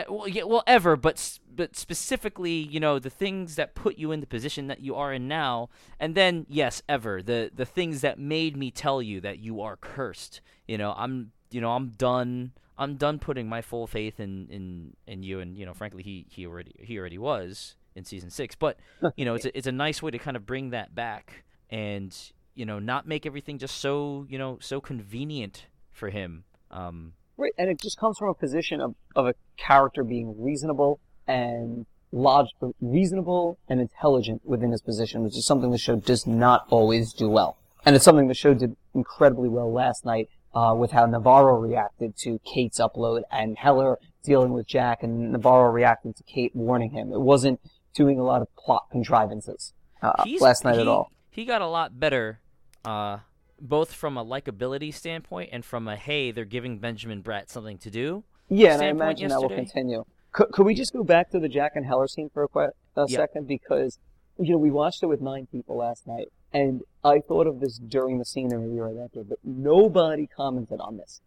well, 0.09 0.27
yeah, 0.27 0.43
well, 0.43 0.63
ever, 0.67 0.95
but 0.95 1.39
but 1.55 1.75
specifically, 1.75 2.51
you 2.51 2.79
know, 2.79 2.99
the 2.99 3.09
things 3.09 3.55
that 3.55 3.75
put 3.75 3.97
you 3.97 4.11
in 4.11 4.19
the 4.19 4.27
position 4.27 4.67
that 4.67 4.79
you 4.79 4.95
are 4.95 5.13
in 5.13 5.27
now, 5.27 5.69
and 5.99 6.13
then 6.15 6.45
yes, 6.49 6.81
ever 6.87 7.21
the 7.21 7.51
the 7.53 7.65
things 7.65 8.01
that 8.01 8.19
made 8.19 8.55
me 8.55 8.71
tell 8.71 9.01
you 9.01 9.19
that 9.21 9.39
you 9.39 9.61
are 9.61 9.75
cursed. 9.75 10.41
You 10.67 10.77
know, 10.77 10.93
I'm 10.97 11.31
you 11.51 11.61
know 11.61 11.71
I'm 11.71 11.89
done. 11.89 12.51
I'm 12.77 12.95
done 12.95 13.17
putting 13.17 13.49
my 13.49 13.61
full 13.61 13.87
faith 13.87 14.19
in 14.19 14.47
in 14.49 14.95
in 15.07 15.23
you, 15.23 15.39
and 15.39 15.57
you 15.57 15.65
know, 15.65 15.73
frankly, 15.73 16.03
he 16.03 16.25
he 16.29 16.45
already 16.45 16.73
he 16.79 16.99
already 16.99 17.17
was 17.17 17.75
in 17.95 18.05
season 18.05 18.29
six. 18.29 18.55
But 18.55 18.79
you 19.15 19.25
know, 19.25 19.35
it's 19.35 19.45
a, 19.45 19.57
it's 19.57 19.67
a 19.67 19.71
nice 19.71 20.01
way 20.01 20.11
to 20.11 20.19
kind 20.19 20.37
of 20.37 20.45
bring 20.45 20.69
that 20.71 20.93
back, 20.93 21.43
and 21.69 22.15
you 22.53 22.65
know, 22.65 22.79
not 22.79 23.07
make 23.07 23.25
everything 23.25 23.57
just 23.57 23.77
so 23.77 24.25
you 24.29 24.37
know 24.37 24.57
so 24.61 24.79
convenient 24.79 25.65
for 25.91 26.09
him. 26.09 26.43
Um, 26.69 27.13
Right, 27.37 27.53
and 27.57 27.69
it 27.69 27.79
just 27.79 27.97
comes 27.99 28.17
from 28.17 28.29
a 28.29 28.33
position 28.33 28.81
of, 28.81 28.95
of 29.15 29.27
a 29.27 29.35
character 29.57 30.03
being 30.03 30.41
reasonable 30.41 30.99
and 31.27 31.85
logical, 32.11 32.75
reasonable 32.81 33.59
and 33.69 33.79
intelligent 33.79 34.41
within 34.43 34.71
his 34.71 34.81
position, 34.81 35.23
which 35.23 35.37
is 35.37 35.45
something 35.45 35.71
the 35.71 35.77
show 35.77 35.95
does 35.97 36.25
not 36.25 36.65
always 36.69 37.13
do 37.13 37.29
well. 37.29 37.57
And 37.85 37.95
it's 37.95 38.03
something 38.03 38.27
the 38.27 38.33
show 38.33 38.53
did 38.53 38.75
incredibly 38.95 39.49
well 39.49 39.71
last 39.71 40.03
night 40.05 40.29
uh, 40.53 40.73
with 40.75 40.91
how 40.91 41.05
Navarro 41.05 41.59
reacted 41.59 42.17
to 42.17 42.39
Kate's 42.39 42.79
upload 42.79 43.21
and 43.31 43.57
Heller 43.57 43.99
dealing 44.23 44.51
with 44.51 44.67
Jack 44.67 45.03
and 45.03 45.31
Navarro 45.31 45.71
reacting 45.71 46.13
to 46.13 46.23
Kate 46.23 46.55
warning 46.55 46.91
him. 46.91 47.13
It 47.13 47.21
wasn't 47.21 47.59
doing 47.93 48.19
a 48.19 48.23
lot 48.23 48.41
of 48.41 48.53
plot 48.55 48.87
contrivances 48.91 49.73
uh, 50.01 50.25
last 50.39 50.63
night 50.63 50.75
he, 50.75 50.81
at 50.81 50.87
all. 50.87 51.11
He 51.29 51.45
got 51.45 51.61
a 51.61 51.67
lot 51.67 51.99
better, 51.99 52.41
uh, 52.83 53.19
both 53.59 53.93
from 53.93 54.17
a 54.17 54.25
likability 54.25 54.93
standpoint 54.93 55.49
and 55.51 55.63
from 55.65 55.87
a 55.87 55.95
hey, 55.95 56.31
they're 56.31 56.45
giving 56.45 56.79
Benjamin 56.79 57.23
Bratt 57.23 57.49
something 57.49 57.77
to 57.79 57.89
do. 57.89 58.23
Yeah, 58.49 58.73
and 58.73 58.81
I 58.81 58.87
imagine 58.87 59.29
that 59.29 59.41
will 59.41 59.49
continue. 59.49 60.05
Could, 60.31 60.51
could 60.51 60.65
we 60.65 60.73
just 60.75 60.93
go 60.93 61.03
back 61.03 61.31
to 61.31 61.39
the 61.39 61.49
Jack 61.49 61.73
and 61.75 61.85
Heller 61.85 62.07
scene 62.07 62.29
for 62.33 62.43
a, 62.43 62.47
que- 62.47 62.71
a 62.95 63.05
Yeah. 63.07 63.17
second? 63.17 63.47
Because, 63.47 63.97
you 64.37 64.51
know, 64.51 64.57
we 64.57 64.71
watched 64.71 65.03
it 65.03 65.07
with 65.07 65.21
nine 65.21 65.47
people 65.51 65.75
last 65.77 66.05
night, 66.07 66.27
and 66.53 66.81
I 67.03 67.19
thought 67.19 67.47
of 67.47 67.59
this 67.59 67.77
during 67.77 68.19
the 68.19 68.25
scene 68.25 68.53
and 68.53 68.61
maybe 68.67 68.79
right 68.79 68.95
after, 69.03 69.23
but 69.23 69.39
nobody 69.43 70.27
commented 70.27 70.79
on 70.79 70.97
this. 70.97 71.21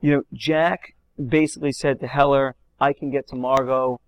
You 0.00 0.12
know, 0.12 0.22
Jack 0.32 0.94
basically 1.22 1.72
said 1.72 2.00
to 2.00 2.06
Heller, 2.06 2.54
I 2.80 2.92
can 2.92 3.10
get 3.10 3.28
to 3.28 3.36
Margot 3.36 4.00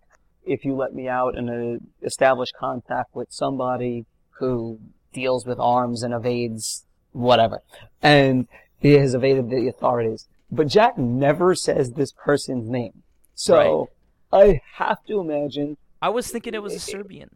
if 0.45 0.65
you 0.65 0.75
let 0.75 0.95
me 0.95 1.09
out 1.09 1.37
and 1.37 1.51
uh, 1.51 1.79
establish 2.03 2.51
contact 2.59 3.15
with 3.15 3.29
somebody 3.31 4.07
who 4.39 4.79
deals 5.13 5.47
with 5.47 5.59
arms 5.59 6.03
and 6.03 6.13
evades 6.13 6.84
whatever. 7.14 7.62
And 8.03 8.46
he 8.79 8.92
has 8.94 9.14
evaded 9.14 9.48
the 9.48 9.68
authorities. 9.68 10.29
But 10.50 10.68
Jack 10.68 10.98
never 10.98 11.55
says 11.55 11.92
this 11.92 12.12
person's 12.12 12.68
name. 12.68 13.03
So 13.35 13.88
I 14.33 14.61
have 14.74 15.03
to 15.07 15.20
imagine. 15.20 15.77
I 16.03 16.11
was 16.11 16.31
thinking 16.31 16.55
it 16.55 16.62
was 16.62 16.74
a 16.74 16.81
Serbian. 16.81 17.31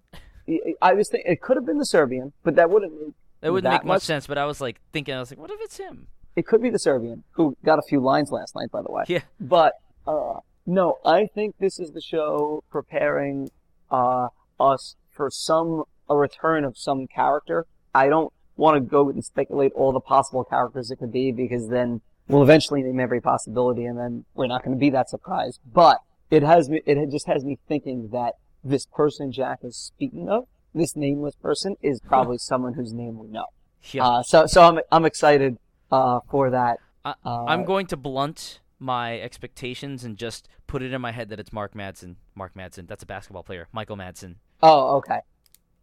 I 0.83 0.93
was 0.95 1.09
thinking 1.09 1.33
it 1.33 1.41
could 1.41 1.57
have 1.57 1.67
been 1.67 1.79
the 1.79 1.87
Serbian, 1.87 2.33
but 2.43 2.55
that 2.57 2.71
wouldn't. 2.71 2.93
mean 2.93 3.15
That 3.41 3.53
wouldn't 3.53 3.71
that 3.71 3.83
make 3.83 3.87
much 3.87 3.95
much- 3.97 4.03
sense, 4.03 4.27
but 4.27 4.39
I 4.39 4.45
was 4.45 4.61
like 4.61 4.81
thinking, 4.93 5.15
I 5.15 5.21
was 5.21 5.31
like, 5.31 5.39
what 5.39 5.51
if 5.51 5.61
it's 5.61 5.77
him? 5.79 6.07
It 6.37 6.47
could 6.47 6.63
be 6.63 6.71
the 6.71 6.79
Serbian 6.79 7.25
who 7.33 7.57
got 7.65 7.79
a 7.79 7.83
few 7.83 8.01
lines 8.01 8.31
last 8.31 8.55
night, 8.55 8.71
by 8.71 8.83
the 8.83 8.93
way. 8.93 9.05
Yeah. 9.09 9.23
But 9.41 9.73
uh, 10.07 10.41
no, 10.67 10.99
I 11.05 11.27
think 11.27 11.57
this 11.59 11.81
is 11.81 11.93
the 11.93 12.01
show 12.01 12.63
preparing 12.71 13.51
uh, 13.91 14.29
us 14.61 14.95
for 15.11 15.31
some 15.31 15.85
a 16.09 16.17
return 16.17 16.65
of 16.65 16.79
some 16.79 17.07
character. 17.09 17.67
I 17.95 18.09
don't 18.09 18.33
want 18.59 18.77
to 18.77 18.81
go 18.81 19.09
and 19.09 19.25
speculate 19.25 19.73
all 19.73 19.93
the 19.93 20.01
possible 20.01 20.45
characters 20.45 20.91
it 20.91 20.97
could 20.97 21.13
be 21.13 21.33
because 21.33 21.69
then 21.69 22.03
we'll 22.27 22.43
eventually 22.43 22.83
name 22.83 23.01
every 23.01 23.21
possibility, 23.21 23.85
and 23.85 23.99
then 23.99 24.25
we're 24.35 24.47
not 24.47 24.63
going 24.63 24.77
to 24.77 24.81
be 24.81 24.91
that 24.91 25.09
surprised. 25.09 25.61
But 25.73 25.99
it 26.31 26.43
has 26.43 26.69
me. 26.69 26.83
It 26.85 27.11
just 27.11 27.27
has 27.27 27.45
me 27.45 27.59
thinking 27.69 28.11
that 28.13 28.35
this 28.63 28.87
person 28.87 29.33
Jack 29.33 29.61
is 29.63 29.77
speaking 29.77 30.29
of, 30.29 30.47
this 30.75 30.95
nameless 30.95 31.37
person, 31.37 31.77
is 31.81 32.01
probably 32.01 32.39
someone 32.39 32.75
whose 32.75 32.93
name 32.93 33.19
we 33.19 33.29
know. 33.29 33.47
Yeah. 33.93 34.07
Uh, 34.07 34.23
so 34.23 34.47
so 34.47 34.63
I'm 34.63 34.81
I'm 34.93 35.05
excited 35.05 35.57
uh, 35.91 36.21
for 36.31 36.51
that. 36.51 36.79
I, 37.05 37.15
uh, 37.25 37.45
I'm 37.45 37.65
going 37.65 37.87
to 37.87 37.97
blunt 37.97 38.61
my 38.79 39.19
expectations 39.21 40.05
and 40.05 40.17
just 40.17 40.49
put 40.67 40.83
it 40.83 40.93
in 40.93 41.01
my 41.01 41.13
head 41.13 41.29
that 41.31 41.41
it's 41.41 41.53
Mark 41.53 41.75
Madsen. 41.75 42.17
Mark 42.35 42.55
Madsen. 42.55 42.87
That's 42.87 43.03
a 43.03 43.07
basketball 43.07 43.43
player. 43.43 43.69
Michael 43.73 43.97
Madsen. 43.97 44.37
Oh, 44.63 44.97
okay. 44.99 45.21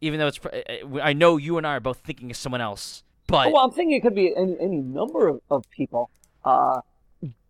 Even 0.02 0.20
though 0.20 0.28
it's, 0.28 0.40
uh, 0.46 1.00
I 1.02 1.14
know 1.14 1.38
you 1.38 1.58
and 1.58 1.66
I 1.66 1.78
are 1.78 1.80
both 1.80 2.00
thinking 2.00 2.30
of 2.30 2.38
someone 2.38 2.62
else, 2.62 3.04
but 3.28 3.48
Oh, 3.48 3.52
well, 3.52 3.66
I'm 3.66 3.72
thinking 3.72 3.98
it 3.98 4.02
could 4.02 4.16
be 4.16 4.36
any, 4.36 4.56
any 4.60 4.78
number 4.78 5.28
of, 5.28 5.42
of 5.50 5.70
people. 5.72 6.10
Uh, 6.44 6.82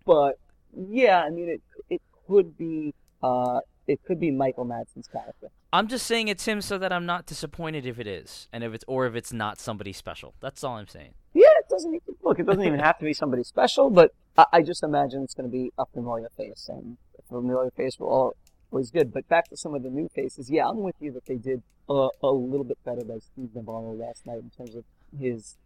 but 0.06 0.40
yeah, 0.78 1.24
I 1.24 1.30
mean, 1.30 1.50
it 1.50 1.62
it 1.90 2.02
could 2.28 2.58
be 2.58 2.94
uh, 3.24 3.60
it 3.88 4.00
could 4.06 4.20
be 4.20 4.32
Michael 4.32 4.66
Madsen's 4.66 5.08
character. 5.08 5.50
I'm 5.74 5.88
just 5.88 6.06
saying 6.06 6.30
it's 6.30 6.46
him 6.46 6.62
so 6.62 6.78
that 6.78 6.94
I'm 6.94 7.06
not 7.06 7.26
disappointed 7.26 7.86
if 7.86 8.00
it 8.00 8.08
is, 8.08 8.48
and 8.54 8.64
if 8.64 8.74
it's 8.74 8.86
or 8.88 9.06
if 9.08 9.16
it's 9.16 9.34
not 9.34 9.60
somebody 9.60 9.92
special. 9.92 10.34
That's 10.40 10.64
all 10.64 10.76
I'm 10.76 10.88
saying. 10.88 11.14
Yeah, 11.34 11.48
it 11.60 11.68
doesn't 11.70 11.94
even, 11.94 12.16
look. 12.24 12.40
It 12.40 12.46
doesn't 12.46 12.64
even 12.64 12.80
have 12.80 12.98
to 13.00 13.04
be 13.06 13.14
somebody 13.14 13.44
special, 13.44 13.90
but 13.90 14.14
I, 14.38 14.46
I 14.54 14.62
just 14.62 14.84
imagine 14.84 15.24
it's 15.24 15.34
going 15.34 15.50
to 15.50 15.52
be 15.52 15.74
a 15.78 15.86
familiar 15.86 16.30
face, 16.38 16.70
and 16.72 16.98
a 17.20 17.22
familiar 17.24 17.72
face 17.72 18.00
will 18.00 18.10
al- 18.10 18.36
always 18.72 18.92
good. 18.92 19.14
But 19.14 19.28
back 19.28 19.50
to 19.50 19.58
some 19.58 19.74
of 19.76 19.84
the 19.84 19.90
new 19.90 20.10
faces. 20.14 20.50
Yeah, 20.50 20.68
I'm 20.68 20.82
with 20.82 20.96
you 21.00 21.12
that 21.14 21.26
they 21.26 21.36
did 21.36 21.62
a, 21.90 22.08
a 22.24 22.28
little 22.32 22.64
bit 22.64 22.78
better 22.84 23.04
by 23.04 23.20
Steve 23.20 23.50
Navarro 23.56 23.94
last 23.94 24.26
night 24.26 24.40
in 24.40 24.50
terms 24.50 24.76
of 24.76 24.84
his 25.18 25.58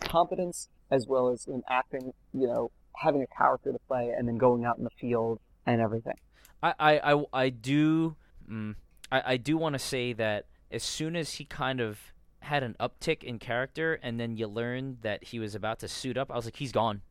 competence 0.00 0.68
as 0.90 1.06
well 1.06 1.28
as 1.28 1.46
in 1.46 1.62
acting. 1.68 2.12
You 2.32 2.46
know, 2.46 2.70
having 2.96 3.22
a 3.22 3.26
character 3.26 3.72
to 3.72 3.78
play 3.88 4.10
and 4.16 4.26
then 4.28 4.36
going 4.38 4.64
out 4.64 4.78
in 4.78 4.84
the 4.84 4.90
field 4.90 5.40
and 5.66 5.80
everything. 5.80 6.16
I 6.62 6.74
I 6.78 7.12
I, 7.14 7.24
I 7.32 7.48
do 7.50 8.16
mm, 8.50 8.74
I, 9.10 9.22
I 9.32 9.36
do 9.36 9.56
want 9.56 9.74
to 9.74 9.78
say 9.78 10.12
that 10.14 10.46
as 10.70 10.82
soon 10.82 11.16
as 11.16 11.34
he 11.34 11.44
kind 11.44 11.80
of 11.80 11.98
had 12.40 12.62
an 12.62 12.76
uptick 12.78 13.24
in 13.24 13.38
character, 13.38 13.98
and 14.02 14.18
then 14.20 14.36
you 14.36 14.46
learned 14.46 14.98
that 15.02 15.24
he 15.24 15.38
was 15.40 15.54
about 15.56 15.80
to 15.80 15.88
suit 15.88 16.16
up, 16.16 16.30
I 16.30 16.36
was 16.36 16.44
like, 16.44 16.56
he's 16.56 16.70
gone. 16.72 17.02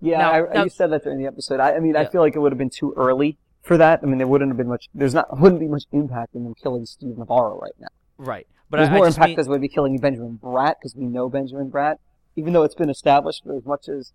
Yeah, 0.00 0.18
Now- 0.18 0.32
I, 0.32 0.52
now- 0.52 0.64
you 0.64 0.68
said 0.70 0.90
that 0.90 1.04
during 1.04 1.18
the 1.18 1.26
episode. 1.26 1.60
I, 1.60 1.76
I 1.76 1.80
mean, 1.80 1.96
I 1.96 2.06
feel 2.06 2.20
like 2.20 2.34
it 2.34 2.40
would 2.40 2.50
have 2.50 2.58
been 2.58 2.70
too 2.70 2.92
early 2.96 3.38
for 3.64 3.76
that. 3.76 4.00
I 4.02 4.06
mean, 4.06 4.18
there 4.18 4.26
wouldn't 4.26 4.50
have 4.50 4.56
been 4.56 4.68
much. 4.68 4.88
There's 4.94 5.14
not 5.14 5.38
wouldn't 5.38 5.60
be 5.60 5.68
much 5.68 5.84
impact 5.92 6.34
in 6.34 6.44
them 6.44 6.54
killing 6.54 6.86
Steve 6.86 7.18
Navarro 7.18 7.58
right 7.58 7.72
now. 7.80 7.88
Right, 8.16 8.46
but 8.70 8.76
There's 8.78 8.90
I, 8.90 8.92
I 8.92 8.96
more 8.96 9.06
just 9.06 9.16
impact 9.18 9.28
mean, 9.30 9.36
because 9.36 9.48
we'd 9.48 9.60
be 9.60 9.68
killing 9.68 9.98
Benjamin 9.98 10.38
Bratt 10.42 10.74
because 10.80 10.94
we 10.94 11.06
know 11.06 11.28
Benjamin 11.28 11.70
Bratt, 11.70 11.96
even 12.36 12.52
though 12.52 12.62
it's 12.62 12.74
been 12.76 12.90
established 12.90 13.42
for 13.44 13.56
as 13.56 13.64
much 13.64 13.88
as 13.88 14.12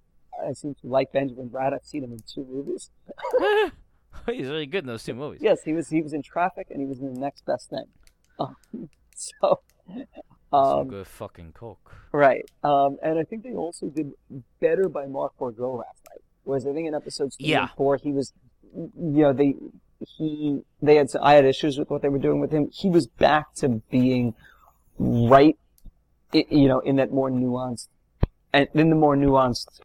I 0.47 0.53
seem 0.53 0.75
to 0.75 0.87
like 0.87 1.11
Benjamin 1.11 1.49
Bratt. 1.49 1.73
I've 1.73 1.83
seen 1.85 2.03
him 2.05 2.13
in 2.13 2.19
two 2.19 2.45
movies. 2.49 2.89
he's 4.25 4.47
really 4.47 4.65
good 4.65 4.83
in 4.83 4.87
those 4.87 5.03
two 5.03 5.13
movies. 5.13 5.41
Yes, 5.43 5.63
he 5.63 5.73
was 5.73 5.89
he 5.89 6.01
was 6.01 6.13
in 6.13 6.21
Traffic 6.21 6.67
and 6.69 6.79
he 6.79 6.85
was 6.87 6.99
in 6.99 7.13
The 7.13 7.19
Next 7.19 7.45
Best 7.45 7.69
Thing. 7.69 7.85
Um, 8.39 8.55
so, 9.13 9.59
so 10.49 10.57
um, 10.57 10.87
good 10.87 11.05
fucking 11.07 11.51
coke. 11.51 11.93
right. 12.13 12.45
Um, 12.63 12.95
and 13.03 13.19
I 13.19 13.23
think 13.23 13.43
they 13.43 13.51
also 13.53 13.87
did 13.87 14.13
better 14.61 14.87
by 14.87 15.07
Mark 15.07 15.33
Boudreau 15.37 15.77
last 15.77 15.99
night. 16.09 16.21
Whereas 16.45 16.65
I 16.65 16.71
think 16.71 16.87
in 16.87 16.95
episodes 16.95 17.35
three 17.35 17.47
Yeah. 17.47 17.63
and 17.63 17.71
four 17.71 17.97
he 17.97 18.13
was, 18.13 18.31
you 18.75 18.91
know, 19.23 19.33
they 19.33 19.55
he 20.17 20.61
they 20.81 20.95
had 20.95 21.07
I 21.21 21.33
had 21.33 21.45
issues 21.45 21.77
with 21.77 21.89
what 21.89 22.01
they 22.01 22.09
were 22.09 22.19
doing 22.19 22.39
with 22.39 22.51
him. 22.51 22.69
He 22.71 22.89
was 22.89 23.07
back 23.07 23.53
to 23.55 23.81
being 23.91 24.33
right, 24.97 25.57
you 26.33 26.67
know, 26.67 26.79
in 26.79 26.95
that 26.97 27.11
more 27.11 27.29
nuanced 27.29 27.87
and 28.53 28.67
in 28.73 28.89
the 28.89 28.95
more 28.95 29.15
nuanced 29.15 29.81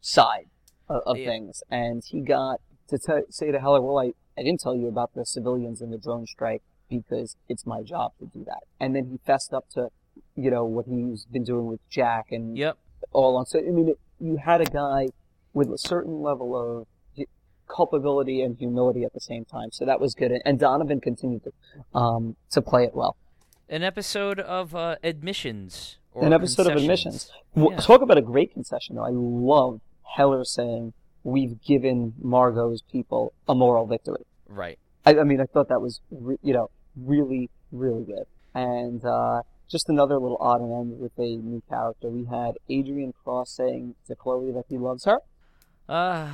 side 0.00 0.46
of, 0.88 1.02
of 1.06 1.16
Yeah. 1.18 1.26
things. 1.26 1.62
And 1.70 2.02
he 2.04 2.20
got 2.20 2.60
to 2.88 2.98
t- 2.98 3.12
say 3.30 3.50
to 3.50 3.58
Heller, 3.60 3.80
"Well, 3.80 3.98
I, 3.98 4.12
I 4.38 4.42
didn't 4.42 4.60
tell 4.60 4.74
you 4.76 4.88
about 4.88 5.14
the 5.14 5.24
civilians 5.24 5.80
and 5.80 5.92
the 5.92 5.98
drone 5.98 6.26
strike 6.26 6.62
because 6.88 7.36
it's 7.48 7.66
my 7.66 7.82
job 7.82 8.12
to 8.20 8.26
do 8.26 8.44
that." 8.44 8.62
And 8.78 8.94
then 8.94 9.06
he 9.06 9.18
fessed 9.26 9.52
up 9.54 9.68
to, 9.70 9.88
you 10.34 10.50
know, 10.50 10.64
what 10.64 10.86
he's 10.86 11.24
been 11.26 11.44
doing 11.44 11.66
with 11.66 11.80
Jack 11.88 12.30
and 12.30 12.56
Yep. 12.56 12.76
all 13.12 13.36
on. 13.36 13.46
So 13.46 13.58
I 13.58 13.62
mean, 13.70 13.88
it, 13.88 13.98
you 14.20 14.36
had 14.36 14.60
a 14.60 14.66
guy 14.66 15.08
with 15.52 15.70
a 15.70 15.78
certain 15.78 16.20
level 16.20 16.54
of 16.54 16.86
culpability 17.68 18.42
and 18.42 18.56
humility 18.56 19.04
at 19.04 19.12
the 19.12 19.20
same 19.20 19.44
time. 19.44 19.70
So 19.72 19.84
that 19.84 20.00
was 20.00 20.14
good. 20.14 20.32
And, 20.44 20.58
Donovan 20.58 21.00
continued 21.00 21.42
to 21.44 21.98
um, 21.98 22.36
to 22.50 22.62
play 22.62 22.84
it 22.84 22.94
well. 22.94 23.16
An 23.68 23.82
episode 23.82 24.40
of 24.40 24.74
uh, 24.74 24.96
admissions. 25.02 25.98
Or 26.12 26.24
An 26.24 26.32
episode 26.32 26.66
of 26.68 26.76
admissions. 26.76 27.30
Yeah. 27.54 27.76
Talk 27.76 28.00
about 28.00 28.16
a 28.16 28.22
great 28.22 28.52
concession. 28.54 28.96
Though 28.96 29.04
I 29.04 29.10
love 29.10 29.80
Heller 30.16 30.44
saying 30.44 30.94
we've 31.24 31.60
given 31.62 32.14
Margot's 32.22 32.82
people 32.82 33.32
a 33.48 33.54
moral 33.54 33.86
victory. 33.86 34.24
Right. 34.48 34.78
I, 35.04 35.18
I 35.18 35.24
mean, 35.24 35.40
I 35.40 35.44
thought 35.44 35.68
that 35.68 35.80
was, 35.80 36.00
re- 36.10 36.38
you 36.42 36.54
know, 36.54 36.70
really, 36.96 37.50
really 37.70 38.04
good. 38.04 38.24
And 38.54 39.04
uh, 39.04 39.42
just 39.68 39.88
another 39.88 40.18
little 40.18 40.38
odd 40.40 40.60
and 40.60 40.72
end 40.72 41.00
with 41.00 41.12
a 41.18 41.36
new 41.36 41.62
character. 41.68 42.08
We 42.08 42.24
had 42.24 42.54
Adrian 42.70 43.12
Cross 43.24 43.50
saying 43.50 43.96
to 44.06 44.14
Chloe 44.14 44.52
that 44.52 44.64
he 44.68 44.78
loves 44.78 45.04
her. 45.04 45.18
Uh, 45.88 46.30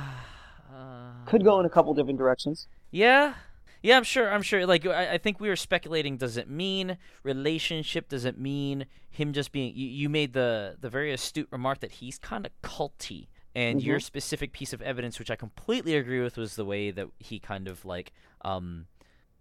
uh, 0.73 1.25
Could 1.25 1.43
go 1.43 1.59
in 1.59 1.65
a 1.65 1.69
couple 1.69 1.93
different 1.93 2.17
directions. 2.19 2.67
Yeah. 2.91 3.33
Yeah, 3.81 3.97
I'm 3.97 4.03
sure. 4.03 4.31
I'm 4.31 4.41
sure. 4.41 4.65
Like, 4.65 4.85
I, 4.85 5.13
I 5.13 5.17
think 5.17 5.41
we 5.41 5.49
were 5.49 5.57
speculating. 5.57 6.15
Does 6.15 6.37
it 6.37 6.49
mean 6.49 6.97
relationship? 7.23 8.07
Does 8.07 8.23
it 8.23 8.37
mean 8.37 8.85
him 9.09 9.33
just 9.33 9.51
being? 9.51 9.75
You, 9.75 9.87
you 9.87 10.07
made 10.09 10.31
the 10.31 10.77
the 10.79 10.89
very 10.89 11.11
astute 11.11 11.49
remark 11.51 11.81
that 11.81 11.91
he's 11.93 12.17
kind 12.17 12.45
of 12.45 12.53
culty, 12.61 13.27
and 13.53 13.83
your 13.83 13.99
specific 13.99 14.53
piece 14.53 14.71
of 14.71 14.81
evidence, 14.81 15.19
which 15.19 15.29
I 15.29 15.35
completely 15.35 15.97
agree 15.97 16.21
with, 16.21 16.37
was 16.37 16.55
the 16.55 16.63
way 16.63 16.91
that 16.91 17.07
he 17.19 17.39
kind 17.39 17.67
of 17.67 17.83
like, 17.83 18.13
um, 18.45 18.85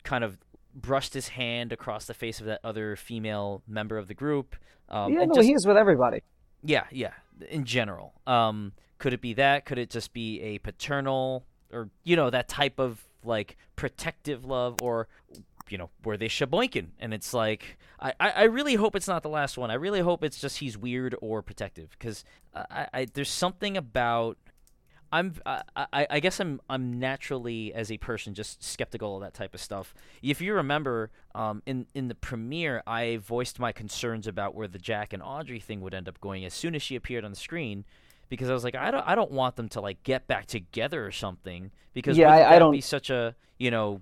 kind 0.03 0.25
of 0.25 0.39
brushed 0.75 1.15
his 1.15 1.29
hand 1.29 1.71
across 1.73 2.07
the 2.07 2.15
face 2.15 2.41
of 2.41 2.47
that 2.47 2.59
other 2.65 2.97
female 2.97 3.63
member 3.69 3.97
of 3.97 4.09
the 4.09 4.15
group. 4.15 4.57
Um, 4.89 5.13
yeah, 5.13 5.21
and 5.21 5.29
no, 5.29 5.35
just- 5.37 5.47
he 5.47 5.55
is 5.55 5.65
with 5.67 5.77
everybody. 5.77 6.23
yeah, 6.65 6.85
yeah. 6.91 7.13
In 7.49 7.65
general, 7.65 8.13
um, 8.27 8.73
could 9.03 9.13
it 9.13 9.21
be 9.21 9.35
that? 9.35 9.65
Could 9.65 9.79
it 9.79 9.91
just 9.91 10.13
be 10.13 10.41
a 10.43 10.59
paternal 10.59 11.45
or 11.73 11.89
you 12.05 12.15
know 12.15 12.31
that 12.31 12.47
type 12.47 12.79
of 12.79 13.05
like 13.25 13.57
protective 13.75 14.45
love, 14.45 14.81
or 14.81 15.09
you 15.69 15.77
know 15.77 15.91
were 16.05 16.17
they 16.17 16.29
shaboinking? 16.29 16.91
And 17.01 17.13
it's 17.13 17.35
like 17.35 17.79
I, 17.99 18.15
I, 18.21 18.45
really 18.45 18.77
hope 18.77 18.95
it's 18.95 19.09
not 19.09 19.25
the 19.25 19.29
last 19.29 19.59
one. 19.59 19.73
I 19.73 19.75
really 19.75 19.99
hope 19.99 20.23
it's 20.23 20.41
just 20.41 20.59
he's 20.59 20.79
weird 20.79 21.17
or 21.21 21.43
protective 21.43 21.91
because 21.99 22.25
I, 22.55 22.87
I 22.95 23.07
there's 23.13 23.29
something 23.29 23.77
about 23.77 24.39
I'm 25.11 25.35
I, 25.45 25.63
I, 25.75 26.07
I 26.09 26.21
guess 26.21 26.39
I'm 26.39 26.61
I'm 26.71 27.01
naturally 27.01 27.75
as 27.75 27.91
a 27.91 27.99
person 27.99 28.35
just 28.35 28.63
skeptical 28.63 29.17
of 29.17 29.23
that 29.23 29.35
type 29.35 29.53
of 29.53 29.61
stuff. 29.61 29.97
If 30.23 30.41
you 30.41 30.55
remember, 30.55 31.11
um, 31.35 31.61
in 31.67 31.87
in 31.93 32.07
the 32.07 32.15
premiere, 32.15 32.85
I 32.87 33.17
voiced 33.17 33.59
my 33.59 33.73
concerns 33.73 34.29
about 34.29 34.55
where 34.55 34.69
the 34.69 34.79
Jack 34.79 35.13
and 35.13 35.21
Audrey 35.21 35.59
thing 35.59 35.81
would 35.81 35.93
end 35.93 36.09
up 36.09 36.21
going 36.21 36.45
as 36.45 36.55
soon 36.55 36.77
as 36.77 36.83
she 36.83 36.95
appeared 36.95 37.25
on 37.25 37.33
the 37.33 37.37
screen, 37.37 37.85
because 38.33 38.49
I 38.49 38.55
was 38.55 38.65
like, 38.65 38.75
I 38.75 38.91
don't 38.91 39.07
I 39.07 39.15
don't 39.15 39.31
want 39.31 39.57
them 39.57 39.69
to 39.69 39.83
like 39.83 40.03
get 40.05 40.27
back 40.27 40.47
together 40.47 41.05
or 41.05 41.11
something 41.13 41.71
because 41.93 42.17
Yeah, 42.17 42.31
I- 42.31 42.55
I 42.55 42.59
don't- 42.59 42.73
be 42.73 42.81
such 42.81 43.11
a 43.11 43.35
you 43.59 43.71
know 43.71 44.01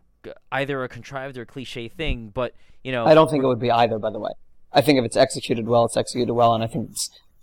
either 0.52 0.84
a 0.84 0.88
contrived 0.88 1.36
or 1.36 1.44
cliche 1.44 1.88
thing, 1.88 2.30
but 2.32 2.54
you 2.84 2.92
know 2.92 3.04
I 3.06 3.14
don't 3.14 3.28
think 3.28 3.42
it 3.42 3.48
would 3.48 3.58
be 3.58 3.72
either, 3.72 3.98
by 3.98 4.10
the 4.10 4.20
way. 4.20 4.30
I 4.72 4.82
think 4.82 5.00
if 5.00 5.04
it's 5.04 5.16
executed 5.16 5.66
well, 5.66 5.84
it's 5.84 5.96
executed 5.96 6.32
well, 6.32 6.54
and 6.54 6.62
I 6.62 6.68
think 6.68 6.90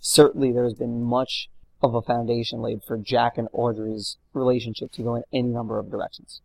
certainly 0.00 0.50
there's 0.50 0.72
been 0.72 1.02
much 1.02 1.50
of 1.82 1.94
a 1.94 2.00
foundation 2.00 2.62
laid 2.62 2.82
for 2.82 2.96
Jack 2.96 3.36
and 3.36 3.48
Audrey's 3.52 4.16
relationship 4.32 4.90
to 4.92 5.02
go 5.02 5.14
in 5.14 5.24
any 5.30 5.48
number 5.48 5.78
of 5.78 5.90
directions. 5.90 6.40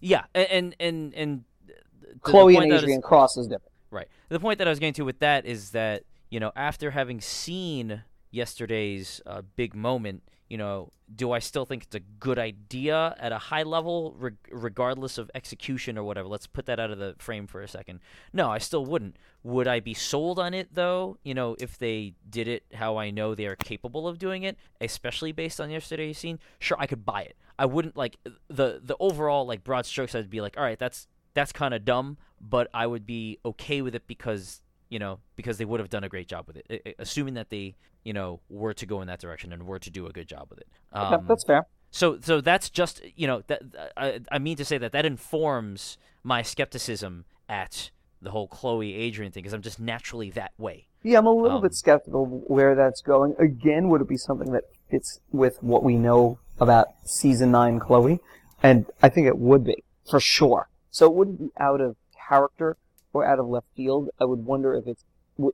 yeah, 0.00 0.26
and 0.32 0.76
and 0.78 1.12
and. 1.14 1.44
the 1.66 1.74
Chloe 2.20 2.54
and 2.56 2.70
that 2.70 2.76
is- 2.76 2.82
Adrian 2.84 3.02
Cross 3.02 3.36
is 3.36 3.48
different. 3.48 3.72
Right. 3.90 4.06
The 4.28 4.38
point 4.38 4.58
that 4.58 4.68
I 4.68 4.70
was 4.70 4.78
getting 4.78 4.94
to 4.94 5.04
with 5.04 5.18
that 5.18 5.44
is 5.44 5.70
that 5.72 6.04
you 6.30 6.38
know 6.38 6.52
after 6.54 6.92
having 6.92 7.20
seen 7.20 8.04
yesterday's 8.32 9.20
uh, 9.26 9.42
big 9.54 9.74
moment, 9.76 10.22
you 10.48 10.58
know, 10.58 10.90
do 11.14 11.32
I 11.32 11.38
still 11.38 11.64
think 11.64 11.84
it's 11.84 11.94
a 11.94 12.00
good 12.00 12.38
idea 12.38 13.14
at 13.18 13.32
a 13.32 13.38
high 13.38 13.62
level, 13.62 14.14
reg- 14.18 14.36
regardless 14.50 15.16
of 15.16 15.30
execution 15.34 15.96
or 15.96 16.04
whatever? 16.04 16.28
Let's 16.28 16.46
put 16.46 16.66
that 16.66 16.80
out 16.80 16.90
of 16.90 16.98
the 16.98 17.14
frame 17.18 17.46
for 17.46 17.62
a 17.62 17.68
second. 17.68 18.00
No, 18.32 18.50
I 18.50 18.58
still 18.58 18.84
wouldn't. 18.84 19.16
Would 19.44 19.66
I 19.66 19.80
be 19.80 19.94
sold 19.94 20.38
on 20.38 20.52
it 20.52 20.74
though? 20.74 21.16
You 21.22 21.34
know, 21.34 21.56
if 21.58 21.78
they 21.78 22.14
did 22.28 22.48
it 22.48 22.64
how 22.74 22.96
I 22.96 23.10
know 23.10 23.34
they 23.34 23.46
are 23.46 23.56
capable 23.56 24.06
of 24.06 24.18
doing 24.18 24.42
it, 24.42 24.58
especially 24.80 25.32
based 25.32 25.60
on 25.60 25.70
yesterday's 25.70 26.18
scene, 26.18 26.38
sure, 26.58 26.76
I 26.78 26.86
could 26.86 27.04
buy 27.04 27.22
it. 27.22 27.36
I 27.58 27.66
wouldn't 27.66 27.96
like 27.96 28.18
the 28.48 28.80
the 28.82 28.96
overall 29.00 29.46
like 29.46 29.64
broad 29.64 29.86
strokes. 29.86 30.14
I'd 30.14 30.28
be 30.28 30.40
like, 30.40 30.56
all 30.58 30.64
right, 30.64 30.78
that's 30.78 31.06
that's 31.34 31.52
kind 31.52 31.72
of 31.72 31.84
dumb, 31.84 32.18
but 32.40 32.68
I 32.74 32.86
would 32.86 33.06
be 33.06 33.38
okay 33.44 33.82
with 33.82 33.94
it 33.94 34.06
because 34.06 34.60
you 34.92 34.98
know 34.98 35.14
because 35.36 35.56
they 35.58 35.64
would 35.64 35.80
have 35.80 35.90
done 35.96 36.04
a 36.04 36.08
great 36.14 36.28
job 36.28 36.42
with 36.46 36.56
it, 36.60 36.66
I- 36.86 36.94
assuming 36.98 37.34
that 37.34 37.48
they 37.50 37.66
you 38.04 38.12
know 38.12 38.40
were 38.48 38.74
to 38.74 38.86
go 38.92 39.00
in 39.02 39.06
that 39.12 39.20
direction 39.20 39.52
and 39.52 39.60
were 39.66 39.78
to 39.78 39.90
do 39.98 40.06
a 40.06 40.12
good 40.18 40.28
job 40.28 40.44
with 40.50 40.58
it. 40.64 40.68
Okay, 40.94 41.14
Um, 41.16 41.26
that's 41.26 41.44
fair. 41.44 41.62
so 41.90 42.18
so 42.20 42.40
that's 42.40 42.68
just 42.70 42.94
you 43.16 43.26
know 43.26 43.38
that 43.48 43.60
I, 43.96 44.20
I 44.30 44.38
mean 44.38 44.56
to 44.62 44.64
say 44.64 44.78
that 44.78 44.92
that 44.92 45.06
informs 45.06 45.98
my 46.22 46.42
skepticism 46.42 47.24
at 47.48 47.90
the 48.20 48.30
whole 48.30 48.46
Chloe 48.46 48.94
Adrian 48.94 49.32
thing 49.32 49.42
because 49.42 49.54
I'm 49.54 49.62
just 49.62 49.80
naturally 49.80 50.30
that 50.30 50.52
way. 50.58 50.86
Yeah, 51.02 51.18
I'm 51.18 51.26
a 51.26 51.32
little 51.44 51.56
Um, 51.58 51.62
bit 51.62 51.74
skeptical 51.74 52.26
where 52.46 52.74
that's 52.76 53.00
going. 53.00 53.34
Again, 53.38 53.88
would 53.88 54.00
it 54.00 54.08
be 54.08 54.16
something 54.16 54.52
that 54.52 54.64
fits 54.90 55.18
with 55.32 55.60
what 55.60 55.82
we 55.82 55.96
know 55.96 56.38
about 56.60 56.86
season 57.04 57.50
nine 57.50 57.80
Chloe? 57.80 58.20
And 58.62 58.86
I 59.02 59.08
think 59.08 59.26
it 59.26 59.38
would 59.38 59.64
be, 59.64 59.82
for 60.08 60.20
sure. 60.20 60.68
So 60.92 61.06
it 61.06 61.14
wouldn't 61.14 61.38
be 61.40 61.50
out 61.58 61.80
of 61.80 61.96
character 62.28 62.76
or 63.12 63.24
out 63.24 63.38
of 63.38 63.46
left 63.48 63.66
field. 63.76 64.10
I 64.20 64.24
would 64.24 64.44
wonder 64.44 64.74
if 64.74 64.86
it's, 64.86 65.04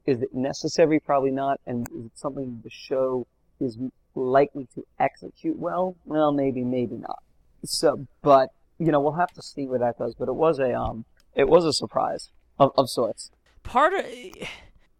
is 0.07 0.23
it 0.23 0.35
necessary? 0.35 1.01
Probably 1.01 1.31
not. 1.31 1.61
And 1.67 1.89
is 1.89 2.07
it 2.07 2.13
something 2.15 2.61
the 2.63 2.71
show 2.71 3.27
is 3.61 3.79
likely 4.15 4.69
to 4.75 4.85
execute 4.99 5.59
well? 5.59 5.97
Well, 6.05 6.33
maybe, 6.33 6.63
maybe 6.63 6.97
not. 6.97 7.23
So, 7.65 8.07
but, 8.23 8.51
you 8.79 8.93
know, 8.93 9.01
we'll 9.01 9.13
have 9.13 9.33
to 9.33 9.43
see 9.43 9.67
where 9.67 9.79
that 9.79 9.99
goes. 9.99 10.15
But 10.15 10.29
it 10.29 10.35
was 10.35 10.59
a, 10.59 10.75
um, 10.75 11.05
it 11.35 11.49
was 11.49 11.65
a 11.65 11.73
surprise 11.73 12.31
of, 12.59 12.73
of 12.77 12.91
sorts. 12.91 13.31
part 13.63 13.95
of 13.95 14.05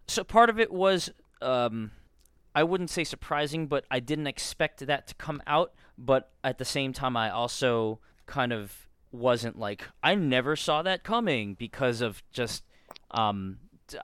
so 0.07 0.25
part 0.25 0.51
of 0.51 0.59
it 0.59 0.73
was 0.73 1.11
um 1.43 1.91
I 2.55 2.63
wouldn't 2.65 2.91
say 2.91 3.05
surprising, 3.05 3.67
but 3.67 3.85
I 3.91 4.01
didn't 4.01 4.27
expect 4.27 4.85
that 4.87 5.07
to 5.09 5.15
come 5.15 5.43
out. 5.47 5.75
But 5.97 6.33
at 6.43 6.59
the 6.59 6.65
same 6.65 6.93
time, 6.93 7.17
I 7.17 7.31
also 7.31 8.01
kind 8.27 8.53
of 8.53 8.88
wasn't 9.13 9.59
like 9.59 9.85
I 10.03 10.15
never 10.15 10.57
saw 10.57 10.83
that 10.83 11.03
coming 11.03 11.55
because 11.55 12.01
of 12.01 12.23
just 12.33 12.65
um 13.11 13.59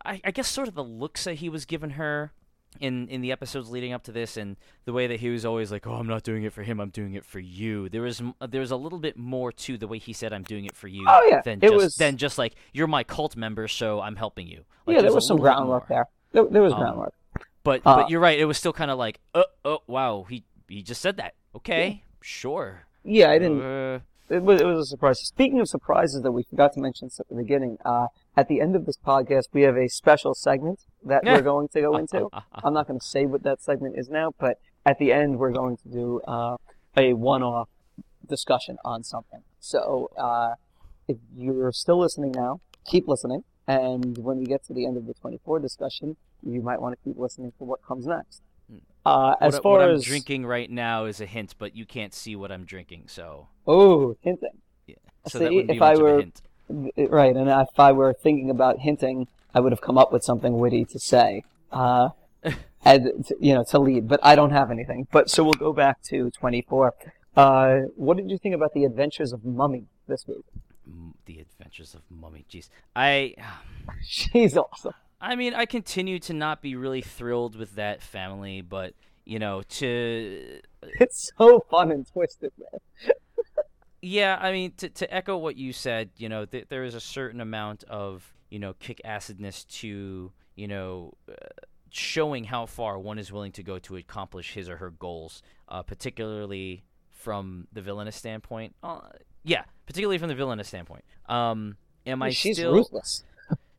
I, 0.05 0.21
I 0.25 0.31
guess 0.31 0.49
sort 0.49 0.69
of 0.69 0.75
the 0.75 0.85
looks 0.85 1.25
that 1.25 1.35
he 1.35 1.49
was 1.49 1.65
giving 1.65 1.91
her 1.91 2.33
in 2.81 3.07
in 3.09 3.21
the 3.21 3.31
episodes 3.31 3.71
leading 3.71 3.93
up 3.93 4.03
to 4.05 4.11
this 4.13 4.37
and 4.37 4.57
the 4.85 4.93
way 4.93 5.07
that 5.07 5.21
he 5.21 5.29
was 5.29 5.45
always 5.45 5.71
like 5.71 5.87
oh 5.87 5.93
i'm 5.95 6.09
not 6.09 6.25
doing 6.25 6.43
it 6.43 6.53
for 6.53 6.65
him 6.65 6.81
i'm 6.81 6.91
doing 6.91 7.15
it 7.15 7.25
for 7.25 7.39
you 7.39 7.89
there 7.91 8.03
was 8.03 8.21
there 8.49 8.61
was 8.61 8.73
a 8.73 8.77
little 8.77 8.99
bit 8.99 9.17
more 9.17 9.53
to 9.53 9.79
the 9.79 9.87
way 9.87 9.99
he 9.99 10.13
said 10.13 10.33
i'm 10.33 10.43
doing 10.43 10.65
it 10.65 10.75
for 10.75 10.89
you 10.89 11.05
Oh, 11.07 11.25
yeah. 11.31 11.41
than 11.43 11.59
It 11.59 11.69
just 11.71 11.75
was- 11.77 11.95
than 11.97 12.17
just 12.17 12.37
like 12.37 12.55
you're 12.73 12.89
my 12.89 13.05
cult 13.05 13.37
member 13.37 13.69
so 13.69 14.01
i'm 14.01 14.17
helping 14.17 14.49
you 14.49 14.65
Like, 14.87 14.97
yeah, 14.97 15.03
there 15.03 15.13
was 15.13 15.25
some 15.27 15.37
groundwork 15.39 15.87
there. 15.87 16.07
there. 16.33 16.47
There 16.51 16.63
was 16.63 16.73
Um, 16.73 16.81
groundwork. 16.81 17.15
but 17.63 17.83
Uh, 17.85 17.97
but 17.97 18.11
you're 18.11 18.19
right 18.21 18.41
it 18.41 18.45
was 18.47 18.59
still 18.59 18.73
kind 18.73 18.91
of 18.91 18.99
like 18.99 19.21
oh 19.37 19.45
oh 19.65 19.79
wow 19.87 20.25
he 20.29 20.43
he 20.69 20.83
just 20.83 21.01
said 21.01 21.19
that 21.19 21.35
okay 21.55 22.03
sure 22.23 22.87
Yeah, 23.05 23.31
I 23.31 23.39
didn't. 23.39 23.61
Uh, 23.63 24.01
It 24.31 24.43
was, 24.43 24.61
it 24.61 24.65
was 24.65 24.79
a 24.79 24.87
surprise. 24.87 25.21
Speaking 25.21 25.61
of 25.61 25.69
surprises 25.69 26.23
that 26.23 26.33
we 26.33 26.45
forgot 26.45 26.73
to 26.75 26.81
mention 26.81 27.11
at 27.19 27.29
the 27.29 27.35
beginning, 27.35 27.77
uh, 27.85 28.07
at 28.37 28.49
the 28.49 28.61
end 28.61 28.75
of 28.75 28.87
this 28.87 28.97
podcast, 28.97 29.49
we 29.53 29.63
have 29.63 29.77
a 29.77 29.89
special 29.89 30.35
segment 30.35 30.81
that 31.05 31.25
we're 31.25 31.43
going 31.43 31.69
to 31.69 31.81
go 31.81 31.97
into. 31.97 32.29
I'm 32.53 32.73
not 32.73 32.87
going 32.87 32.99
to 32.99 33.05
say 33.07 33.27
what 33.27 33.43
that 33.43 33.63
segment 33.63 33.99
is 33.99 34.09
now, 34.09 34.33
but 34.39 34.59
at 34.87 34.99
the 34.99 35.13
end, 35.13 35.39
we're 35.39 35.53
going 35.53 35.77
to 35.77 35.89
do 35.89 36.21
uh, 36.27 36.57
a 36.97 37.13
one-off 37.13 37.69
discussion 38.27 38.79
on 38.85 39.05
something. 39.05 39.43
So 39.61 40.11
uh, 40.17 40.55
if 41.07 41.19
you're 41.37 41.73
still 41.73 41.99
listening 41.99 42.33
now, 42.35 42.61
keep 42.87 43.07
listening. 43.07 43.45
And 43.67 44.19
when 44.19 44.39
we 44.39 44.47
get 44.47 44.65
to 44.65 44.75
the 44.75 44.87
end 44.87 44.97
of 44.97 45.07
the 45.07 45.15
24 45.15 45.59
discussion, 45.59 46.17
you 46.43 46.63
might 46.63 46.81
want 46.81 46.99
to 46.99 47.05
keep 47.05 47.19
listening 47.19 47.53
for 47.59 47.67
what 47.67 47.83
comes 47.83 48.07
next. 48.07 48.43
Uh, 49.05 49.35
as 49.41 49.55
what, 49.55 49.63
far 49.63 49.73
what 49.79 49.89
I'm 49.89 49.95
as 49.97 50.05
drinking 50.05 50.47
right 50.47 50.71
now 50.71 51.05
is 51.05 51.21
a 51.21 51.27
hint, 51.27 51.55
but 51.59 51.77
you 51.77 51.85
can't 51.85 52.15
see 52.15 52.37
what 52.37 52.51
I'm 52.51 52.65
drinking, 52.65 53.05
so 53.09 53.49
oh, 53.67 54.17
hinting. 54.23 54.51
so 55.27 55.39
See, 55.39 55.59
if 55.69 55.83
I 55.83 55.97
were- 55.97 56.21
hint. 56.21 56.43
Right, 56.97 57.37
and 57.37 57.51
if 57.51 57.79
I 57.79 57.93
were 57.93 58.15
thinking 58.15 58.49
about 58.49 58.79
hinting, 58.81 59.29
I 59.55 59.61
would 59.61 59.73
have 59.73 59.83
come 59.83 59.99
up 59.99 60.13
with 60.13 60.25
something 60.25 60.59
witty 60.59 60.87
to 60.87 60.99
say, 60.99 61.45
uh, 61.71 62.09
and 62.85 63.27
to, 63.27 63.37
you 63.39 63.53
know, 63.55 63.65
to 63.65 63.79
lead. 63.79 64.09
But 64.09 64.21
I 64.23 64.35
don't 64.35 64.51
have 64.51 64.71
anything. 64.71 65.07
But 65.13 65.29
so 65.29 65.45
we'll 65.45 65.53
go 65.53 65.75
back 65.75 66.03
to 66.05 66.31
24. 66.31 66.95
Uh, 67.37 67.77
what 67.97 68.17
did 68.17 68.31
you 68.31 68.39
think 68.39 68.55
about 68.55 68.73
the 68.73 68.85
Adventures 68.85 69.33
of 69.35 69.45
Mummy 69.45 69.85
this 70.09 70.27
week? 70.27 70.47
The 71.27 71.41
Adventures 71.41 71.95
of 71.95 72.03
Mummy. 72.11 72.45
Jeez, 72.51 72.69
I. 72.97 73.35
She's 74.03 74.57
awesome. 74.57 74.95
I 75.25 75.37
mean, 75.37 75.55
I 75.55 75.65
continue 75.65 76.19
to 76.21 76.35
not 76.35 76.61
be 76.61 76.77
really 76.77 77.01
thrilled 77.01 77.57
with 77.57 77.77
that 77.77 78.03
family, 78.03 78.61
but 78.61 78.95
you 79.25 79.39
know, 79.39 79.63
to 79.63 80.61
It's 81.01 81.31
so 81.39 81.61
fun 81.71 81.91
and 81.91 82.07
twisted, 82.07 82.53
man. 82.59 82.81
yeah, 84.03 84.39
I 84.41 84.53
mean, 84.53 84.73
to 84.79 84.89
to 84.91 85.13
echo 85.15 85.39
what 85.39 85.57
you 85.57 85.73
said, 85.73 86.11
you 86.19 86.29
know, 86.29 86.45
th- 86.45 86.67
there 86.69 86.85
is 86.85 86.95
a 86.95 87.01
certain 87.01 87.41
amount 87.41 87.85
of 87.85 88.35
you 88.51 88.59
know 88.59 88.75
kick 88.75 89.01
acidness 89.05 89.65
to 89.81 90.31
you 90.57 90.69
know 90.69 91.15
uh, 91.29 91.35
showing 91.91 92.45
how 92.45 92.67
far 92.67 92.99
one 92.99 93.19
is 93.19 93.33
willing 93.33 93.53
to 93.53 93.63
go 93.63 93.79
to 93.79 93.97
accomplish 93.97 94.53
his 94.53 94.69
or 94.69 94.77
her 94.77 94.91
goals, 94.91 95.43
uh, 95.71 95.83
particularly 95.83 96.85
from 97.11 97.67
the 97.73 97.81
villainous 97.81 98.17
standpoint. 98.17 98.75
Uh, 98.83 99.01
yeah, 99.43 99.65
particularly 99.87 100.19
from 100.19 100.29
the 100.29 100.35
villainous 100.35 100.69
standpoint. 100.69 101.05
Um, 101.31 101.77
am 102.05 102.23
I 102.23 102.29
She's 102.31 102.59
still? 102.59 102.75
ruthless. 102.75 103.25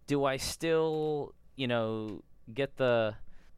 Do 0.07 0.25
I 0.25 0.37
still, 0.37 1.33
you 1.55 1.67
know, 1.67 2.23
get 2.53 2.77
the 2.77 3.15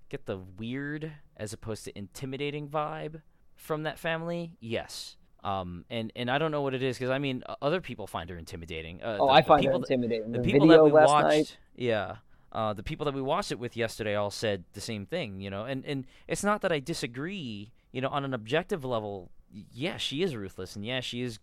get 0.09 0.25
the 0.25 0.37
weird 0.37 1.11
as 1.35 1.51
opposed 1.53 1.83
to 1.85 1.97
intimidating 1.97 2.67
vibe 2.69 3.21
from 3.55 3.83
that 3.83 3.99
family? 3.99 4.53
Yes. 4.59 5.17
Um, 5.43 5.85
and 5.89 6.11
and 6.15 6.29
I 6.31 6.37
don't 6.37 6.51
know 6.51 6.61
what 6.61 6.73
it 6.73 6.81
is 6.83 6.97
because 6.97 7.11
I 7.11 7.19
mean, 7.19 7.43
other 7.61 7.79
people 7.81 8.07
find 8.07 8.29
her 8.29 8.37
intimidating. 8.37 9.01
Uh, 9.03 9.17
Oh, 9.19 9.27
the- 9.27 9.33
I 9.33 9.41
find 9.41 9.63
her 9.65 9.71
that- 9.71 9.77
intimidating. 9.77 10.31
the 10.31 10.39
The, 10.39 10.51
people 10.51 10.67
that 10.67 10.83
we 10.83 10.91
watched, 10.91 11.23
night. 11.23 11.57
yeah, 11.75 12.17
uh, 12.51 12.73
the 12.73 12.83
people 12.83 13.05
that 13.05 13.13
we 13.13 13.21
watched 13.21 13.51
it 13.51 13.59
with 13.59 13.77
yesterday 13.77 14.15
all 14.15 14.31
said 14.31 14.63
the 14.73 14.81
same 14.81 15.05
thing, 15.05 15.39
you 15.41 15.49
know. 15.49 15.63
And 15.65 15.85
and 15.85 16.05
it's 16.27 16.43
not 16.43 16.61
that 16.61 16.71
I 16.71 16.79
disagree, 16.79 17.71
you 17.91 18.01
know, 18.01 18.09
on 18.09 18.25
an 18.25 18.33
objective 18.33 18.83
level. 18.83 19.31
Yeah, 19.51 19.97
she 19.97 20.23
is 20.23 20.35
ruthless, 20.35 20.75
and 20.75 20.85
yeah, 20.85 20.99
she 20.99 21.21
is, 21.21 21.39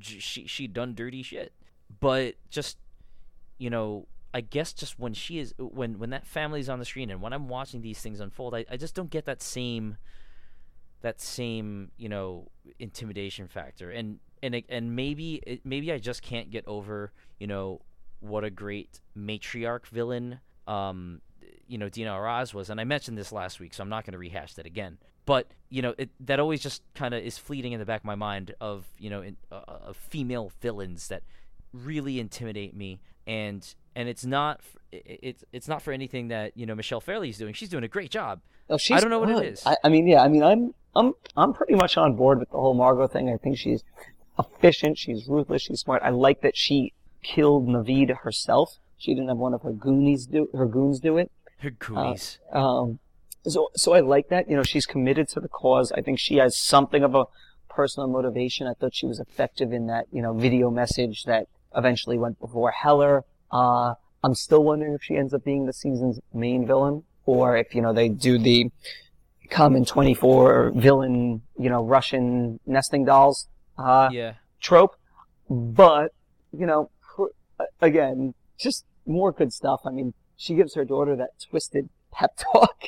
she 0.00 0.46
she 0.46 0.66
done 0.66 0.94
dirty 0.94 1.22
shit. 1.22 1.52
But 2.00 2.34
just, 2.50 2.76
you 3.56 3.70
know, 3.70 4.06
I 4.34 4.42
guess 4.42 4.72
just 4.72 4.98
when 4.98 5.14
she 5.14 5.38
is 5.38 5.54
when 5.58 5.98
when 5.98 6.10
that 6.10 6.26
family's 6.26 6.68
on 6.68 6.78
the 6.78 6.84
screen 6.84 7.10
and 7.10 7.22
when 7.22 7.32
I'm 7.32 7.48
watching 7.48 7.80
these 7.80 8.00
things 8.00 8.20
unfold, 8.20 8.54
I, 8.54 8.64
I 8.70 8.76
just 8.76 8.94
don't 8.94 9.10
get 9.10 9.24
that 9.24 9.42
same 9.42 9.96
that 11.00 11.20
same 11.20 11.90
you 11.96 12.08
know 12.08 12.48
intimidation 12.78 13.48
factor. 13.48 13.90
And 13.90 14.18
and 14.42 14.62
and 14.68 14.94
maybe 14.94 15.60
maybe 15.64 15.92
I 15.92 15.98
just 15.98 16.22
can't 16.22 16.50
get 16.50 16.66
over 16.66 17.12
you 17.38 17.46
know 17.46 17.80
what 18.20 18.44
a 18.44 18.50
great 18.50 19.00
matriarch 19.16 19.86
villain 19.86 20.40
um 20.66 21.20
you 21.66 21.78
know 21.78 21.88
Dina 21.88 22.10
Araz 22.10 22.52
was. 22.52 22.68
And 22.68 22.80
I 22.80 22.84
mentioned 22.84 23.16
this 23.16 23.32
last 23.32 23.60
week 23.60 23.72
so 23.72 23.82
I'm 23.82 23.88
not 23.88 24.04
going 24.04 24.12
to 24.12 24.18
rehash 24.18 24.54
that 24.54 24.66
again. 24.66 24.98
But 25.24 25.50
you 25.70 25.80
know 25.80 25.94
it, 25.96 26.10
that 26.20 26.38
always 26.38 26.60
just 26.60 26.82
kind 26.94 27.14
of 27.14 27.22
is 27.22 27.38
fleeting 27.38 27.72
in 27.72 27.80
the 27.80 27.86
back 27.86 28.02
of 28.02 28.06
my 28.06 28.14
mind 28.14 28.54
of 28.60 28.84
you 28.98 29.08
know 29.08 29.22
in, 29.22 29.38
uh, 29.50 29.62
of 29.66 29.96
female 29.96 30.52
villains 30.60 31.08
that 31.08 31.22
really 31.72 32.18
intimidate 32.18 32.74
me 32.74 33.00
and 33.28 33.74
and 33.94 34.08
it's 34.08 34.24
not 34.24 34.60
i- 34.92 34.96
i- 34.96 35.18
it's 35.22 35.44
it's 35.52 35.68
not 35.68 35.82
for 35.82 35.92
anything 35.92 36.28
that 36.28 36.56
you 36.56 36.66
know 36.66 36.74
Michelle 36.74 37.00
Fairley's 37.00 37.38
doing 37.38 37.52
she's 37.54 37.68
doing 37.68 37.84
a 37.84 37.88
great 37.88 38.10
job 38.10 38.40
Oh, 38.70 38.76
she's 38.76 39.00
don't 39.00 39.08
know 39.10 39.20
what 39.20 39.30
it 39.30 39.46
is. 39.46 39.62
I, 39.64 39.76
I 39.84 39.88
mean, 39.88 40.06
yeah. 40.06 40.20
I 40.22 40.28
mean, 40.28 40.42
I'm 40.42 40.74
I'm 40.94 41.14
I'm 41.38 41.54
pretty 41.54 41.74
much 41.74 41.96
on 41.96 42.16
board 42.16 42.38
with 42.38 42.50
the 42.50 42.58
whole 42.58 42.74
Margot 42.74 43.06
thing. 43.06 43.30
I 43.32 43.38
think 43.38 43.56
she's 43.56 43.82
efficient. 44.38 44.98
She's 44.98 45.26
ruthless. 45.26 45.62
She's 45.62 45.80
smart. 45.80 46.02
I 46.04 46.10
like 46.10 46.42
that 46.42 46.54
she 46.56 46.92
killed 47.22 47.66
Navid 47.66 48.14
herself. 48.18 48.78
She 48.98 49.14
didn't 49.14 49.28
have 49.28 49.38
one 49.38 49.54
of 49.54 49.62
her 49.62 49.72
goonies 49.72 50.26
do 50.26 50.48
her 50.54 50.66
goons 50.66 51.00
do 51.00 51.16
it. 51.16 51.30
her 51.60 51.70
goonies 51.70 52.38
Um, 52.52 52.98
so 53.46 53.70
so 53.74 53.94
I 53.94 54.00
like 54.00 54.28
that. 54.28 54.50
You 54.50 54.56
know, 54.56 54.62
she's 54.62 54.84
committed 54.84 55.28
to 55.30 55.40
the 55.40 55.48
cause. 55.48 55.90
I 55.92 56.02
think 56.02 56.18
she 56.18 56.36
has 56.36 56.58
something 56.58 57.02
of 57.02 57.14
a 57.14 57.24
personal 57.70 58.06
motivation. 58.08 58.66
I 58.66 58.74
thought 58.74 58.94
she 58.94 59.06
was 59.06 59.18
effective 59.18 59.72
in 59.72 59.86
that 59.86 60.06
you 60.12 60.20
know 60.20 60.34
video 60.34 60.70
message 60.70 61.24
that 61.24 61.46
eventually 61.76 62.18
went 62.18 62.38
before 62.40 62.70
Heller. 62.70 63.24
Uh, 63.50 63.94
I'm 64.24 64.34
still 64.34 64.64
wondering 64.64 64.94
if 64.94 65.02
she 65.02 65.16
ends 65.16 65.32
up 65.32 65.44
being 65.44 65.66
the 65.66 65.72
season's 65.72 66.20
main 66.34 66.66
villain, 66.66 67.04
or 67.24 67.56
if 67.56 67.74
you 67.74 67.82
know 67.82 67.92
they 67.92 68.08
do 68.08 68.38
the 68.38 68.70
common 69.50 69.84
24 69.84 70.72
villain, 70.74 71.40
you 71.58 71.70
know, 71.70 71.82
Russian 71.84 72.60
nesting 72.66 73.04
dolls 73.04 73.48
uh, 73.78 74.08
yeah 74.12 74.34
trope. 74.60 74.96
But 75.48 76.12
you 76.52 76.66
know, 76.66 76.90
pr- 77.00 77.64
again, 77.80 78.34
just 78.58 78.84
more 79.06 79.32
good 79.32 79.52
stuff. 79.52 79.80
I 79.86 79.90
mean, 79.90 80.14
she 80.36 80.54
gives 80.54 80.74
her 80.74 80.84
daughter 80.84 81.16
that 81.16 81.30
twisted 81.48 81.88
pep 82.12 82.32
talk. 82.52 82.84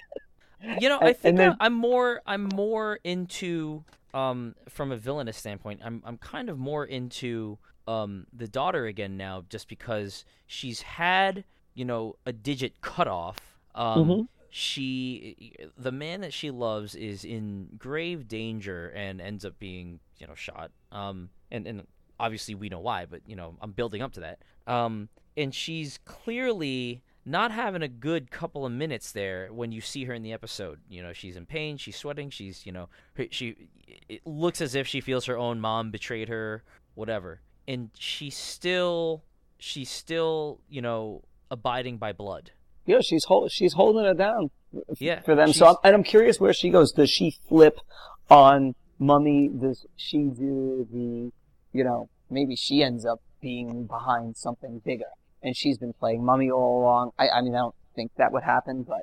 You 0.80 0.88
know, 0.90 0.98
I 1.00 1.12
think 1.14 1.36
then- 1.38 1.56
I'm 1.60 1.72
more 1.74 2.20
I'm 2.26 2.44
more 2.54 2.98
into 3.04 3.84
um 4.12 4.56
from 4.68 4.90
a 4.92 4.96
villainous 4.96 5.36
standpoint. 5.36 5.80
I'm 5.84 6.02
I'm 6.04 6.18
kind 6.18 6.50
of 6.50 6.58
more 6.58 6.84
into 6.84 7.58
um 7.90 8.26
the 8.33 8.48
daughter 8.48 8.87
again 8.87 9.16
now 9.16 9.44
just 9.48 9.68
because 9.68 10.24
she's 10.46 10.83
had, 10.83 11.44
you 11.74 11.85
know, 11.85 12.16
a 12.26 12.33
digit 12.33 12.81
cut 12.81 13.09
off. 13.09 13.38
Um 13.74 14.18
Mhm. 14.20 14.29
she 14.50 15.53
the 15.76 15.92
man 15.92 16.20
that 16.20 16.33
she 16.33 16.50
loves 16.50 16.94
is 16.94 17.24
in 17.24 17.68
grave 17.79 18.29
danger 18.29 18.88
and 18.90 19.20
ends 19.20 19.44
up 19.44 19.59
being, 19.59 20.00
you 20.18 20.26
know, 20.26 20.35
shot. 20.35 20.70
Um 20.92 21.31
and 21.50 21.66
and 21.66 21.87
obviously 22.18 22.55
we 22.55 22.68
know 22.68 22.81
why, 22.81 23.07
but 23.07 23.22
you 23.26 23.37
know, 23.37 23.57
I'm 23.62 23.72
building 23.72 24.03
up 24.03 24.12
to 24.12 24.20
that. 24.20 24.38
Um 24.66 25.09
and 25.37 25.55
she's 25.55 25.98
clearly 26.05 27.03
not 27.24 27.50
having 27.53 27.83
a 27.83 27.88
good 27.88 28.31
couple 28.31 28.64
of 28.66 28.72
minutes 28.72 29.12
there 29.12 29.48
when 29.53 29.72
you 29.72 29.81
see 29.81 30.05
her 30.05 30.14
in 30.14 30.22
the 30.22 30.33
episode. 30.33 30.81
You 30.88 31.03
know, 31.03 31.12
she's 31.12 31.37
in 31.37 31.46
pain, 31.46 31.76
she's 31.76 31.96
sweating, 31.96 32.31
she's, 32.31 32.64
you 32.66 32.72
know, 32.72 32.88
she 33.31 33.68
it 34.09 34.26
looks 34.26 34.61
as 34.61 34.74
if 34.74 34.87
she 34.87 35.00
feels 35.00 35.26
her 35.26 35.37
own 35.37 35.61
mom 35.61 35.90
betrayed 35.90 36.29
her, 36.29 36.62
whatever. 36.94 37.40
And 37.72 37.90
she's 37.98 38.37
still 38.37 39.22
she's 39.59 39.90
still, 39.90 40.59
you 40.68 40.83
know, 40.83 41.22
abiding 41.50 41.98
by 41.98 42.12
blood. 42.12 42.50
Yeah, 42.87 43.00
she's 43.00 43.24
hold, 43.24 43.52
she's 43.52 43.74
holding 43.74 44.04
it 44.06 44.16
down 44.18 44.50
Yeah. 44.98 45.20
for 45.20 45.35
them. 45.35 45.52
So, 45.52 45.66
I'm, 45.68 45.76
and 45.85 45.94
I'm 45.94 46.02
curious 46.02 46.40
where 46.40 46.52
she 46.52 46.70
goes. 46.70 46.92
Does 46.92 47.11
she 47.11 47.37
flip 47.48 47.78
on 48.28 48.74
Mummy? 48.98 49.48
Does 49.48 49.87
she 49.96 50.18
do 50.24 50.87
the, 50.90 51.30
you 51.76 51.85
know, 51.85 52.09
maybe 52.30 52.56
she 52.56 52.83
ends 52.83 53.04
up 53.04 53.20
being 53.40 53.85
behind 53.87 54.37
something 54.37 54.80
bigger, 54.85 55.11
and 55.42 55.56
she's 55.56 55.78
been 55.78 55.92
playing 55.92 56.24
Mummy 56.24 56.50
all 56.50 56.83
along. 56.83 57.12
I, 57.18 57.28
I 57.28 57.40
mean, 57.42 57.54
I 57.54 57.59
don't 57.59 57.74
think 57.94 58.11
that 58.16 58.33
would 58.33 58.42
happen, 58.42 58.83
but 58.83 59.02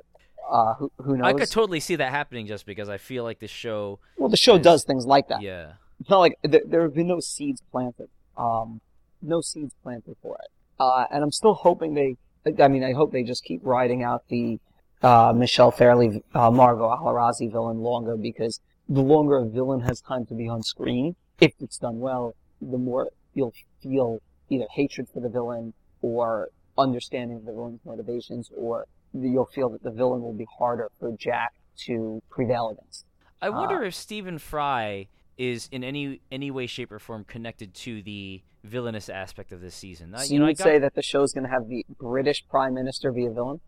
uh, 0.50 0.74
who 0.74 0.90
who 1.02 1.16
knows? 1.16 1.26
I 1.26 1.32
could 1.32 1.50
totally 1.50 1.80
see 1.80 1.96
that 1.96 2.10
happening 2.10 2.46
just 2.46 2.66
because 2.66 2.88
I 2.88 2.98
feel 2.98 3.22
like 3.24 3.38
this 3.38 3.50
show 3.50 4.00
well, 4.18 4.28
the 4.28 4.36
show 4.36 4.56
is- 4.56 4.62
does 4.62 4.84
things 4.84 5.06
like 5.06 5.28
that. 5.28 5.40
yeah. 5.42 5.72
It's 6.00 6.10
not 6.10 6.20
like 6.20 6.38
there, 6.42 6.62
there 6.64 6.82
have 6.82 6.94
been 6.94 7.08
no 7.08 7.18
seeds 7.20 7.60
planted. 7.72 8.08
Um, 8.38 8.80
no 9.20 9.40
seeds 9.40 9.74
planted 9.82 10.16
for 10.22 10.36
it. 10.36 10.50
Uh, 10.78 11.04
and 11.10 11.22
I'm 11.24 11.32
still 11.32 11.54
hoping 11.54 11.94
they. 11.94 12.16
I 12.62 12.68
mean, 12.68 12.84
I 12.84 12.92
hope 12.92 13.12
they 13.12 13.24
just 13.24 13.44
keep 13.44 13.60
riding 13.64 14.02
out 14.02 14.22
the 14.28 14.58
uh, 15.02 15.32
Michelle 15.36 15.70
Fairley, 15.72 16.22
uh, 16.34 16.50
Margot 16.50 16.88
Al-Harazi 16.90 17.50
villain 17.50 17.78
longer 17.78 18.16
because 18.16 18.60
the 18.88 19.02
longer 19.02 19.36
a 19.38 19.44
villain 19.46 19.80
has 19.80 20.00
time 20.00 20.24
to 20.26 20.34
be 20.34 20.48
on 20.48 20.62
screen, 20.62 21.14
if 21.40 21.52
it's 21.60 21.78
done 21.78 21.98
well, 21.98 22.34
the 22.62 22.78
more 22.78 23.08
you'll 23.34 23.52
feel 23.82 24.20
either 24.48 24.64
hatred 24.70 25.08
for 25.12 25.20
the 25.20 25.28
villain 25.28 25.74
or 26.00 26.48
understanding 26.78 27.36
of 27.36 27.44
the 27.44 27.52
villain's 27.52 27.80
motivations, 27.84 28.50
or 28.56 28.86
you'll 29.12 29.44
feel 29.46 29.68
that 29.68 29.82
the 29.82 29.90
villain 29.90 30.22
will 30.22 30.32
be 30.32 30.46
harder 30.58 30.88
for 30.98 31.12
Jack 31.18 31.52
to 31.76 32.22
prevail 32.30 32.70
against. 32.70 33.04
I 33.42 33.48
Uh, 33.48 33.52
wonder 33.52 33.82
if 33.84 33.94
Stephen 33.94 34.38
Fry 34.38 35.08
is 35.38 35.68
in 35.72 35.84
any 35.84 36.20
any 36.30 36.50
way, 36.50 36.66
shape, 36.66 36.92
or 36.92 36.98
form 36.98 37.24
connected 37.24 37.72
to 37.74 38.02
the 38.02 38.42
villainous 38.64 39.08
aspect 39.08 39.52
of 39.52 39.60
this 39.60 39.74
season. 39.74 40.14
So 40.16 40.24
you 40.24 40.32
you 40.34 40.38
know, 40.40 40.44
I 40.46 40.48
would 40.48 40.58
got, 40.58 40.64
say 40.64 40.78
that 40.78 40.94
the 40.94 41.02
show's 41.02 41.32
going 41.32 41.44
to 41.44 41.50
have 41.50 41.68
the 41.68 41.86
British 41.98 42.44
Prime 42.48 42.74
Minister 42.74 43.12
be 43.12 43.26
a 43.26 43.30
villain? 43.30 43.60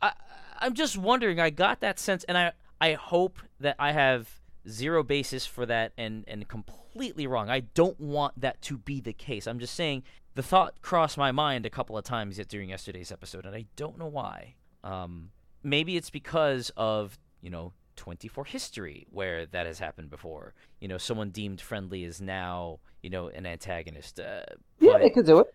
I, 0.00 0.12
I'm 0.60 0.74
just 0.74 0.96
wondering. 0.96 1.38
I 1.38 1.50
got 1.50 1.80
that 1.80 1.98
sense, 1.98 2.24
and 2.24 2.36
I 2.36 2.52
I 2.80 2.94
hope 2.94 3.38
that 3.60 3.76
I 3.78 3.92
have 3.92 4.40
zero 4.68 5.02
basis 5.02 5.46
for 5.46 5.66
that, 5.66 5.92
and 5.96 6.24
and 6.26 6.48
completely 6.48 7.26
wrong. 7.26 7.50
I 7.50 7.60
don't 7.60 8.00
want 8.00 8.40
that 8.40 8.60
to 8.62 8.78
be 8.78 9.00
the 9.00 9.12
case. 9.12 9.46
I'm 9.46 9.58
just 9.58 9.74
saying 9.74 10.02
the 10.34 10.42
thought 10.42 10.80
crossed 10.80 11.18
my 11.18 11.30
mind 11.30 11.66
a 11.66 11.70
couple 11.70 11.96
of 11.96 12.04
times 12.04 12.38
yet 12.38 12.48
during 12.48 12.70
yesterday's 12.70 13.12
episode, 13.12 13.44
and 13.44 13.54
I 13.54 13.66
don't 13.76 13.98
know 13.98 14.06
why. 14.06 14.54
Um, 14.82 15.30
maybe 15.62 15.96
it's 15.96 16.10
because 16.10 16.70
of 16.76 17.18
you 17.40 17.50
know 17.50 17.72
24 17.96 18.44
history 18.46 19.06
where 19.10 19.46
that 19.46 19.66
has 19.66 19.78
happened 19.78 20.10
before. 20.10 20.54
You 20.80 20.88
know, 20.88 20.98
someone 20.98 21.30
deemed 21.30 21.60
friendly 21.60 22.04
is 22.04 22.20
now 22.20 22.78
you 23.02 23.10
know 23.10 23.28
an 23.28 23.46
antagonist. 23.46 24.20
Uh, 24.20 24.42
Yeah, 24.80 24.92
but, 24.92 25.00
they 25.02 25.10
could 25.10 25.26
do 25.26 25.40
it. 25.40 25.54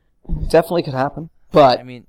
Definitely 0.50 0.84
could 0.84 0.93
happen. 0.93 1.30
But 1.52 1.80
I 1.80 1.84
mean, 1.84 2.06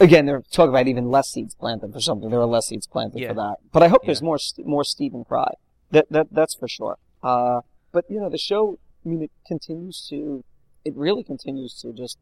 again, 0.00 0.26
they're 0.26 0.42
talking 0.50 0.70
about 0.70 0.88
even 0.88 1.10
less 1.10 1.28
seeds 1.28 1.54
planted 1.54 1.92
for 1.92 2.00
something. 2.00 2.30
There 2.30 2.40
are 2.40 2.46
less 2.46 2.66
seeds 2.66 2.86
planted 2.86 3.20
Yeah. 3.20 3.28
for 3.28 3.34
that. 3.34 3.56
But 3.72 3.82
I 3.82 3.88
hope 3.88 4.04
there's 4.04 4.22
more 4.22 4.38
more 4.64 4.84
Stephen 4.84 5.24
Fry. 5.24 5.52
That 5.90 6.06
that 6.10 6.28
that's 6.32 6.54
for 6.54 6.68
sure. 6.68 6.98
Uh, 7.22 7.60
but 7.92 8.04
you 8.10 8.20
know, 8.20 8.28
the 8.28 8.38
show. 8.38 8.78
I 9.04 9.08
mean, 9.08 9.22
it 9.22 9.30
continues 9.46 10.04
to. 10.10 10.42
It 10.84 10.94
really 10.96 11.22
continues 11.22 11.80
to 11.82 11.92
just 11.92 12.18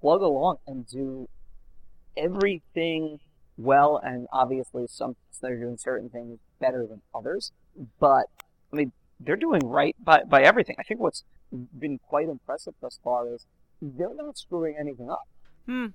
plug 0.00 0.22
along 0.22 0.58
and 0.66 0.86
do 0.86 1.28
everything 2.16 3.20
well, 3.56 4.00
and 4.02 4.26
obviously 4.32 4.86
some 4.88 5.16
they're 5.40 5.58
doing 5.58 5.76
certain 5.76 6.08
things 6.08 6.38
better 6.62 6.86
than 6.86 7.02
others. 7.14 7.52
But 8.00 8.26
I 8.72 8.76
mean, 8.76 8.92
they're 9.20 9.36
doing 9.36 9.60
right 9.64 9.94
by 10.02 10.22
by 10.24 10.42
everything. 10.42 10.76
I 10.78 10.84
think 10.84 11.00
what's 11.00 11.24
been 11.78 11.98
quite 12.08 12.28
impressive 12.28 12.74
thus 12.80 12.98
far 13.04 13.28
is 13.34 13.46
they're 13.82 14.14
not 14.14 14.38
screwing 14.38 14.76
anything 14.80 15.10
up. 15.10 15.26
Hmm. 15.66 15.86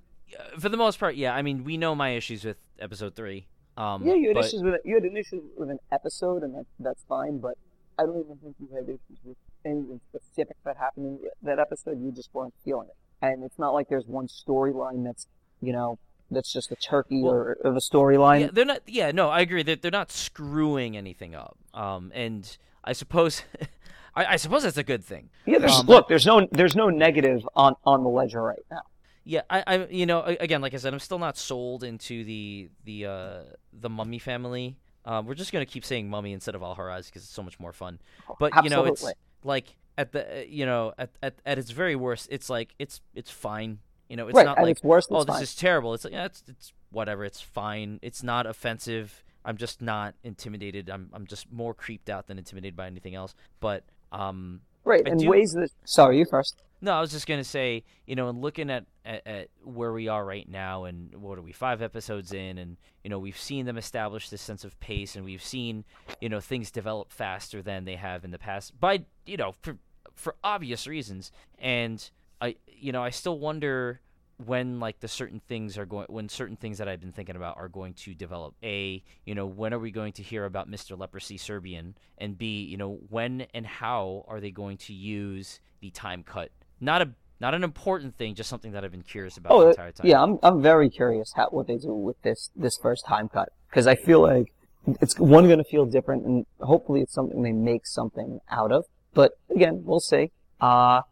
For 0.58 0.68
the 0.68 0.76
most 0.76 1.00
part, 1.00 1.16
yeah. 1.16 1.34
I 1.34 1.42
mean, 1.42 1.64
we 1.64 1.76
know 1.76 1.94
my 1.94 2.10
issues 2.10 2.44
with 2.44 2.58
episode 2.78 3.16
three. 3.16 3.46
Um, 3.78 4.06
yeah, 4.06 4.14
you 4.14 4.28
had 4.28 4.34
but- 4.34 4.44
issues 4.44 4.62
with 4.62 4.74
it. 4.74 4.82
You 4.84 4.94
had 4.94 5.04
an 5.04 5.16
issue 5.16 5.42
with 5.56 5.70
an 5.70 5.78
episode, 5.90 6.42
and 6.42 6.54
that, 6.54 6.66
that's 6.78 7.04
fine. 7.08 7.38
But 7.38 7.56
I 7.98 8.04
don't 8.04 8.18
even 8.20 8.36
think 8.36 8.56
you 8.60 8.68
had 8.74 8.84
issues 8.84 9.18
with 9.24 9.36
anything 9.64 10.00
specific 10.10 10.56
that 10.64 10.76
happened 10.76 11.20
in 11.22 11.28
that 11.42 11.58
episode. 11.58 12.00
You 12.00 12.12
just 12.12 12.30
weren't 12.32 12.54
feeling 12.64 12.88
it, 12.88 12.96
and 13.24 13.42
it's 13.42 13.58
not 13.58 13.72
like 13.74 13.88
there's 13.88 14.06
one 14.06 14.26
storyline 14.28 15.04
that's 15.04 15.26
you 15.60 15.72
know 15.72 15.98
that's 16.30 16.52
just 16.52 16.70
a 16.70 16.76
turkey 16.76 17.22
Well, 17.22 17.32
or 17.32 17.52
of 17.64 17.76
a 17.76 17.80
storyline. 17.80 18.40
Yeah, 18.40 18.48
they're 18.52 18.64
not. 18.64 18.82
Yeah, 18.86 19.10
no, 19.12 19.28
I 19.28 19.40
agree. 19.40 19.62
They're 19.62 19.76
they're 19.76 19.90
not 19.90 20.10
screwing 20.10 20.96
anything 20.96 21.34
up. 21.34 21.56
Um, 21.74 22.12
and 22.14 22.56
I 22.84 22.92
suppose, 22.92 23.42
I, 24.14 24.34
I 24.34 24.36
suppose 24.36 24.62
that's 24.62 24.76
a 24.76 24.82
good 24.82 25.04
thing. 25.04 25.30
Yeah, 25.46 25.58
there's, 25.58 25.72
Um, 25.72 25.86
look, 25.86 26.08
there's 26.08 26.26
no 26.26 26.46
there's 26.50 26.76
no 26.76 26.90
negative 26.90 27.46
on 27.54 27.74
on 27.84 28.02
the 28.02 28.10
ledger 28.10 28.42
right 28.42 28.64
now. 28.70 28.82
Yeah, 29.24 29.42
I, 29.50 29.62
I, 29.66 29.86
you 29.90 30.06
know, 30.06 30.22
again, 30.22 30.62
like 30.62 30.72
I 30.72 30.78
said, 30.78 30.94
I'm 30.94 31.00
still 31.00 31.18
not 31.18 31.36
sold 31.36 31.84
into 31.84 32.24
the 32.24 32.70
the 32.84 33.06
uh 33.06 33.40
the 33.72 33.90
Mummy 33.90 34.18
family. 34.18 34.76
Um, 35.04 35.26
we're 35.26 35.34
just 35.34 35.52
gonna 35.52 35.66
keep 35.66 35.84
saying 35.84 36.08
Mummy 36.08 36.32
instead 36.32 36.54
of 36.54 36.62
Al-Harazi 36.62 37.06
because 37.06 37.22
it's 37.24 37.32
so 37.32 37.42
much 37.42 37.60
more 37.60 37.72
fun. 37.72 37.98
But 38.38 38.64
you 38.64 38.70
know, 38.70 38.86
it's 38.86 39.04
like 39.44 39.76
at 39.98 40.12
the 40.12 40.46
you 40.48 40.64
know 40.64 40.94
at, 40.98 41.10
at 41.22 41.34
at 41.44 41.58
its 41.58 41.70
very 41.70 41.96
worst, 41.96 42.28
it's 42.30 42.48
like 42.48 42.74
it's 42.78 43.00
it's 43.14 43.30
fine. 43.30 43.80
You 44.08 44.16
know, 44.16 44.28
it's 44.28 44.36
right, 44.36 44.46
not 44.46 44.58
at 44.58 44.64
like 44.64 44.72
its 44.72 44.82
worst, 44.82 45.08
oh 45.10 45.18
it's 45.18 45.26
this 45.26 45.34
fine. 45.34 45.42
is 45.42 45.54
terrible. 45.54 45.94
It's 45.94 46.04
like 46.04 46.12
yeah, 46.12 46.24
it's 46.24 46.42
it's 46.48 46.72
whatever. 46.90 47.24
It's 47.24 47.40
fine. 47.40 47.98
It's 48.02 48.22
not 48.22 48.46
offensive. 48.46 49.22
I'm 49.44 49.56
just 49.56 49.80
not 49.80 50.14
intimidated. 50.24 50.88
I'm 50.90 51.10
I'm 51.12 51.26
just 51.26 51.50
more 51.52 51.74
creeped 51.74 52.08
out 52.10 52.26
than 52.26 52.38
intimidated 52.38 52.76
by 52.76 52.86
anything 52.86 53.14
else. 53.14 53.34
But 53.60 53.84
um, 54.12 54.60
right, 54.84 55.06
I 55.06 55.10
in 55.10 55.18
do- 55.18 55.28
ways 55.28 55.52
that. 55.52 55.70
Sorry, 55.84 56.18
you 56.18 56.24
first. 56.24 56.62
no, 56.80 56.92
I 56.92 57.00
was 57.00 57.10
just 57.10 57.26
gonna 57.26 57.44
say, 57.44 57.84
you 58.06 58.14
know, 58.16 58.28
and 58.28 58.40
looking 58.40 58.70
at, 58.70 58.86
at, 59.04 59.26
at 59.26 59.48
where 59.62 59.92
we 59.92 60.08
are 60.08 60.24
right 60.24 60.48
now, 60.48 60.84
and 60.84 61.14
what 61.14 61.38
are 61.38 61.42
we 61.42 61.52
five 61.52 61.82
episodes 61.82 62.32
in, 62.32 62.58
and 62.58 62.76
you 63.04 63.10
know, 63.10 63.18
we've 63.18 63.38
seen 63.38 63.66
them 63.66 63.76
establish 63.78 64.28
this 64.30 64.42
sense 64.42 64.64
of 64.64 64.78
pace, 64.80 65.16
and 65.16 65.24
we've 65.24 65.42
seen, 65.44 65.84
you 66.20 66.28
know, 66.28 66.40
things 66.40 66.70
develop 66.70 67.12
faster 67.12 67.62
than 67.62 67.84
they 67.84 67.96
have 67.96 68.24
in 68.24 68.30
the 68.30 68.38
past 68.38 68.78
by, 68.80 69.04
you 69.26 69.36
know, 69.36 69.52
for 69.60 69.76
for 70.14 70.34
obvious 70.42 70.86
reasons, 70.86 71.30
and 71.58 72.10
I, 72.40 72.56
you 72.66 72.92
know, 72.92 73.02
I 73.02 73.10
still 73.10 73.38
wonder 73.38 74.00
when 74.44 74.78
like 74.78 75.00
the 75.00 75.08
certain 75.08 75.40
things 75.48 75.76
are 75.76 75.84
going 75.86 76.06
when 76.08 76.28
certain 76.28 76.54
things 76.56 76.78
that 76.78 76.86
I've 76.88 77.00
been 77.00 77.10
thinking 77.12 77.34
about 77.34 77.56
are 77.56 77.68
going 77.68 77.94
to 77.94 78.14
develop. 78.14 78.54
A, 78.62 79.02
you 79.24 79.34
know, 79.34 79.46
when 79.46 79.74
are 79.74 79.78
we 79.78 79.90
going 79.90 80.12
to 80.14 80.22
hear 80.22 80.44
about 80.44 80.70
Mr. 80.70 80.96
Leprosy 80.96 81.36
Serbian? 81.36 81.96
And 82.18 82.38
B, 82.38 82.62
you 82.62 82.76
know, 82.76 82.98
when 83.08 83.46
and 83.52 83.66
how 83.66 84.24
are 84.28 84.40
they 84.40 84.50
going 84.52 84.76
to 84.78 84.92
use 84.92 85.60
the 85.80 85.90
time 85.90 86.22
cut? 86.22 86.50
Not 86.80 87.02
a 87.02 87.10
not 87.40 87.54
an 87.54 87.62
important 87.64 88.16
thing, 88.16 88.34
just 88.34 88.50
something 88.50 88.72
that 88.72 88.84
I've 88.84 88.90
been 88.90 89.02
curious 89.02 89.36
about 89.36 89.52
Oh, 89.52 89.60
the 89.60 89.66
uh, 89.66 89.70
entire 89.70 89.92
time. 89.92 90.06
yeah, 90.06 90.22
I'm 90.22 90.38
I'm 90.42 90.62
very 90.62 90.88
curious 90.90 91.32
how 91.34 91.48
what 91.50 91.66
they 91.66 91.76
do 91.76 91.92
with 91.92 92.20
this 92.22 92.50
this 92.54 92.76
first 92.80 93.06
time 93.06 93.28
cut 93.28 93.48
because 93.68 93.86
I 93.88 93.96
feel 93.96 94.20
like 94.22 94.52
it's 95.00 95.18
one 95.18 95.46
going 95.46 95.58
to 95.58 95.64
feel 95.64 95.84
different, 95.84 96.24
and 96.24 96.46
hopefully 96.60 97.00
it's 97.00 97.12
something 97.12 97.42
they 97.42 97.52
make 97.52 97.86
something 97.86 98.38
out 98.48 98.70
of. 98.72 98.84
But 99.14 99.32
again, 99.54 99.82
we'll 99.84 100.00
see. 100.00 100.30
Uh, 100.60 101.02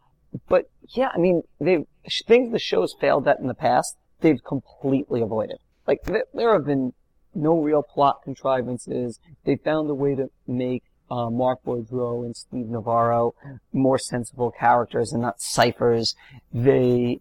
but 0.47 0.69
yeah, 0.89 1.09
I 1.13 1.17
mean, 1.17 1.43
they 1.59 1.85
things 2.27 2.51
the 2.51 2.59
show's 2.59 2.93
failed 2.99 3.27
at 3.27 3.39
in 3.39 3.47
the 3.47 3.53
past, 3.53 3.97
they've 4.21 4.43
completely 4.43 5.21
avoided. 5.21 5.57
Like 5.85 6.03
there, 6.03 6.25
there 6.33 6.53
have 6.53 6.65
been 6.65 6.93
no 7.33 7.59
real 7.59 7.83
plot 7.83 8.21
contrivances. 8.23 9.19
They 9.45 9.55
found 9.57 9.89
a 9.89 9.93
way 9.95 10.15
to 10.15 10.29
make 10.47 10.83
uh, 11.09 11.29
Mark 11.29 11.59
Boudreau 11.65 12.25
and 12.25 12.35
Steve 12.35 12.67
Navarro 12.67 13.33
more 13.71 13.97
sensible 13.97 14.51
characters 14.51 15.13
and 15.13 15.21
not 15.21 15.39
ciphers. 15.41 16.15
They 16.53 17.19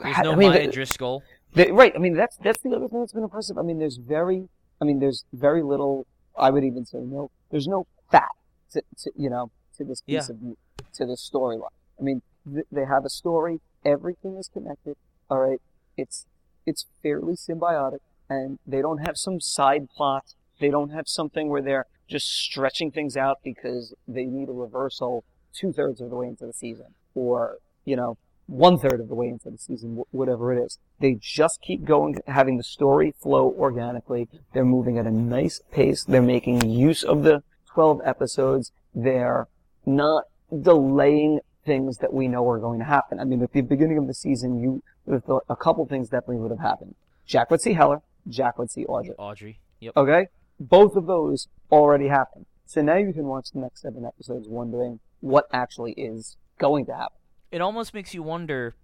There's 0.00 0.16
ha- 0.16 0.22
no 0.22 0.32
I 0.32 0.36
mean, 0.36 0.50
Maya 0.50 0.70
Driscoll. 0.70 1.22
they, 1.54 1.70
right. 1.72 1.92
I 1.94 1.98
mean, 1.98 2.14
that's 2.14 2.36
that's 2.38 2.60
the 2.60 2.70
other 2.74 2.88
thing 2.88 3.00
that's 3.00 3.12
been 3.12 3.24
impressive. 3.24 3.58
I 3.58 3.62
mean, 3.62 3.78
there's 3.78 3.96
very, 3.96 4.48
I 4.80 4.84
mean, 4.84 5.00
there's 5.00 5.24
very 5.32 5.62
little. 5.62 6.06
I 6.38 6.50
would 6.50 6.64
even 6.64 6.84
say 6.84 6.98
no. 6.98 7.30
There's 7.50 7.66
no 7.66 7.86
fat 8.10 8.28
to, 8.72 8.82
to 9.02 9.10
you 9.16 9.28
know, 9.30 9.50
to 9.76 9.84
this 9.84 10.00
piece 10.02 10.28
Yeah. 10.28 10.34
of 10.34 10.56
to 10.94 11.06
this 11.06 11.28
storyline. 11.32 11.68
I 12.00 12.02
mean, 12.02 12.22
th- 12.50 12.66
they 12.72 12.84
have 12.84 13.04
a 13.04 13.10
story. 13.10 13.60
Everything 13.84 14.36
is 14.36 14.48
connected. 14.48 14.96
All 15.28 15.38
right. 15.38 15.60
It's 15.96 16.26
it's 16.66 16.86
fairly 17.02 17.34
symbiotic, 17.34 18.00
and 18.28 18.58
they 18.66 18.82
don't 18.82 18.98
have 18.98 19.16
some 19.16 19.40
side 19.40 19.88
plot. 19.90 20.34
They 20.60 20.70
don't 20.70 20.90
have 20.90 21.08
something 21.08 21.48
where 21.48 21.62
they're 21.62 21.86
just 22.08 22.26
stretching 22.26 22.90
things 22.90 23.16
out 23.16 23.38
because 23.42 23.94
they 24.06 24.24
need 24.24 24.48
a 24.48 24.52
reversal 24.52 25.24
two 25.52 25.72
thirds 25.72 26.00
of 26.00 26.10
the 26.10 26.16
way 26.16 26.28
into 26.28 26.46
the 26.46 26.52
season, 26.52 26.94
or 27.14 27.58
you 27.84 27.96
know, 27.96 28.18
one 28.46 28.78
third 28.78 29.00
of 29.00 29.08
the 29.08 29.14
way 29.14 29.28
into 29.28 29.50
the 29.50 29.58
season, 29.58 30.02
whatever 30.10 30.52
it 30.52 30.62
is. 30.62 30.78
They 30.98 31.14
just 31.14 31.60
keep 31.62 31.84
going, 31.84 32.20
having 32.26 32.56
the 32.56 32.64
story 32.64 33.14
flow 33.20 33.54
organically. 33.58 34.28
They're 34.52 34.64
moving 34.64 34.98
at 34.98 35.06
a 35.06 35.10
nice 35.10 35.60
pace. 35.70 36.04
They're 36.04 36.20
making 36.20 36.68
use 36.68 37.02
of 37.02 37.22
the 37.22 37.42
12 37.68 38.00
episodes. 38.04 38.72
They're 38.94 39.46
not 39.86 40.24
delaying 40.50 41.40
things 41.64 41.98
that 41.98 42.12
we 42.12 42.28
know 42.28 42.48
are 42.48 42.58
going 42.58 42.78
to 42.78 42.84
happen. 42.84 43.20
I 43.20 43.24
mean, 43.24 43.42
at 43.42 43.52
the 43.52 43.60
beginning 43.60 43.98
of 43.98 44.06
the 44.06 44.14
season, 44.14 44.60
you 44.60 44.82
would 45.06 45.22
have 45.26 45.40
a 45.48 45.56
couple 45.56 45.86
things 45.86 46.08
definitely 46.08 46.36
would 46.36 46.50
have 46.50 46.60
happened. 46.60 46.94
Jack 47.26 47.50
would 47.50 47.60
see 47.60 47.74
Heller. 47.74 48.02
Jack 48.28 48.58
would 48.58 48.70
see 48.70 48.84
Audrey. 48.86 49.14
Audrey. 49.18 49.60
Yep. 49.80 49.96
Okay? 49.96 50.28
Both 50.58 50.96
of 50.96 51.06
those 51.06 51.48
already 51.70 52.08
happened. 52.08 52.46
So 52.66 52.82
now 52.82 52.96
you 52.96 53.12
can 53.12 53.24
watch 53.24 53.50
the 53.52 53.60
next 53.60 53.82
seven 53.82 54.04
episodes 54.04 54.48
wondering 54.48 55.00
what 55.20 55.46
actually 55.52 55.92
is 55.92 56.36
going 56.58 56.86
to 56.86 56.94
happen. 56.94 57.18
It 57.50 57.60
almost 57.60 57.94
makes 57.94 58.14
you 58.14 58.22
wonder 58.22 58.76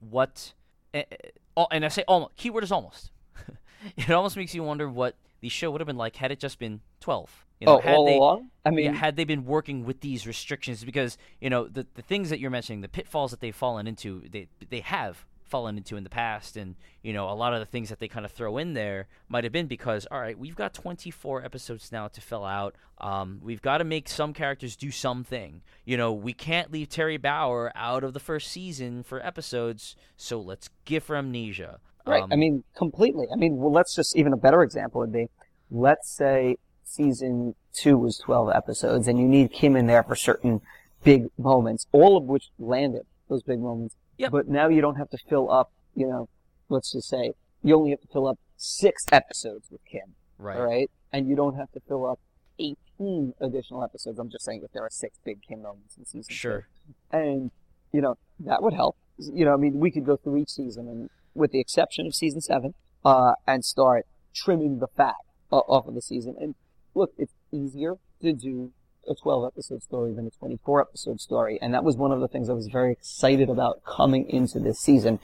what, 0.00 0.54
eh, 0.94 1.02
eh, 1.10 1.64
and 1.70 1.84
I 1.84 1.88
say 1.88 2.04
almost. 2.08 2.36
Keyword 2.36 2.64
is 2.64 2.72
almost. 2.72 3.10
it 3.96 4.10
almost 4.10 4.36
makes 4.36 4.54
you 4.54 4.62
wonder 4.62 4.88
what 4.88 5.16
the 5.40 5.48
show 5.48 5.70
would 5.70 5.80
have 5.80 5.86
been 5.86 5.98
like 5.98 6.16
had 6.16 6.32
it 6.32 6.40
just 6.40 6.58
been 6.58 6.80
twelve. 7.00 7.44
You 7.64 7.72
know, 7.72 7.78
oh, 7.78 7.80
had 7.80 7.94
all 7.94 8.04
they, 8.06 8.16
along? 8.16 8.50
I 8.64 8.70
mean, 8.70 8.86
yeah, 8.86 8.92
had 8.92 9.16
they 9.16 9.24
been 9.24 9.44
working 9.44 9.84
with 9.84 10.00
these 10.00 10.26
restrictions 10.26 10.84
because 10.84 11.18
you 11.40 11.50
know 11.50 11.66
the 11.66 11.86
the 11.94 12.02
things 12.02 12.30
that 12.30 12.40
you're 12.40 12.50
mentioning 12.50 12.80
the 12.80 12.88
pitfalls 12.88 13.30
that 13.30 13.40
they've 13.40 13.54
fallen 13.54 13.86
into 13.86 14.22
they 14.30 14.48
they 14.70 14.80
have 14.80 15.24
fallen 15.42 15.76
into 15.76 15.96
in 15.96 16.02
the 16.02 16.10
past 16.10 16.56
and 16.56 16.74
you 17.02 17.12
know 17.12 17.28
a 17.28 17.34
lot 17.34 17.52
of 17.52 17.60
the 17.60 17.66
things 17.66 17.90
that 17.90 18.00
they 18.00 18.08
kind 18.08 18.24
of 18.24 18.32
throw 18.32 18.56
in 18.56 18.72
there 18.72 19.06
might 19.28 19.44
have 19.44 19.52
been 19.52 19.66
because 19.66 20.06
all 20.10 20.18
right 20.18 20.38
we've 20.38 20.56
got 20.56 20.72
24 20.72 21.44
episodes 21.44 21.92
now 21.92 22.08
to 22.08 22.20
fill 22.20 22.44
out 22.44 22.74
um, 22.98 23.38
we've 23.42 23.62
got 23.62 23.78
to 23.78 23.84
make 23.84 24.08
some 24.08 24.32
characters 24.32 24.74
do 24.74 24.90
something 24.90 25.60
you 25.84 25.96
know 25.96 26.12
we 26.12 26.32
can't 26.32 26.72
leave 26.72 26.88
Teri 26.88 27.20
Bauer 27.20 27.70
out 27.76 28.02
of 28.02 28.14
the 28.14 28.20
first 28.20 28.50
season 28.50 29.02
for 29.02 29.24
episodes 29.24 29.94
so 30.16 30.40
let's 30.40 30.70
give 30.86 31.06
her 31.06 31.16
amnesia 31.16 31.78
Right. 32.06 32.22
Um, 32.22 32.32
I 32.32 32.36
mean, 32.36 32.64
completely. 32.76 33.26
I 33.32 33.36
mean, 33.36 33.56
well, 33.56 33.72
let's 33.72 33.94
just 33.94 34.16
even 34.16 34.32
a 34.32 34.36
better 34.36 34.62
example 34.62 35.00
would 35.00 35.12
be, 35.12 35.28
let's 35.70 36.10
say 36.10 36.56
season 36.84 37.54
two 37.72 37.98
was 37.98 38.18
12 38.18 38.50
episodes 38.54 39.08
and 39.08 39.18
you 39.18 39.26
need 39.26 39.52
Kim 39.52 39.76
in 39.76 39.86
there 39.86 40.02
for 40.02 40.16
certain 40.16 40.60
big 41.02 41.26
moments, 41.38 41.86
all 41.92 42.16
of 42.16 42.24
which 42.24 42.50
landed 42.58 43.06
those 43.28 43.42
big 43.42 43.60
moments. 43.60 43.94
Yep. 44.18 44.30
But 44.30 44.48
now 44.48 44.68
you 44.68 44.80
don't 44.80 44.96
have 44.96 45.10
to 45.10 45.18
fill 45.28 45.50
up, 45.50 45.72
you 45.94 46.06
know, 46.06 46.28
let's 46.68 46.92
just 46.92 47.08
say 47.08 47.32
you 47.62 47.76
only 47.76 47.90
have 47.90 48.00
to 48.00 48.08
fill 48.08 48.26
up 48.26 48.38
six 48.56 49.04
episodes 49.10 49.68
with 49.70 49.84
Kim, 49.84 50.14
right 50.38 50.56
all 50.56 50.64
right? 50.66 50.90
And 51.12 51.28
you 51.28 51.36
don't 51.36 51.56
have 51.56 51.70
to 51.72 51.80
fill 51.80 52.06
up 52.06 52.20
18 52.58 53.34
additional 53.40 53.82
episodes. 53.82 54.18
I'm 54.18 54.30
just 54.30 54.44
saying 54.44 54.62
if 54.64 54.72
there 54.72 54.82
are 54.82 54.90
six 54.90 55.18
big 55.24 55.42
Kim 55.42 55.62
moments 55.62 55.96
in 55.96 56.04
season 56.04 56.28
two 56.28 56.34
sure 56.34 56.68
and 57.10 57.50
you 57.92 58.00
know 58.00 58.16
that 58.40 58.62
would 58.62 58.74
help. 58.74 58.96
You 59.18 59.44
know, 59.44 59.54
I 59.54 59.56
mean, 59.56 59.78
we 59.78 59.90
could 59.90 60.04
go 60.04 60.16
through 60.16 60.38
each 60.38 60.50
season, 60.50 60.88
and 60.88 61.10
with 61.34 61.52
the 61.52 61.60
exception 61.60 62.06
of 62.06 62.14
season 62.14 62.40
seven, 62.40 62.74
uh, 63.04 63.34
and 63.46 63.64
start 63.64 64.06
trimming 64.34 64.80
the 64.80 64.88
fat 64.88 65.14
o- 65.52 65.64
off 65.68 65.86
of 65.86 65.94
the 65.94 66.02
season. 66.02 66.34
And 66.40 66.56
look, 66.94 67.12
it's 67.18 67.32
easier 67.52 67.94
to 68.22 68.32
do 68.32 68.72
a 69.08 69.14
12 69.14 69.44
episode 69.52 69.82
story 69.82 70.12
than 70.12 70.26
a 70.26 70.30
24 70.30 70.80
episode 70.80 71.20
story, 71.20 71.58
and 71.60 71.74
that 71.74 71.84
was 71.84 71.96
one 71.96 72.12
of 72.12 72.20
the 72.20 72.28
things 72.28 72.48
I 72.48 72.54
was 72.54 72.68
very 72.68 72.92
excited 72.92 73.50
about 73.50 73.82
coming 73.84 74.28
into 74.30 74.58
this 74.58 74.78
season 74.78 75.18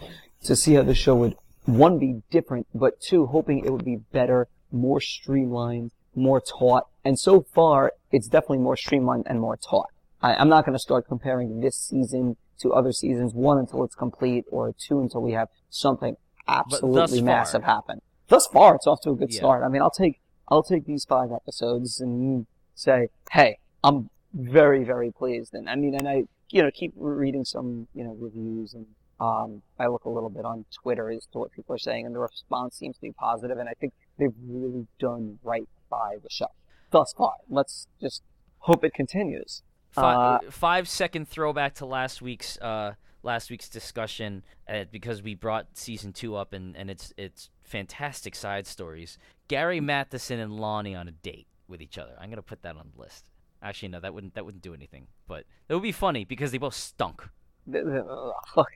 to 0.45 0.55
see 0.57 0.75
how 0.75 0.83
the 0.83 0.95
show 0.95 1.15
would 1.17 1.37
one 1.65 1.99
be 1.99 2.23
different, 2.31 2.67
but 2.75 3.01
two 3.01 3.27
hoping 3.27 3.65
it 3.65 3.71
would 3.71 3.85
be 3.85 3.97
better, 3.97 4.49
more 4.73 5.01
streamlined, 5.01 5.93
more 6.15 6.41
taught. 6.41 6.87
And 7.05 7.19
so 7.19 7.43
far, 7.55 7.93
it's 8.11 8.29
definitely 8.29 8.59
more 8.59 8.77
streamlined 8.77 9.27
and 9.29 9.41
more 9.41 9.57
taught. 9.57 9.89
I, 10.23 10.35
I'm 10.35 10.49
not 10.49 10.65
going 10.67 10.75
to 10.75 10.79
start 10.83 11.07
comparing 11.07 11.61
this 11.61 11.77
season 11.77 12.37
to 12.61 12.73
other 12.73 12.93
seasons, 12.93 13.33
one 13.33 13.59
until 13.59 13.85
it's 13.85 13.95
complete, 13.95 14.45
or 14.51 14.75
two 14.79 15.01
until 15.01 15.23
we 15.23 15.33
have 15.33 15.49
something 15.71 16.17
absolutely 16.47 17.23
massive 17.23 17.63
happen. 17.65 18.01
Thus 18.29 18.47
far, 18.47 18.75
it's 18.75 18.87
off 18.87 19.01
to 19.03 19.11
a 19.11 19.15
good 19.15 19.33
Yeah. 19.33 19.39
start. 19.39 19.63
I 19.63 19.69
mean, 19.69 19.81
I'll 19.83 19.91
take 19.91 20.21
I'll 20.51 20.63
take 20.63 20.85
these 20.87 21.05
five 21.05 21.31
episodes 21.33 22.01
and 22.01 22.47
say, 22.75 23.09
hey, 23.33 23.59
I'm 23.85 24.11
very 24.35 24.85
very 24.85 25.11
pleased. 25.11 25.55
And 25.55 25.69
I 25.69 25.77
mean, 25.77 25.95
and 25.95 26.09
I 26.09 26.25
you 26.51 26.63
know 26.63 26.71
keep 26.73 26.93
reading 26.97 27.45
some 27.45 27.87
you 27.95 28.05
know 28.05 28.17
reviews 28.19 28.75
and 28.75 28.87
um, 29.21 29.63
I 29.79 29.87
look 29.89 30.05
a 30.07 30.09
little 30.11 30.31
bit 30.31 30.47
on 30.47 30.65
Twitter 30.73 31.11
as 31.11 31.27
to 31.33 31.39
what 31.39 31.53
people 31.53 31.75
are 31.75 31.79
saying, 31.79 32.07
and 32.07 32.15
the 32.15 32.21
response 32.21 32.77
seems 32.77 32.97
to 32.97 33.03
be 33.03 33.13
positive, 33.13 33.59
and 33.59 33.69
I 33.69 33.75
think 33.79 33.93
they've 34.19 34.33
really 34.49 34.87
done 34.99 35.39
right 35.43 35.69
by 35.91 36.17
the 36.23 36.31
show 36.31 36.47
thus 36.91 37.13
far. 37.13 37.35
Let's 37.49 37.87
just 38.01 38.23
hope 38.61 38.83
it 38.83 38.95
continues. 38.95 39.63
Fi- 39.91 40.15
Uh, 40.15 40.39
five 40.51 40.89
second 40.89 41.29
throwback 41.29 41.75
to 41.77 41.87
last 41.87 42.23
week's 42.23 42.57
uh, 42.59 42.95
last 43.23 43.51
week's 43.51 43.69
discussion 43.69 44.43
uh, 44.69 44.85
because 44.91 45.23
we 45.23 45.35
brought 45.35 45.67
season 45.75 46.13
two 46.15 46.35
up 46.35 46.53
and, 46.55 46.75
and 46.77 46.91
it's 46.91 47.13
it's 47.19 47.51
fantastic 47.63 48.35
side 48.35 48.67
stories. 48.67 49.19
Gary 49.51 49.81
Matheson 49.81 50.39
and 50.39 50.53
Lonnie 50.53 50.95
on 50.95 51.09
a 51.09 51.11
date 51.11 51.49
with 51.67 51.83
each 51.83 51.99
other. 51.99 52.13
I'm 52.21 52.31
gonna 52.31 52.41
put 52.41 52.63
that 52.63 52.77
on 52.77 52.87
the 52.95 53.01
list. 53.03 53.29
Actually, 53.61 53.89
no, 53.89 53.99
that 53.99 54.15
wouldn't 54.15 54.35
that 54.37 54.45
wouldn't 54.45 54.63
do 54.63 54.73
anything. 54.75 55.09
But 55.27 55.43
it 55.69 55.75
would 55.75 55.83
be 55.83 55.91
funny 55.91 56.25
because 56.25 56.53
they 56.53 56.59
both 56.59 56.75
stunk. 56.75 57.29
The- 57.67 57.83
the- 57.83 58.05
ugh, 58.07 58.33
fuck. 58.55 58.71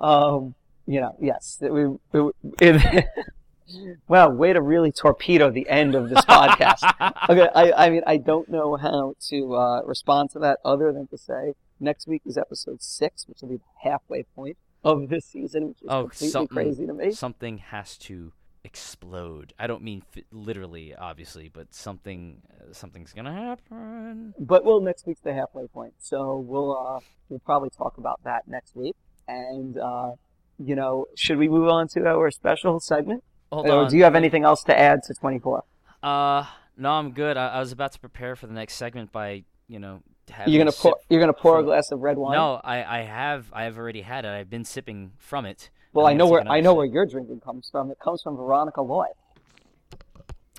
um, 0.00 0.54
you 0.86 1.02
know, 1.02 1.14
yes, 1.20 1.56
that 1.60 1.70
we, 1.74 1.88
we 2.12 2.30
it, 2.58 3.04
well, 4.08 4.32
way 4.32 4.54
to 4.54 4.62
really 4.62 4.92
torpedo 4.92 5.50
the 5.50 5.68
end 5.68 5.94
of 5.94 6.08
this 6.08 6.24
podcast. 6.24 6.82
okay, 7.28 7.48
I, 7.54 7.86
I 7.86 7.90
mean, 7.90 8.02
I 8.06 8.16
don't 8.16 8.48
know 8.48 8.76
how 8.76 9.14
to 9.28 9.54
uh, 9.56 9.82
respond 9.84 10.30
to 10.30 10.38
that 10.38 10.58
other 10.64 10.90
than 10.90 11.06
to 11.08 11.18
say 11.18 11.52
next 11.80 12.06
week 12.06 12.22
is 12.24 12.38
episode 12.38 12.82
six, 12.82 13.28
which 13.28 13.42
will 13.42 13.50
be 13.50 13.56
the 13.56 13.88
halfway 13.90 14.22
point 14.22 14.56
of 14.82 15.10
this 15.10 15.26
season, 15.26 15.68
which 15.68 15.82
is 15.82 15.88
Oh, 15.90 16.02
completely 16.02 16.28
something 16.30 16.54
crazy 16.56 16.86
to 16.86 16.94
me. 16.94 17.10
something 17.12 17.58
has 17.58 17.98
to 17.98 18.32
explode. 18.64 19.52
I 19.58 19.66
don't 19.66 19.82
mean 19.82 20.02
f- 20.16 20.24
literally, 20.32 20.94
obviously, 20.94 21.48
but 21.48 21.72
something 21.74 22.42
uh, 22.50 22.72
something's 22.72 23.12
gonna 23.12 23.32
happen. 23.32 24.34
But 24.38 24.64
well, 24.64 24.80
next 24.80 25.06
week's 25.06 25.20
the 25.20 25.34
halfway 25.34 25.66
point, 25.66 25.94
so 25.98 26.38
we'll 26.38 26.76
uh, 26.76 27.00
we'll 27.28 27.40
probably 27.40 27.70
talk 27.70 27.98
about 27.98 28.20
that 28.24 28.48
next 28.48 28.74
week. 28.74 28.96
And 29.28 29.78
uh, 29.78 30.12
you 30.58 30.74
know, 30.74 31.06
should 31.16 31.38
we 31.38 31.48
move 31.48 31.68
on 31.68 31.88
to 31.88 32.06
our 32.06 32.30
special 32.30 32.80
segment? 32.80 33.22
Hold 33.52 33.68
Or 33.68 33.84
on. 33.84 33.90
do 33.90 33.96
you 33.96 34.04
have 34.04 34.14
anything 34.16 34.44
else 34.44 34.64
to 34.64 34.76
add 34.78 35.02
to 35.04 35.14
24? 35.14 35.62
Uh, 36.02 36.44
no, 36.76 36.90
I'm 36.90 37.12
good. 37.12 37.36
I, 37.36 37.48
I 37.48 37.60
was 37.60 37.70
about 37.72 37.92
to 37.92 38.00
prepare 38.00 38.34
for 38.34 38.46
the 38.46 38.54
next 38.54 38.74
segment 38.74 39.12
by 39.12 39.44
you 39.68 39.78
know 39.78 40.02
You're 40.46 40.58
gonna 40.58 40.72
pour. 40.72 40.96
You're 41.08 41.20
gonna 41.20 41.32
pour 41.32 41.60
a 41.60 41.62
glass 41.62 41.90
of 41.92 42.00
red 42.00 42.16
wine. 42.16 42.34
No, 42.36 42.60
I, 42.64 43.00
I 43.00 43.02
have 43.02 43.50
I 43.52 43.64
have 43.64 43.78
already 43.78 44.00
had 44.02 44.24
it. 44.24 44.28
I've 44.28 44.50
been 44.50 44.64
sipping 44.64 45.12
from 45.18 45.44
it. 45.46 45.70
Well, 45.94 46.06
I'm 46.06 46.14
I 46.14 46.16
know 46.16 46.26
where 46.26 46.48
I 46.48 46.60
know 46.60 46.74
where 46.74 46.86
your 46.86 47.06
drinking 47.06 47.40
comes 47.40 47.68
from. 47.70 47.90
It 47.90 47.98
comes 48.00 48.20
from 48.20 48.36
Veronica 48.36 48.82
Loy. 48.82 49.06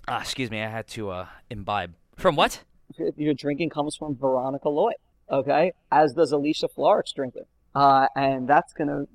Ah, 0.07 0.21
excuse 0.21 0.49
me. 0.49 0.61
I 0.61 0.69
had 0.69 0.88
to 0.89 1.09
uh 1.09 1.27
imbibe. 1.49 1.93
From 2.15 2.36
what? 2.36 2.63
Your 3.17 3.33
drinking 3.33 3.69
comes 3.69 3.95
from 3.95 4.15
Veronica 4.15 4.69
Loy. 4.69 4.93
Okay, 5.29 5.73
as 5.91 6.13
does 6.13 6.31
Alicia 6.31 6.69
Florrick's 6.69 7.11
drinking. 7.11 7.45
Uh, 7.73 8.07
and 8.15 8.47
that's 8.47 8.71
gonna. 8.73 9.05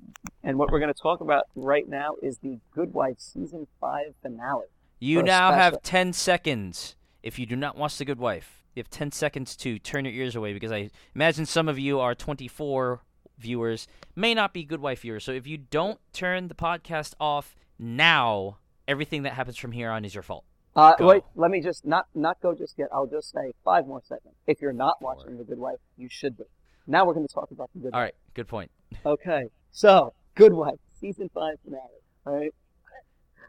And 0.45 0.59
what 0.59 0.71
we're 0.71 0.81
gonna 0.81 0.93
talk 0.93 1.21
about 1.21 1.45
right 1.55 1.89
now 1.89 2.17
is 2.23 2.39
the 2.39 2.59
Good 2.75 2.93
Wife 2.93 3.17
season 3.19 3.67
five 3.81 4.15
finale. 4.23 4.67
You 4.99 5.23
now 5.23 5.53
have 5.53 5.81
10 5.81 6.13
seconds. 6.13 6.97
If 7.23 7.39
you 7.39 7.47
do 7.47 7.57
not 7.57 7.77
watch 7.77 7.97
The 7.97 8.05
Good 8.05 8.19
Wife, 8.19 8.63
you 8.75 8.81
have 8.81 8.91
10 8.91 9.13
seconds 9.13 9.57
to 9.57 9.79
turn 9.79 10.05
your 10.05 10.13
ears 10.13 10.37
away 10.37 10.53
because 10.53 10.73
I 10.73 10.91
imagine 11.15 11.47
some 11.47 11.69
of 11.69 11.79
you 11.79 12.01
are 12.01 12.15
24 12.15 13.01
viewers, 13.41 13.87
may 14.15 14.35
not 14.35 14.53
be 14.53 14.65
Good 14.65 14.81
Wife 14.81 15.01
viewers. 15.01 15.25
So 15.25 15.33
if 15.33 15.47
you 15.47 15.57
don't 15.59 15.99
turn 16.13 16.49
the 16.49 16.55
podcast 16.55 17.15
off 17.21 17.55
now, 17.79 18.59
everything 18.87 19.23
that 19.25 19.33
happens 19.33 19.57
from 19.57 19.73
here 19.73 19.91
on 19.91 20.05
is 20.05 20.15
your 20.15 20.23
fault. 20.23 20.45
Uh, 20.77 20.93
wait, 21.01 21.25
let 21.35 21.51
me 21.51 21.61
just 21.61 21.85
not 21.85 22.07
not 22.15 22.41
go 22.41 22.55
just 22.55 22.79
yet. 22.79 22.89
I'll 22.93 23.07
just 23.07 23.33
say 23.33 23.53
five 23.65 23.87
more 23.89 24.01
seconds. 24.05 24.35
If 24.47 24.61
you're 24.63 24.73
not 24.73 25.03
watching 25.03 25.37
The 25.37 25.45
Good 25.45 25.59
Wife, 25.59 25.79
you 25.97 26.09
should 26.09 26.37
be. 26.39 26.45
Now 26.87 27.05
we're 27.05 27.15
going 27.15 27.27
to 27.27 27.35
talk 27.35 27.51
about 27.51 27.71
The 27.75 27.81
Good 27.81 27.93
All 27.95 28.01
Wife. 28.01 28.07
right, 28.07 28.15
good 28.35 28.47
point. 28.47 28.71
Okay, 29.05 29.45
so 29.73 30.13
Good 30.37 30.53
Wife 30.53 30.79
season 31.01 31.29
five 31.35 31.55
finale. 31.65 31.83
All 32.27 32.37
right, 32.37 32.55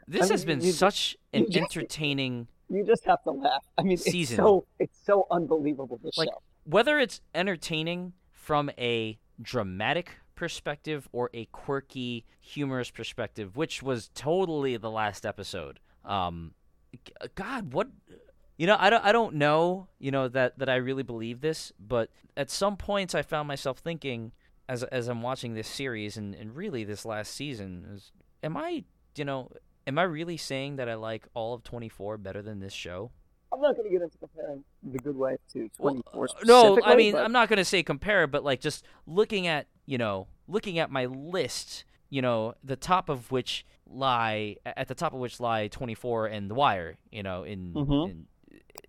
This 0.08 0.22
mean, 0.22 0.30
has 0.30 0.44
been 0.44 0.60
you- 0.62 0.72
such 0.72 1.16
an 1.32 1.46
you 1.48 1.60
entertaining 1.60 2.48
you 2.68 2.84
just 2.86 3.04
have 3.04 3.22
to 3.24 3.30
laugh. 3.30 3.64
I 3.76 3.82
mean, 3.82 3.98
Season. 3.98 4.34
it's 4.34 4.36
so 4.42 4.66
it's 4.80 4.98
so 5.04 5.26
unbelievable. 5.30 6.00
This 6.02 6.16
Like- 6.18 6.28
show. 6.28 6.42
whether 6.64 6.98
it's 6.98 7.20
entertaining 7.34 8.14
from 8.32 8.70
a 8.78 9.18
dramatic 9.42 10.16
perspective 10.34 11.08
or 11.12 11.30
a 11.34 11.46
quirky, 11.46 12.24
humorous 12.40 12.90
perspective, 12.90 13.56
which 13.56 13.82
was 13.82 14.10
totally 14.14 14.76
the 14.76 14.90
last 14.90 15.26
episode. 15.26 15.78
Um, 16.04 16.54
God, 17.34 17.72
what? 17.72 17.88
You 18.56 18.66
know, 18.66 18.76
I 18.78 18.90
don't, 18.90 19.04
I 19.04 19.12
don't 19.12 19.34
know. 19.36 19.88
You 19.98 20.10
know 20.10 20.28
that 20.28 20.58
that 20.58 20.68
I 20.68 20.76
really 20.76 21.02
believe 21.02 21.40
this, 21.40 21.72
but 21.78 22.10
at 22.36 22.50
some 22.50 22.76
points 22.76 23.14
I 23.14 23.22
found 23.22 23.48
myself 23.48 23.78
thinking, 23.78 24.32
as 24.68 24.82
as 24.84 25.08
I'm 25.08 25.22
watching 25.22 25.54
this 25.54 25.68
series 25.68 26.16
and 26.16 26.34
and 26.34 26.54
really 26.54 26.84
this 26.84 27.04
last 27.04 27.34
season, 27.34 27.86
is, 27.94 28.12
am 28.42 28.56
I, 28.56 28.84
you 29.16 29.24
know, 29.24 29.50
am 29.86 29.98
I 29.98 30.02
really 30.02 30.36
saying 30.36 30.76
that 30.76 30.88
I 30.88 30.94
like 30.94 31.26
all 31.34 31.54
of 31.54 31.62
24 31.62 32.18
better 32.18 32.42
than 32.42 32.60
this 32.60 32.72
show? 32.72 33.10
I'm 33.52 33.60
not 33.60 33.76
going 33.76 33.88
to 33.88 33.92
get 33.92 34.02
into 34.02 34.16
comparing 34.18 34.64
The 34.82 34.98
Good 34.98 35.16
Wife 35.16 35.38
to 35.52 35.68
24 35.76 36.24
uh, 36.24 36.32
no, 36.44 36.78
I 36.82 36.96
mean 36.96 37.12
but- 37.12 37.24
I'm 37.24 37.32
not 37.32 37.48
gonna 37.48 37.64
say 37.64 37.82
compare, 37.82 38.26
but 38.26 38.42
like 38.44 38.60
just 38.60 38.84
looking 39.06 39.46
at 39.46 39.66
you 39.86 39.98
know 39.98 40.28
looking 40.48 40.78
at 40.78 40.90
my 40.90 41.06
list, 41.06 41.84
you 42.10 42.22
know 42.22 42.54
the 42.64 42.76
top 42.76 43.08
of 43.08 43.30
which 43.30 43.64
lie 43.86 44.56
at 44.64 44.88
the 44.88 44.94
top 44.94 45.12
of 45.12 45.20
which 45.20 45.38
lie 45.40 45.68
24 45.68 46.26
and 46.26 46.50
The 46.50 46.54
Wire, 46.54 46.96
you 47.10 47.22
know 47.22 47.44
in, 47.44 47.74
Mhm. 47.74 48.10
in 48.10 48.26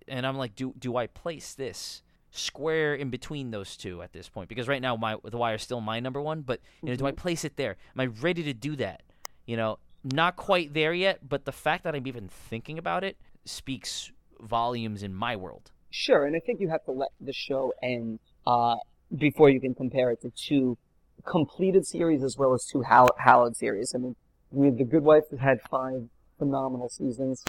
and 0.08 0.26
I'm 0.26 0.36
like, 0.36 0.54
do 0.54 0.72
do 0.78 0.96
I 0.96 1.06
place 1.08 1.54
this 1.54 2.02
square 2.30 2.94
in 2.94 3.10
between 3.10 3.50
those 3.50 3.76
two 3.76 4.02
at 4.02 4.12
this 4.12 4.28
point? 4.28 4.48
Because 4.48 4.66
right 4.68 4.82
now 4.82 4.96
my 4.96 5.16
The 5.24 5.36
Wire 5.36 5.56
is 5.56 5.62
still 5.62 5.80
my 5.80 6.00
number 6.00 6.20
one, 6.20 6.40
but 6.42 6.60
you 6.82 6.88
know 6.90 6.96
do 6.96 7.06
I 7.06 7.10
Mm-hmm. 7.10 7.16
place 7.20 7.44
it 7.44 7.56
there? 7.56 7.76
Am 7.94 8.00
I 8.00 8.06
ready 8.06 8.42
to 8.44 8.54
do 8.54 8.76
that? 8.76 9.02
You 9.46 9.56
know, 9.58 9.78
not 10.02 10.36
quite 10.36 10.72
there 10.74 10.92
yet, 10.94 11.28
but 11.28 11.44
the 11.44 11.52
fact 11.52 11.84
that 11.84 11.94
I'm 11.94 12.06
even 12.06 12.28
thinking 12.28 12.78
about 12.78 13.04
it 13.04 13.18
speaks 13.44 14.10
volumes 14.48 15.02
in 15.02 15.14
my 15.14 15.36
world. 15.36 15.70
Sure, 15.90 16.24
and 16.26 16.34
I 16.36 16.40
think 16.40 16.60
you 16.60 16.68
have 16.70 16.84
to 16.84 16.92
let 16.92 17.10
the 17.20 17.32
show 17.32 17.72
end 17.82 18.18
uh, 18.46 18.76
before 19.16 19.48
you 19.50 19.60
can 19.60 19.74
compare 19.74 20.10
it 20.10 20.20
to 20.22 20.30
two 20.30 20.76
completed 21.24 21.86
series 21.86 22.22
as 22.22 22.36
well 22.36 22.52
as 22.52 22.64
two 22.66 22.82
hall- 22.82 23.14
hallowed 23.18 23.56
series. 23.56 23.92
I 23.94 23.98
mean, 23.98 24.16
I 24.52 24.56
mean, 24.56 24.76
The 24.76 24.84
Good 24.84 25.02
Wife 25.04 25.24
has 25.30 25.40
had 25.40 25.60
five 25.70 26.08
phenomenal 26.38 26.88
seasons. 26.88 27.44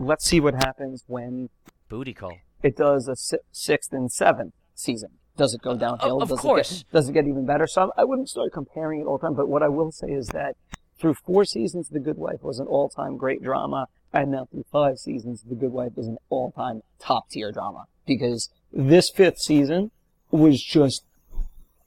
Let's 0.00 0.24
see 0.24 0.40
what 0.40 0.54
happens 0.54 1.04
when 1.06 1.50
Booty 1.88 2.14
call. 2.14 2.36
it 2.62 2.76
does 2.76 3.08
a 3.08 3.16
si- 3.16 3.38
sixth 3.52 3.92
and 3.92 4.10
seventh 4.10 4.54
season. 4.74 5.10
Does 5.36 5.54
it 5.54 5.62
go 5.62 5.76
downhill? 5.76 6.20
of 6.20 6.28
does 6.28 6.40
course. 6.40 6.70
It 6.72 6.84
get, 6.86 6.92
does 6.92 7.08
it 7.08 7.12
get 7.12 7.26
even 7.26 7.46
better? 7.46 7.66
So 7.66 7.92
I 7.96 8.04
wouldn't 8.04 8.28
start 8.28 8.52
comparing 8.52 9.00
it 9.00 9.04
all 9.04 9.18
the 9.18 9.26
time, 9.26 9.34
but 9.34 9.48
what 9.48 9.62
I 9.62 9.68
will 9.68 9.92
say 9.92 10.08
is 10.08 10.28
that 10.28 10.56
through 10.98 11.14
four 11.14 11.44
seasons, 11.44 11.88
The 11.90 12.00
Good 12.00 12.16
Wife 12.16 12.42
was 12.42 12.58
an 12.58 12.66
all-time 12.66 13.16
great 13.16 13.40
drama, 13.42 13.86
and 14.12 14.30
now 14.30 14.48
through 14.50 14.64
five 14.70 14.98
seasons, 14.98 15.44
The 15.48 15.54
Good 15.54 15.72
Wife 15.72 15.92
is 15.96 16.06
an 16.06 16.18
all-time 16.28 16.82
top-tier 16.98 17.52
drama. 17.52 17.86
Because 18.06 18.50
this 18.72 19.10
fifth 19.10 19.38
season 19.38 19.90
was 20.30 20.62
just 20.62 21.04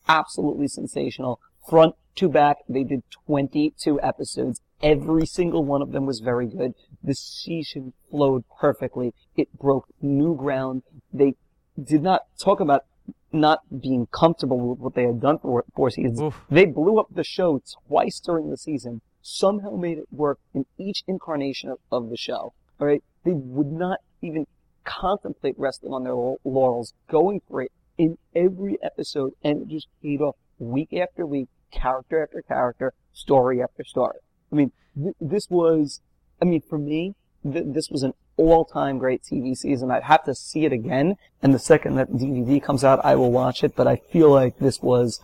absolutely 0.08 0.68
sensational. 0.68 1.40
Front 1.68 1.96
to 2.16 2.30
back, 2.30 2.58
they 2.68 2.84
did 2.84 3.04
22 3.28 4.00
episodes. 4.02 4.62
Every 4.84 5.26
single 5.26 5.64
one 5.64 5.82
of 5.82 5.92
them 5.92 6.06
was 6.06 6.20
very 6.20 6.48
good. 6.48 6.74
The 7.04 7.14
season 7.14 7.94
flowed 8.10 8.44
perfectly. 8.60 9.14
It 9.36 9.58
broke 9.58 9.88
new 10.02 10.36
ground. 10.36 10.84
They 11.14 11.36
did 11.82 12.02
not 12.04 12.24
talk 12.40 12.60
about 12.60 12.86
not 13.32 13.62
being 13.82 14.08
comfortable 14.08 14.60
with 14.60 14.80
what 14.80 14.96
they 14.96 15.04
had 15.04 15.22
done 15.22 15.40
for 15.40 15.64
four 15.76 15.90
seasons. 15.90 16.20
Oof. 16.20 16.42
They 16.50 16.66
blew 16.66 17.00
up 17.00 17.08
the 17.14 17.24
show 17.24 17.62
twice 17.88 18.20
during 18.20 18.50
the 18.50 18.58
season, 18.58 19.02
somehow 19.22 19.76
made 19.76 19.98
it 19.98 20.08
work 20.12 20.40
in 20.54 20.66
each 20.78 21.04
incarnation 21.08 21.70
of, 21.70 21.80
of 21.92 22.10
the 22.10 22.18
show. 22.18 22.54
All 22.80 22.88
right, 22.88 23.04
they 23.24 23.34
would 23.34 23.72
not 23.72 24.00
even 24.22 24.48
contemplate 24.84 25.56
resting 25.58 25.92
on 25.92 26.04
their 26.04 26.16
laurels, 26.44 26.94
going 27.10 27.42
for 27.48 27.62
it 27.62 27.72
in 27.98 28.18
every 28.36 28.78
episode, 28.82 29.34
and 29.44 29.62
it 29.62 29.68
just 29.68 29.88
paid 30.02 30.22
off 30.22 30.36
week 30.58 30.94
after 30.94 31.26
week, 31.26 31.50
character 31.72 32.24
after 32.24 32.42
character, 32.42 32.94
story 33.14 33.62
after 33.62 33.84
story. 33.84 34.18
I 34.52 34.56
mean, 34.56 34.72
th- 35.02 35.16
this 35.20 35.50
was, 35.50 36.02
I 36.42 36.46
mean, 36.46 36.62
for 36.62 36.78
me, 36.78 37.16
th- 37.44 37.66
this 37.68 37.90
was 37.90 38.04
an 38.04 38.14
all-time 38.38 38.98
great 38.98 39.22
TV 39.24 39.56
season. 39.56 39.92
I'd 39.92 40.04
have 40.04 40.24
to 40.26 40.36
see 40.36 40.66
it 40.66 40.74
again, 40.74 41.16
and 41.42 41.54
the 41.54 41.60
second 41.60 41.96
that 41.96 42.12
DVD 42.12 42.62
comes 42.62 42.84
out, 42.84 43.04
I 43.06 43.16
will 43.16 43.32
watch 43.32 43.64
it. 43.64 43.76
But 43.76 43.88
I 43.88 43.98
feel 43.98 44.30
like 44.30 44.58
this 44.58 44.82
was, 44.82 45.20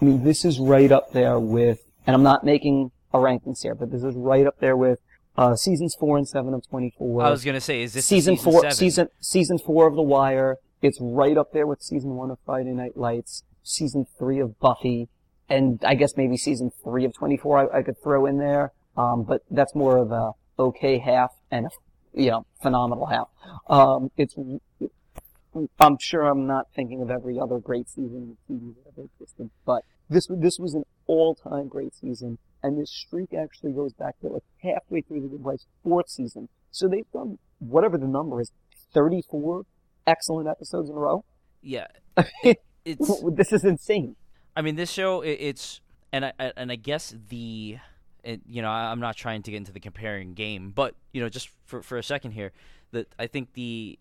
I 0.00 0.04
mean, 0.04 0.24
this 0.24 0.44
is 0.44 0.58
right 0.58 0.90
up 0.90 1.12
there 1.12 1.38
with, 1.38 1.84
and 2.06 2.14
I'm 2.14 2.22
not 2.22 2.44
making 2.44 2.90
a 3.14 3.18
rankings 3.18 3.62
here, 3.62 3.74
but 3.74 3.90
this 3.90 4.02
is 4.02 4.14
right 4.16 4.46
up 4.46 4.58
there 4.58 4.76
with 4.76 4.98
uh, 5.36 5.54
seasons 5.54 5.96
four 5.98 6.18
and 6.18 6.28
seven 6.28 6.52
of 6.52 6.68
24 6.68 7.22
I 7.22 7.30
was 7.30 7.44
gonna 7.44 7.60
say, 7.60 7.82
is 7.82 7.94
this 7.94 8.06
season, 8.06 8.36
season 8.36 8.52
four, 8.52 8.60
seven? 8.62 8.76
season 8.76 9.08
season 9.20 9.58
four 9.58 9.86
of 9.86 9.94
The 9.94 10.02
Wire. 10.02 10.56
It's 10.82 10.98
right 11.00 11.38
up 11.38 11.52
there 11.52 11.66
with 11.66 11.80
season 11.80 12.10
one 12.16 12.30
of 12.30 12.38
Friday 12.44 12.72
Night 12.72 12.96
Lights, 12.96 13.44
season 13.62 14.06
three 14.18 14.38
of 14.40 14.58
Buffy, 14.58 15.08
and 15.48 15.82
I 15.84 15.94
guess 15.94 16.16
maybe 16.16 16.36
season 16.36 16.72
three 16.82 17.04
of 17.04 17.14
Twenty 17.14 17.36
Four. 17.36 17.72
I, 17.72 17.78
I 17.78 17.82
could 17.82 18.00
throw 18.02 18.26
in 18.26 18.38
there, 18.38 18.72
um, 18.96 19.22
but 19.22 19.42
that's 19.50 19.74
more 19.74 19.96
of 19.96 20.12
a 20.12 20.32
okay 20.58 20.98
half 20.98 21.32
and 21.50 21.66
a 21.66 21.70
you 22.12 22.30
know 22.30 22.46
phenomenal 22.60 23.06
half. 23.06 23.28
Um, 23.68 24.10
it's 24.16 24.36
I'm 25.78 25.98
sure 25.98 26.24
I'm 26.24 26.46
not 26.46 26.66
thinking 26.74 27.00
of 27.00 27.10
every 27.10 27.38
other 27.38 27.58
great 27.58 27.88
season 27.88 28.36
of 28.36 28.54
TV 28.54 28.74
that 28.74 28.92
ever 28.92 29.06
existed, 29.06 29.50
but 29.64 29.84
this 30.10 30.28
this 30.30 30.58
was 30.58 30.74
an 30.74 30.84
all-time 31.06 31.68
great 31.68 31.94
season, 31.94 32.38
and 32.64 32.80
this 32.80 32.90
streak 32.90 33.34
actually 33.34 33.72
goes 33.72 33.92
back 33.92 34.18
to 34.20 34.28
like 34.28 34.42
halfway 34.62 35.02
through 35.02 35.20
the 35.20 35.28
Good 35.28 35.44
Wife's 35.44 35.66
fourth 35.82 36.08
season. 36.08 36.48
So 36.70 36.88
they've 36.88 37.10
done 37.12 37.38
whatever 37.58 37.98
the 37.98 38.08
number 38.08 38.40
is, 38.40 38.50
34 38.94 39.64
excellent 40.06 40.48
episodes 40.48 40.88
in 40.88 40.96
a 40.96 40.98
row. 40.98 41.24
Yeah, 41.62 41.86
it, 42.42 42.62
it's. 42.84 43.22
this 43.32 43.52
is 43.52 43.64
insane. 43.64 44.16
I 44.56 44.62
mean, 44.62 44.76
this 44.76 44.90
show, 44.90 45.20
it, 45.20 45.36
it's 45.40 45.82
and 46.10 46.24
I 46.24 46.32
and 46.56 46.72
I 46.72 46.76
guess 46.76 47.14
the 47.28 47.78
it, 48.22 48.40
you 48.48 48.62
know 48.62 48.70
I'm 48.70 49.00
not 49.00 49.16
trying 49.16 49.42
to 49.42 49.50
get 49.50 49.58
into 49.58 49.72
the 49.72 49.80
comparing 49.80 50.32
game, 50.32 50.72
but 50.74 50.94
you 51.12 51.20
know 51.20 51.28
just 51.28 51.50
for 51.66 51.82
for 51.82 51.98
a 51.98 52.02
second 52.02 52.32
here, 52.32 52.52
that 52.92 53.08
I 53.18 53.26
think 53.26 53.52
the 53.52 53.98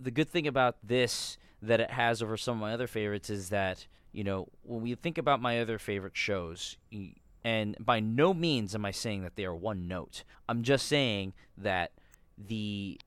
the 0.00 0.10
good 0.10 0.30
thing 0.30 0.46
about 0.46 0.76
this 0.82 1.36
that 1.60 1.80
it 1.80 1.90
has 1.90 2.22
over 2.22 2.36
some 2.38 2.56
of 2.56 2.60
my 2.60 2.72
other 2.72 2.86
favorites 2.86 3.28
is 3.28 3.50
that 3.50 3.86
you 4.12 4.24
know 4.24 4.48
when 4.62 4.80
we 4.80 4.94
think 4.94 5.18
about 5.18 5.42
my 5.42 5.60
other 5.60 5.78
favorite 5.78 6.16
shows. 6.16 6.78
y- 6.90 7.12
And 7.44 7.76
by 7.78 8.00
no 8.00 8.34
means 8.34 8.74
am 8.74 8.84
I 8.84 8.90
saying 8.90 9.22
that 9.22 9.36
they 9.36 9.44
are 9.44 9.54
one 9.54 9.88
note. 9.88 10.24
I'm 10.48 10.62
just 10.62 10.86
saying 10.86 11.34
that 11.56 11.92
the 12.36 12.98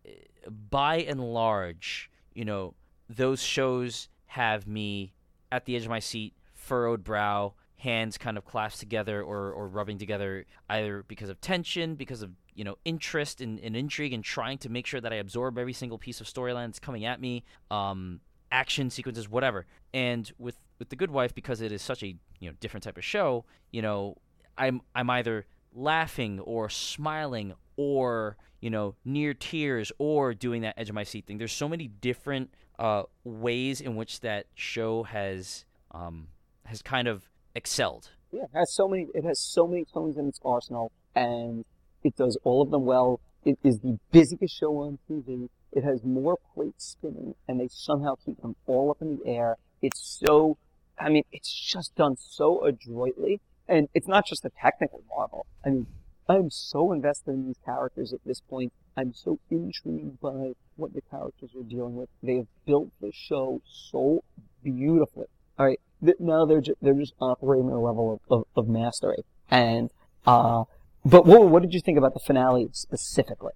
by 0.69 0.97
and 0.97 1.33
large, 1.33 2.09
you 2.33 2.45
know, 2.45 2.73
those 3.09 3.41
shows 3.41 4.07
have 4.27 4.67
me 4.67 5.13
at 5.51 5.65
the 5.65 5.75
edge 5.75 5.83
of 5.83 5.89
my 5.89 5.99
seat, 5.99 6.33
furrowed 6.53 7.03
brow, 7.03 7.53
hands 7.77 8.17
kind 8.17 8.37
of 8.37 8.45
clasped 8.45 8.79
together 8.79 9.21
or, 9.21 9.51
or 9.51 9.67
rubbing 9.67 9.97
together, 9.97 10.45
either 10.69 11.03
because 11.07 11.29
of 11.29 11.41
tension, 11.41 11.95
because 11.95 12.21
of 12.21 12.31
you 12.53 12.63
know 12.63 12.77
interest 12.85 13.41
and, 13.41 13.59
and 13.59 13.75
intrigue, 13.75 14.13
and 14.13 14.23
trying 14.23 14.57
to 14.59 14.69
make 14.69 14.85
sure 14.85 15.01
that 15.01 15.11
I 15.11 15.17
absorb 15.17 15.57
every 15.57 15.73
single 15.73 15.97
piece 15.97 16.21
of 16.21 16.27
storyline 16.27 16.67
that's 16.67 16.79
coming 16.79 17.05
at 17.05 17.19
me, 17.19 17.43
um, 17.69 18.21
action 18.51 18.89
sequences, 18.89 19.27
whatever. 19.27 19.65
And 19.93 20.31
with 20.37 20.57
with 20.81 20.89
the 20.89 20.95
Good 20.95 21.11
Wife, 21.11 21.35
because 21.35 21.61
it 21.61 21.71
is 21.71 21.83
such 21.83 22.01
a 22.01 22.07
you 22.39 22.49
know 22.49 22.53
different 22.59 22.83
type 22.83 22.97
of 22.97 23.05
show, 23.05 23.45
you 23.69 23.83
know, 23.83 24.17
I'm 24.57 24.81
I'm 24.95 25.11
either 25.11 25.45
laughing 25.75 26.39
or 26.39 26.69
smiling 26.69 27.53
or 27.77 28.35
you 28.61 28.71
know 28.71 28.95
near 29.05 29.35
tears 29.35 29.91
or 29.99 30.33
doing 30.33 30.63
that 30.63 30.73
edge 30.77 30.89
of 30.89 30.95
my 30.95 31.03
seat 31.03 31.27
thing. 31.27 31.37
There's 31.37 31.51
so 31.51 31.69
many 31.69 31.87
different 31.87 32.49
uh, 32.79 33.03
ways 33.23 33.79
in 33.79 33.95
which 33.95 34.21
that 34.21 34.47
show 34.55 35.03
has 35.03 35.65
um, 35.91 36.29
has 36.65 36.81
kind 36.81 37.07
of 37.07 37.29
excelled. 37.53 38.09
Yeah, 38.31 38.45
it 38.45 38.49
has 38.55 38.73
so 38.73 38.87
many. 38.87 39.05
It 39.13 39.23
has 39.23 39.39
so 39.39 39.67
many 39.67 39.85
tones 39.85 40.17
in 40.17 40.27
its 40.27 40.39
arsenal, 40.43 40.91
and 41.13 41.63
it 42.03 42.15
does 42.15 42.39
all 42.43 42.63
of 42.63 42.71
them 42.71 42.85
well. 42.85 43.19
It 43.45 43.59
is 43.63 43.81
the 43.81 43.99
busiest 44.11 44.57
show 44.57 44.77
on 44.77 44.97
TV. 45.07 45.47
It 45.71 45.83
has 45.83 46.03
more 46.03 46.39
plates 46.55 46.85
spinning, 46.85 47.35
and 47.47 47.59
they 47.59 47.67
somehow 47.71 48.15
keep 48.25 48.41
them 48.41 48.55
all 48.65 48.89
up 48.89 48.97
in 48.99 49.19
the 49.19 49.27
air. 49.27 49.57
It's 49.81 50.19
so, 50.25 50.57
I 51.01 51.09
mean, 51.09 51.23
it's 51.31 51.51
just 51.51 51.95
done 51.95 52.15
so 52.17 52.63
adroitly, 52.63 53.41
and 53.67 53.89
it's 53.93 54.07
not 54.07 54.25
just 54.25 54.45
a 54.45 54.49
technical 54.49 55.03
marvel. 55.15 55.45
I 55.65 55.69
mean, 55.69 55.87
I'm 56.29 56.49
so 56.49 56.91
invested 56.91 57.31
in 57.31 57.47
these 57.47 57.59
characters 57.65 58.13
at 58.13 58.19
this 58.25 58.41
point. 58.41 58.71
I'm 58.95 59.13
so 59.13 59.39
intrigued 59.49 60.19
by 60.21 60.53
what 60.75 60.93
the 60.93 61.01
characters 61.01 61.51
are 61.57 61.63
dealing 61.63 61.95
with. 61.95 62.09
They 62.21 62.35
have 62.35 62.47
built 62.65 62.89
the 63.01 63.11
show 63.13 63.61
so 63.65 64.23
beautifully. 64.63 65.27
All 65.57 65.65
right, 65.65 65.79
now 66.19 66.45
they're 66.45 66.61
ju- 66.61 66.77
they're 66.81 66.93
just 66.93 67.13
operating 67.19 67.67
at 67.67 67.73
a 67.73 67.79
level 67.79 68.21
of, 68.29 68.39
of, 68.39 68.45
of 68.55 68.69
mastery. 68.69 69.23
And 69.49 69.89
uh, 70.25 70.65
but 71.03 71.25
what 71.25 71.49
what 71.49 71.61
did 71.61 71.73
you 71.73 71.81
think 71.81 71.97
about 71.97 72.13
the 72.13 72.19
finale 72.19 72.69
specifically? 72.73 73.53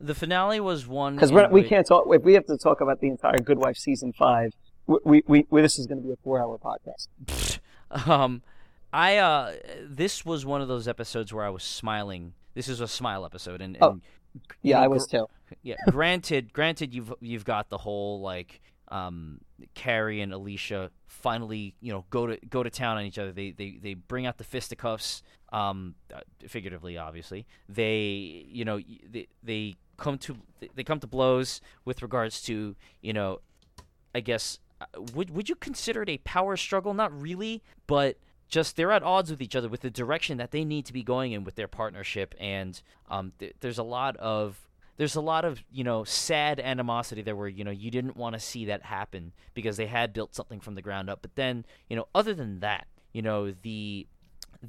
The 0.00 0.14
finale 0.14 0.60
was 0.60 0.86
one 0.86 1.14
Because 1.14 1.32
we 1.32 1.62
can't 1.62 1.86
talk. 1.86 2.04
If 2.08 2.22
we 2.22 2.34
have 2.34 2.46
to 2.46 2.56
talk 2.56 2.80
about 2.80 3.00
the 3.00 3.08
entire 3.08 3.38
Good 3.38 3.58
Wife 3.58 3.76
season 3.76 4.12
five, 4.12 4.52
we 4.86 5.22
we, 5.26 5.46
we, 5.50 5.60
this 5.62 5.78
is 5.78 5.86
going 5.86 6.00
to 6.00 6.06
be 6.06 6.12
a 6.12 6.16
four 6.22 6.40
hour 6.40 6.58
podcast. 6.58 7.58
um, 8.08 8.42
I 8.92 9.16
uh, 9.16 9.52
this 9.82 10.24
was 10.24 10.44
one 10.46 10.60
of 10.60 10.68
those 10.68 10.86
episodes 10.88 11.32
where 11.32 11.44
I 11.44 11.50
was 11.50 11.62
smiling. 11.62 12.34
This 12.54 12.68
is 12.68 12.80
a 12.80 12.86
smile 12.88 13.24
episode, 13.24 13.60
and, 13.60 13.76
and 13.76 13.82
Oh, 13.84 14.00
Yeah, 14.62 14.80
I 14.80 14.86
was 14.88 15.06
too. 15.06 15.26
yeah. 15.62 15.76
Granted, 15.90 16.52
granted, 16.52 16.94
you've 16.94 17.12
you've 17.20 17.44
got 17.44 17.68
the 17.70 17.78
whole 17.78 18.20
like 18.20 18.60
um, 18.88 19.40
Cary 19.74 20.20
and 20.20 20.32
Alicia 20.32 20.90
finally 21.06 21.74
you 21.80 21.90
know 21.92 22.04
go 22.10 22.26
to 22.26 22.36
go 22.48 22.62
to 22.62 22.70
town 22.70 22.96
on 22.98 23.04
each 23.04 23.18
other. 23.18 23.32
They 23.32 23.50
they 23.50 23.78
they 23.82 23.94
bring 23.94 24.26
out 24.26 24.38
the 24.38 24.44
fisticuffs, 24.44 25.22
um, 25.52 25.94
uh, 26.14 26.20
figuratively, 26.46 26.96
obviously. 26.98 27.46
They 27.68 28.46
you 28.48 28.64
know 28.64 28.78
they 29.10 29.26
they 29.42 29.76
come 29.96 30.18
to 30.18 30.36
they 30.74 30.84
come 30.84 31.00
to 31.00 31.06
blows 31.06 31.60
with 31.84 32.02
regards 32.02 32.42
to 32.42 32.76
you 33.00 33.12
know 33.12 33.40
I 34.14 34.20
guess 34.20 34.60
would 35.14 35.30
would 35.30 35.48
you 35.48 35.54
consider 35.54 36.02
it 36.02 36.08
a 36.08 36.18
power 36.18 36.56
struggle? 36.56 36.94
Not 36.94 37.18
really, 37.20 37.62
but 37.86 38.18
just 38.48 38.76
they're 38.76 38.92
at 38.92 39.02
odds 39.02 39.30
with 39.30 39.42
each 39.42 39.56
other 39.56 39.68
with 39.68 39.80
the 39.80 39.90
direction 39.90 40.38
that 40.38 40.50
they 40.50 40.64
need 40.64 40.86
to 40.86 40.92
be 40.92 41.02
going 41.02 41.32
in 41.32 41.44
with 41.44 41.54
their 41.54 41.68
partnership, 41.68 42.34
and 42.38 42.80
um, 43.08 43.32
th- 43.38 43.54
there's 43.60 43.78
a 43.78 43.82
lot 43.82 44.16
of 44.18 44.68
there's 44.96 45.16
a 45.16 45.20
lot 45.20 45.44
of 45.44 45.62
you 45.72 45.84
know 45.84 46.04
sad 46.04 46.60
animosity 46.60 47.22
there 47.22 47.36
where 47.36 47.48
you 47.48 47.64
know 47.64 47.70
you 47.70 47.90
didn't 47.90 48.16
want 48.16 48.34
to 48.34 48.40
see 48.40 48.66
that 48.66 48.82
happen 48.82 49.32
because 49.54 49.76
they 49.76 49.86
had 49.86 50.12
built 50.12 50.34
something 50.34 50.60
from 50.60 50.74
the 50.74 50.82
ground 50.82 51.10
up, 51.10 51.20
but 51.22 51.34
then 51.34 51.64
you 51.88 51.96
know 51.96 52.06
other 52.14 52.34
than 52.34 52.60
that, 52.60 52.86
you 53.12 53.22
know 53.22 53.52
the 53.62 54.06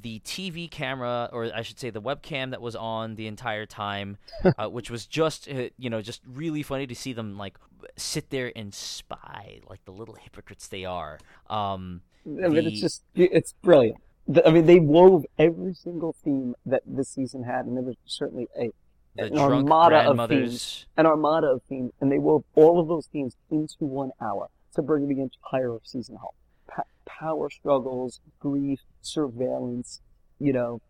the 0.02 0.20
TV 0.20 0.70
camera, 0.70 1.28
or 1.32 1.50
I 1.54 1.62
should 1.62 1.78
say 1.78 1.90
the 1.90 2.02
webcam 2.02 2.50
that 2.50 2.60
was 2.60 2.76
on 2.76 3.14
the 3.16 3.26
entire 3.26 3.66
time, 3.66 4.18
uh, 4.58 4.68
which 4.68 4.90
was 4.90 5.06
just 5.06 5.48
uh, 5.50 5.68
you 5.78 5.90
know 5.90 6.02
just 6.02 6.22
really 6.26 6.62
funny 6.62 6.86
to 6.86 6.94
see 6.94 7.12
them 7.12 7.36
like 7.36 7.56
sit 7.96 8.30
there 8.30 8.52
and 8.56 8.74
spy 8.74 9.60
like 9.68 9.84
the 9.84 9.92
little 9.92 10.14
hypocrites 10.14 10.68
they 10.68 10.84
are. 10.84 11.18
Um, 11.48 12.02
I 12.26 12.28
mean, 12.28 12.52
the- 12.54 12.66
it's 12.70 12.80
just 12.80 13.02
it's 13.14 13.52
brilliant. 13.62 13.98
The- 14.28 14.46
I 14.46 14.50
mean, 14.50 14.66
they 14.66 14.80
wove 14.80 15.24
every 15.38 15.74
single 15.74 16.14
theme 16.24 16.54
that 16.66 16.82
this 16.86 17.08
season 17.10 17.44
had, 17.44 17.66
and 17.66 17.76
there 17.76 17.84
was 17.84 17.96
certainly 18.06 18.48
a 18.58 18.70
an 19.18 19.32
armada 19.38 19.96
of 20.10 20.16
themes, 20.28 20.86
an 20.98 21.06
armada 21.06 21.46
of 21.46 21.62
themes, 21.62 21.92
and 22.00 22.12
they 22.12 22.18
wove 22.18 22.44
all 22.54 22.78
of 22.80 22.88
those 22.88 23.06
themes 23.06 23.34
into 23.50 23.84
one 23.86 24.10
hour 24.20 24.48
to 24.74 24.82
bring 24.82 25.08
the 25.08 25.20
entire 25.22 25.78
season 25.84 26.16
home. 26.16 26.32
Pa- 26.68 26.82
power 27.06 27.48
struggles, 27.48 28.20
grief, 28.40 28.80
surveillance, 29.06 30.00
you 30.38 30.52
know, 30.52 30.80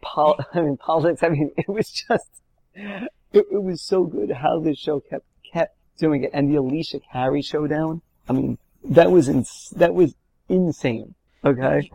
pol- 0.00 0.38
I 0.54 0.60
mean, 0.60 0.76
politics. 0.76 1.22
I 1.22 1.28
mean, 1.28 1.50
it 1.56 1.68
was 1.68 1.90
just, 1.90 2.28
it, 2.74 3.08
it 3.32 3.62
was 3.62 3.80
so 3.80 4.04
good 4.04 4.30
how 4.30 4.60
this 4.60 4.78
show 4.78 5.00
kept 5.00 5.26
kept 5.52 5.76
doing 5.98 6.24
it, 6.24 6.30
and 6.32 6.50
the 6.50 6.56
Alicia 6.56 7.00
Cary 7.12 7.42
showdown. 7.42 8.02
I 8.28 8.32
mean, 8.32 8.58
that 8.84 9.10
was 9.10 9.28
ins- 9.28 9.72
that 9.76 9.94
was 9.94 10.14
insane. 10.48 11.14
Okay, 11.44 11.90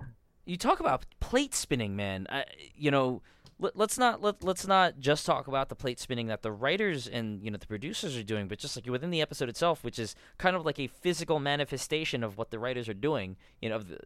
you 0.45 0.58
talk 0.58 0.80
about 0.80 1.06
plate 1.20 1.54
spinning, 1.54 1.95
man. 1.95 2.28
I, 2.30 2.45
you 2.76 2.91
know, 2.91 3.22
let, 3.60 3.76
let's 3.76 3.97
not 3.97 4.22
let 4.22 4.43
let's 4.43 4.68
not 4.68 4.99
just 4.99 5.26
talk 5.26 5.47
about 5.47 5.70
the 5.70 5.76
plate 5.76 5.99
spinning 5.99 6.28
that 6.28 6.41
the 6.41 6.51
writers 6.51 7.08
and 7.08 7.41
you 7.43 7.51
know 7.51 7.58
the 7.58 7.68
producers 7.68 8.18
are 8.18 8.24
doing, 8.24 8.47
but 8.47 8.60
just 8.60 8.76
like 8.76 8.86
within 8.88 9.10
the 9.10 9.22
episode 9.22 9.49
itself, 9.49 9.84
which 9.84 9.99
is 9.99 10.16
kind 10.38 10.56
of 10.56 10.66
like 10.66 10.80
a 10.80 10.88
physical 10.88 11.39
manifestation 11.39 12.24
of 12.24 12.38
what 12.38 12.51
the 12.51 12.60
writers 12.60 12.89
are 12.89 12.93
doing. 12.93 13.38
You 13.62 13.70
know, 13.70 13.76
of 13.78 13.88
the, 13.88 13.99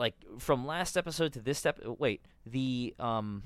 like 0.00 0.14
from 0.38 0.66
last 0.66 0.96
episode 0.96 1.34
to 1.34 1.40
this 1.40 1.58
step. 1.58 1.78
Wait, 1.84 2.22
the 2.46 2.94
um 2.98 3.44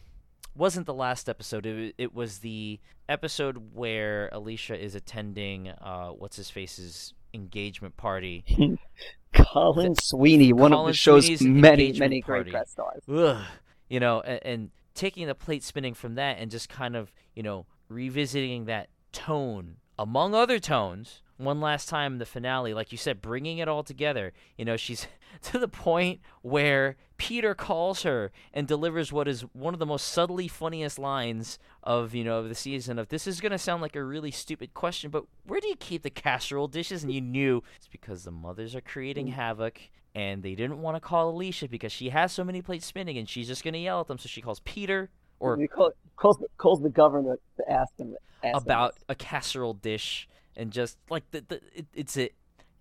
wasn't 0.57 0.87
the 0.87 0.95
last 0.95 1.29
episode. 1.29 1.67
It, 1.67 1.97
it 1.99 2.15
was 2.15 2.39
the 2.39 2.79
episode 3.09 3.75
where 3.75 4.31
Alicia 4.33 4.83
is 4.83 4.95
attending 4.95 5.69
uh 5.69 6.11
what's 6.11 6.37
his 6.37 6.49
face's 6.49 7.13
engagement 7.35 7.97
party. 7.97 8.45
Colin 9.35 9.97
Sweeney, 9.97 10.53
one 10.53 10.73
of 10.73 10.87
the 10.87 10.93
show's 10.93 11.25
Sweeney's 11.25 11.43
many 11.43 11.93
many 11.93 12.23
party. 12.23 12.45
great 12.45 12.53
guest 12.53 12.73
stars. 12.73 13.03
ugh, 13.13 13.45
you 13.89 13.99
know, 13.99 14.21
and, 14.21 14.41
and 14.45 14.71
taking 14.95 15.27
the 15.27 15.35
plate 15.35 15.65
spinning 15.65 15.93
from 15.93 16.15
that 16.15 16.39
and 16.39 16.53
just 16.53 16.69
kind 16.69 16.95
of, 16.95 17.13
you 17.35 17.43
know, 17.43 17.67
revisiting 17.89 18.67
that 18.67 18.89
tone 19.11 19.79
among 19.99 20.37
other 20.37 20.61
tones 20.61 21.21
one 21.37 21.61
last 21.61 21.89
time 21.89 22.15
in 22.15 22.19
the 22.19 22.27
finale, 22.27 22.75
like 22.75 22.93
you 22.93 22.99
said, 22.99 23.21
bringing 23.21 23.59
it 23.59 23.69
all 23.69 23.83
together. 23.83 24.33
You 24.57 24.65
know, 24.65 24.77
she's 24.77 25.07
to 25.43 25.59
the 25.59 25.69
point 25.69 26.21
where 26.43 26.97
Peter 27.17 27.55
calls 27.55 28.03
her 28.03 28.31
and 28.53 28.67
delivers 28.67 29.13
what 29.13 29.29
is 29.29 29.43
one 29.53 29.75
of 29.75 29.81
the 29.81 29.87
most 29.87 30.09
subtly 30.09 30.49
funniest 30.49 30.99
lines 30.99 31.59
of 31.83 32.15
you 32.15 32.25
know 32.25 32.39
of 32.39 32.49
the 32.49 32.55
season. 32.55 32.99
Of 32.99 33.09
this 33.09 33.27
is 33.27 33.41
gonna 33.41 33.59
sound 33.59 33.83
like 33.83 33.97
a 33.97 34.05
really 34.05 34.31
stupid 34.31 34.75
question, 34.75 35.11
but 35.11 35.25
where 35.47 35.61
do 35.61 35.69
you 35.69 35.77
keep 35.77 36.03
the 36.03 36.11
casserole 36.11 36.69
dishes? 36.69 37.03
And 37.03 37.13
you 37.13 37.21
knew 37.21 37.63
it's 37.77 37.89
because 37.89 38.25
the 38.25 38.31
mothers 38.31 38.75
are 38.75 38.81
creating 38.81 39.29
mm. 39.29 39.33
havoc 39.33 39.81
and 40.15 40.43
they 40.43 40.55
didn't 40.55 40.81
want 40.81 40.97
to 40.97 41.01
call 41.01 41.31
Alicia 41.31 41.69
because 41.69 41.93
she 41.93 42.11
has 42.11 42.33
so 42.33 42.45
many 42.45 42.63
plates 42.63 42.87
spinning 42.87 43.19
and 43.19 43.29
she's 43.29 43.49
just 43.49 43.65
gonna 43.65 43.79
yell 43.79 44.01
at 44.01 44.07
them. 44.07 44.19
So 44.19 44.29
she 44.29 44.41
calls 44.41 44.61
Peter 44.61 45.11
or 45.41 45.59
calls 46.17 46.39
the, 46.39 46.47
calls 46.57 46.81
the 46.81 46.91
governor 46.91 47.39
to 47.57 47.71
ask 47.71 47.93
him 47.99 48.15
ask 48.43 48.57
him 48.57 48.63
about 48.63 48.95
a 49.09 49.15
casserole 49.15 49.75
dish 49.75 50.29
and 50.57 50.71
just 50.71 50.99
like 51.11 51.31
the, 51.31 51.45
the 51.47 51.61
it, 51.75 51.87
it's 51.95 52.17
a 52.17 52.31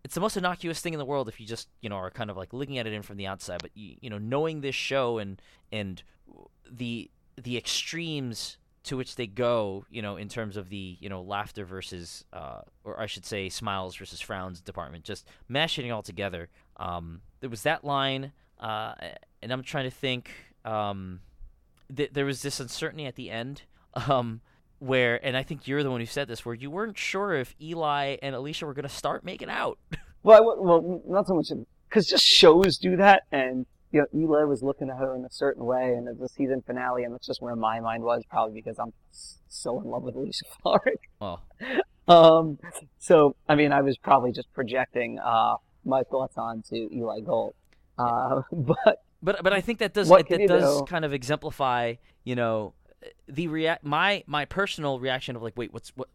it's 0.04 0.16
the 0.16 0.22
most 0.22 0.36
innocuous 0.36 0.82
thing 0.82 0.94
in 0.94 1.00
the 1.00 1.06
world 1.06 1.28
if 1.30 1.40
you 1.40 1.46
just 1.46 1.70
you 1.82 1.90
know 1.90 1.96
are 1.96 2.12
kind 2.12 2.30
of 2.30 2.38
like 2.38 2.54
looking 2.54 2.78
at 2.78 2.88
it 2.88 2.94
in 2.94 3.02
from 3.02 3.18
the 3.18 3.28
outside. 3.28 3.62
But 3.62 3.72
you, 3.76 3.96
you 4.02 4.10
know 4.10 4.18
knowing 4.18 4.62
this 4.62 4.76
show 4.76 5.18
and 5.18 5.42
and 5.72 6.04
the 6.70 7.10
the 7.42 7.58
extremes 7.58 8.58
to 8.84 8.98
which 8.98 9.16
they 9.16 9.28
go 9.28 9.86
you 9.90 10.02
know 10.02 10.18
in 10.18 10.28
terms 10.28 10.58
of 10.58 10.70
the 10.70 10.98
you 11.00 11.08
know 11.08 11.22
laughter 11.22 11.64
versus 11.66 12.26
uh 12.34 12.62
or 12.84 13.00
I 13.00 13.06
should 13.06 13.26
say 13.26 13.50
smiles 13.50 13.96
versus 13.96 14.20
frowns 14.20 14.60
department 14.60 15.06
just 15.06 15.28
mashing 15.48 15.88
it 15.88 15.92
all 15.92 16.04
together. 16.04 16.50
Um 16.78 17.22
there 17.40 17.50
was 17.50 17.64
that 17.64 17.86
line 17.86 18.34
uh 18.60 18.94
and 19.42 19.52
I'm 19.52 19.64
trying 19.64 19.86
to 19.86 19.96
think 19.96 20.32
um 20.66 21.22
th- 21.96 22.12
there 22.12 22.26
was 22.26 22.42
this 22.42 22.60
uncertainty 22.60 23.06
at 23.06 23.16
the 23.16 23.30
end. 23.30 23.64
Um 24.08 24.42
where 24.80 25.24
and 25.26 25.38
I 25.38 25.44
think 25.44 25.68
you're 25.68 25.84
the 25.84 25.92
one 25.92 26.00
who 26.00 26.06
said 26.06 26.28
this 26.28 26.46
where 26.46 26.56
you 26.56 26.70
weren't 26.70 26.98
sure 26.98 27.34
if 27.34 27.56
Eli 27.62 28.18
and 28.22 28.36
Alicia 28.36 28.66
were 28.66 28.74
going 28.74 28.88
to 28.88 28.90
start 28.94 29.24
making 29.24 29.50
out. 29.50 29.78
Well, 30.26 30.56
well, 30.58 31.02
not 31.06 31.28
so 31.28 31.36
much 31.36 31.52
because 31.90 32.08
just 32.08 32.26
shows 32.26 32.78
do 32.78 32.96
that, 32.96 33.24
and 33.34 33.66
you 33.92 34.00
know, 34.00 34.08
Eli 34.18 34.44
was 34.46 34.64
looking 34.64 34.90
at 34.90 34.96
her 34.96 35.16
in 35.18 35.26
a 35.26 35.30
certain 35.30 35.66
way, 35.66 35.96
and 35.96 36.08
it's 36.08 36.18
the 36.18 36.30
season 36.30 36.64
finale, 36.66 37.04
and 37.04 37.14
that's 37.14 37.28
just 37.28 37.42
where 37.42 37.58
my 37.58 37.82
mind 37.82 38.04
was, 38.04 38.24
probably 38.30 38.54
because 38.54 38.80
I'm 38.80 38.94
so 39.50 39.82
in 39.82 39.88
love 39.90 40.04
with 40.04 40.16
Alicia 40.16 40.46
Florrick. 40.66 41.02
Well, 41.20 41.44
Um, 42.08 42.58
so 43.00 43.36
I 43.50 43.56
mean, 43.56 43.74
I 43.74 43.82
was 43.82 43.98
probably 43.98 44.32
just 44.32 44.52
projecting 44.54 45.20
uh 45.20 45.56
my 45.86 46.04
thoughts 46.04 46.38
onto 46.38 46.90
Eli 46.92 47.20
Gold. 47.20 47.54
Uh, 47.98 48.44
but 48.52 49.04
but 49.22 49.44
but 49.44 49.54
I 49.54 49.62
think 49.62 49.80
that 49.80 49.94
does 49.94 50.08
that 50.08 50.48
does 50.48 50.80
do? 50.80 50.86
kind 50.86 51.06
of 51.06 51.14
exemplify, 51.14 51.96
you 52.24 52.36
know, 52.36 52.74
the 53.28 53.48
react 53.48 53.84
my 53.84 54.24
my 54.28 54.46
personal 54.46 55.00
reaction 55.00 55.36
of 55.36 55.42
like, 55.42 55.58
wait, 55.58 55.74
what's 55.74 55.90
what 55.96 56.10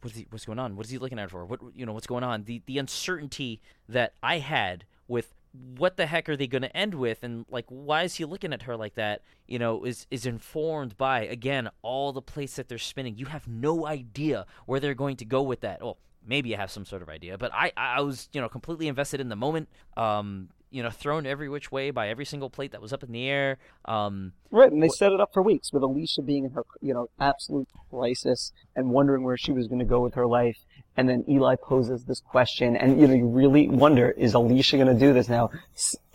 what's 0.00 0.16
he, 0.16 0.26
what's 0.30 0.44
going 0.44 0.58
on? 0.58 0.76
What 0.76 0.86
is 0.86 0.90
he 0.90 0.98
looking 0.98 1.18
at 1.18 1.22
her 1.22 1.28
for? 1.28 1.46
What 1.46 1.60
you 1.74 1.86
know, 1.86 1.92
what's 1.92 2.06
going 2.06 2.24
on? 2.24 2.44
The 2.44 2.62
the 2.66 2.78
uncertainty 2.78 3.60
that 3.88 4.14
I 4.22 4.38
had 4.38 4.84
with 5.06 5.34
what 5.76 5.96
the 5.96 6.06
heck 6.06 6.28
are 6.28 6.36
they 6.36 6.46
going 6.46 6.62
to 6.62 6.76
end 6.76 6.94
with 6.94 7.22
and 7.22 7.46
like 7.50 7.64
why 7.68 8.02
is 8.02 8.14
he 8.16 8.24
looking 8.24 8.52
at 8.52 8.62
her 8.62 8.76
like 8.76 8.94
that 8.94 9.22
you 9.46 9.58
know 9.58 9.82
is 9.84 10.06
is 10.10 10.26
informed 10.26 10.96
by 10.98 11.20
again 11.22 11.68
all 11.82 12.12
the 12.12 12.22
plates 12.22 12.56
that 12.56 12.68
they're 12.68 12.78
spinning 12.78 13.16
you 13.16 13.26
have 13.26 13.48
no 13.48 13.86
idea 13.86 14.44
where 14.66 14.78
they're 14.78 14.94
going 14.94 15.16
to 15.16 15.24
go 15.24 15.42
with 15.42 15.60
that 15.60 15.80
well 15.82 15.96
maybe 16.24 16.54
I 16.54 16.60
have 16.60 16.70
some 16.70 16.84
sort 16.84 17.00
of 17.00 17.08
idea 17.08 17.38
but 17.38 17.50
I 17.54 17.72
I 17.76 18.02
was 18.02 18.28
you 18.32 18.40
know 18.40 18.48
completely 18.48 18.88
invested 18.88 19.20
in 19.20 19.30
the 19.30 19.36
moment 19.36 19.68
um 19.96 20.50
you 20.70 20.82
know 20.82 20.90
thrown 20.90 21.26
every 21.26 21.48
which 21.48 21.72
way 21.72 21.90
by 21.90 22.08
every 22.08 22.24
single 22.24 22.50
plate 22.50 22.72
that 22.72 22.82
was 22.82 22.92
up 22.92 23.02
in 23.02 23.12
the 23.12 23.26
air 23.26 23.58
um 23.86 24.32
right, 24.50 24.72
and 24.72 24.82
they 24.82 24.88
set 24.88 25.12
it 25.12 25.20
up 25.20 25.32
for 25.32 25.42
weeks 25.42 25.72
with 25.72 25.82
Alicia 25.82 26.22
being 26.22 26.44
in 26.44 26.50
her, 26.52 26.64
you 26.80 26.94
know, 26.94 27.08
absolute 27.20 27.68
crisis 27.90 28.52
and 28.74 28.90
wondering 28.90 29.22
where 29.22 29.36
she 29.36 29.52
was 29.52 29.66
going 29.66 29.78
to 29.78 29.84
go 29.84 30.00
with 30.00 30.14
her 30.14 30.26
life. 30.26 30.58
And 30.96 31.08
then 31.08 31.24
Eli 31.28 31.56
poses 31.56 32.04
this 32.04 32.20
question, 32.20 32.76
and 32.76 33.00
you 33.00 33.06
know, 33.06 33.14
you 33.14 33.28
really 33.28 33.68
wonder: 33.68 34.10
Is 34.10 34.34
Alicia 34.34 34.76
going 34.76 34.88
to 34.92 34.98
do 34.98 35.12
this 35.12 35.28
now? 35.28 35.50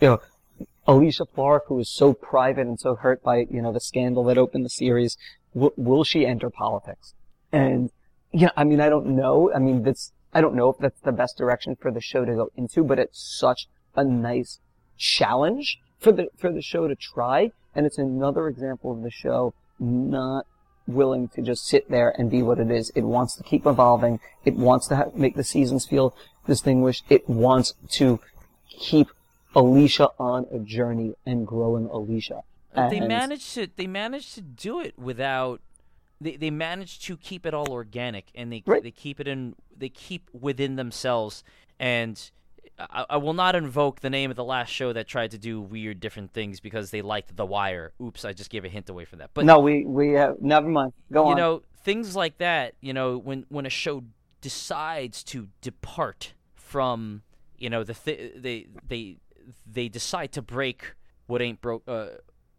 You 0.02 0.08
know, 0.08 0.22
Alicia 0.86 1.26
Clark, 1.26 1.66
who 1.68 1.80
is 1.80 1.94
so 1.94 2.14
private 2.14 2.68
and 2.68 2.80
so 2.80 2.96
hurt 2.96 3.24
by 3.24 3.46
you 3.50 3.62
know 3.62 3.72
the 3.72 3.80
scandal 3.80 4.24
that 4.26 4.38
opened 4.38 4.66
the 4.66 4.70
series, 4.70 5.18
w- 5.54 5.74
will 5.78 6.04
she 6.04 6.26
enter 6.26 6.50
politics? 6.50 7.14
And 7.52 7.92
yeah, 8.32 8.50
I 8.58 8.64
mean, 8.66 8.82
I 8.82 8.90
don't 8.90 9.16
know. 9.16 9.52
I 9.54 9.60
mean, 9.60 9.84
that's 9.84 10.12
I 10.34 10.42
don't 10.42 10.56
know 10.56 10.70
if 10.70 10.78
that's 10.80 11.00
the 11.02 11.12
best 11.12 11.38
direction 11.38 11.78
for 11.80 11.92
the 11.92 12.02
show 12.02 12.26
to 12.26 12.34
go 12.34 12.50
into, 12.58 12.84
but 12.84 13.00
it's 13.00 13.22
such 13.40 13.68
a 13.96 14.04
nice 14.04 14.60
challenge 14.98 15.80
for 16.00 16.12
the 16.12 16.28
for 16.38 16.52
the 16.52 16.62
show 16.62 16.88
to 16.88 16.96
try, 16.96 17.52
and 17.76 17.86
it's 17.86 17.98
another 17.98 18.48
example 18.48 18.92
of 18.92 19.02
the 19.02 19.12
show 19.12 19.54
not 19.80 20.46
willing 20.86 21.30
to 21.30 21.42
just 21.42 21.66
sit 21.66 21.90
there 21.90 22.14
and 22.20 22.30
be 22.30 22.42
what 22.44 22.60
it 22.60 22.70
is. 22.70 22.92
It 22.96 23.04
wants 23.04 23.36
to 23.38 23.44
keep 23.44 23.66
evolving. 23.66 24.20
It 24.44 24.56
wants 24.56 24.88
to 24.88 24.96
ha- 24.98 25.06
make 25.16 25.36
the 25.36 25.44
seasons 25.44 25.86
feel 25.86 26.14
distinguished. 26.46 27.06
It 27.10 27.28
wants 27.30 27.74
to 27.92 28.20
keep 28.70 29.08
Alicia 29.56 30.10
on 30.20 30.46
a 30.52 30.60
journey 30.60 31.14
and 31.26 31.48
growing 31.48 31.86
Alicia. 31.86 32.42
they 32.76 32.98
And- 32.98 33.08
managed 33.08 33.54
to 33.54 33.68
they 33.76 33.88
managed 33.88 34.34
to 34.36 34.42
do 34.42 34.80
it 34.82 34.98
without 34.98 35.62
they, 36.20 36.36
they 36.38 36.50
managed 36.50 37.04
to 37.06 37.18
keep 37.18 37.46
it 37.46 37.54
all 37.54 37.72
organic 37.72 38.26
and 38.36 38.52
they 38.52 38.64
Right. 38.66 38.82
they 38.84 38.92
keep 38.92 39.20
it 39.20 39.28
in 39.28 39.56
they 39.78 39.90
keep 39.90 40.28
within 40.34 40.76
themselves 40.76 41.44
and 41.80 42.32
I, 42.80 43.06
I 43.12 43.18
will 43.18 43.34
not 43.34 43.56
invoke 43.56 44.00
the 44.00 44.10
name 44.10 44.32
of 44.32 44.36
the 44.36 44.44
last 44.44 44.70
show 44.70 44.94
that 44.94 45.08
tried 45.08 45.32
to 45.32 45.38
do 45.38 45.62
weird 45.62 46.00
different 46.00 46.34
things 46.34 46.60
because 46.60 46.92
they 46.92 47.02
liked 47.02 47.36
The 47.36 47.46
Wire. 47.46 47.94
Oops, 48.02 48.26
I 48.26 48.34
just 48.34 48.50
gave 48.50 48.66
a 48.66 48.70
hint 48.70 48.90
away 48.90 49.06
for 49.06 49.18
that. 49.18 49.30
But 49.34 49.46
no, 49.46 49.60
we 49.60 49.86
we 49.86 50.14
have 50.14 50.42
never 50.42 50.68
mind. 50.68 50.94
Go 51.12 51.26
you 51.26 51.32
on. 51.32 51.38
You 51.38 51.44
know 51.44 51.62
things 51.84 52.16
like 52.16 52.38
that 52.38 52.76
you 52.82 52.94
know 52.94 53.18
when 53.18 53.46
when 53.50 53.66
a 53.66 53.70
show 53.70 54.04
decides 54.42 55.24
to 55.24 55.50
depart 55.62 56.34
from 56.56 57.22
you 57.58 57.70
know 57.70 57.84
the 57.84 57.94
th- 57.94 58.34
they 58.38 58.68
they 58.88 59.18
they 59.70 59.90
decide 59.90 60.32
to 60.32 60.42
break 60.42 60.96
what 61.28 61.42
ain't 61.42 61.62
broke 61.62 61.84
uh 61.88 62.08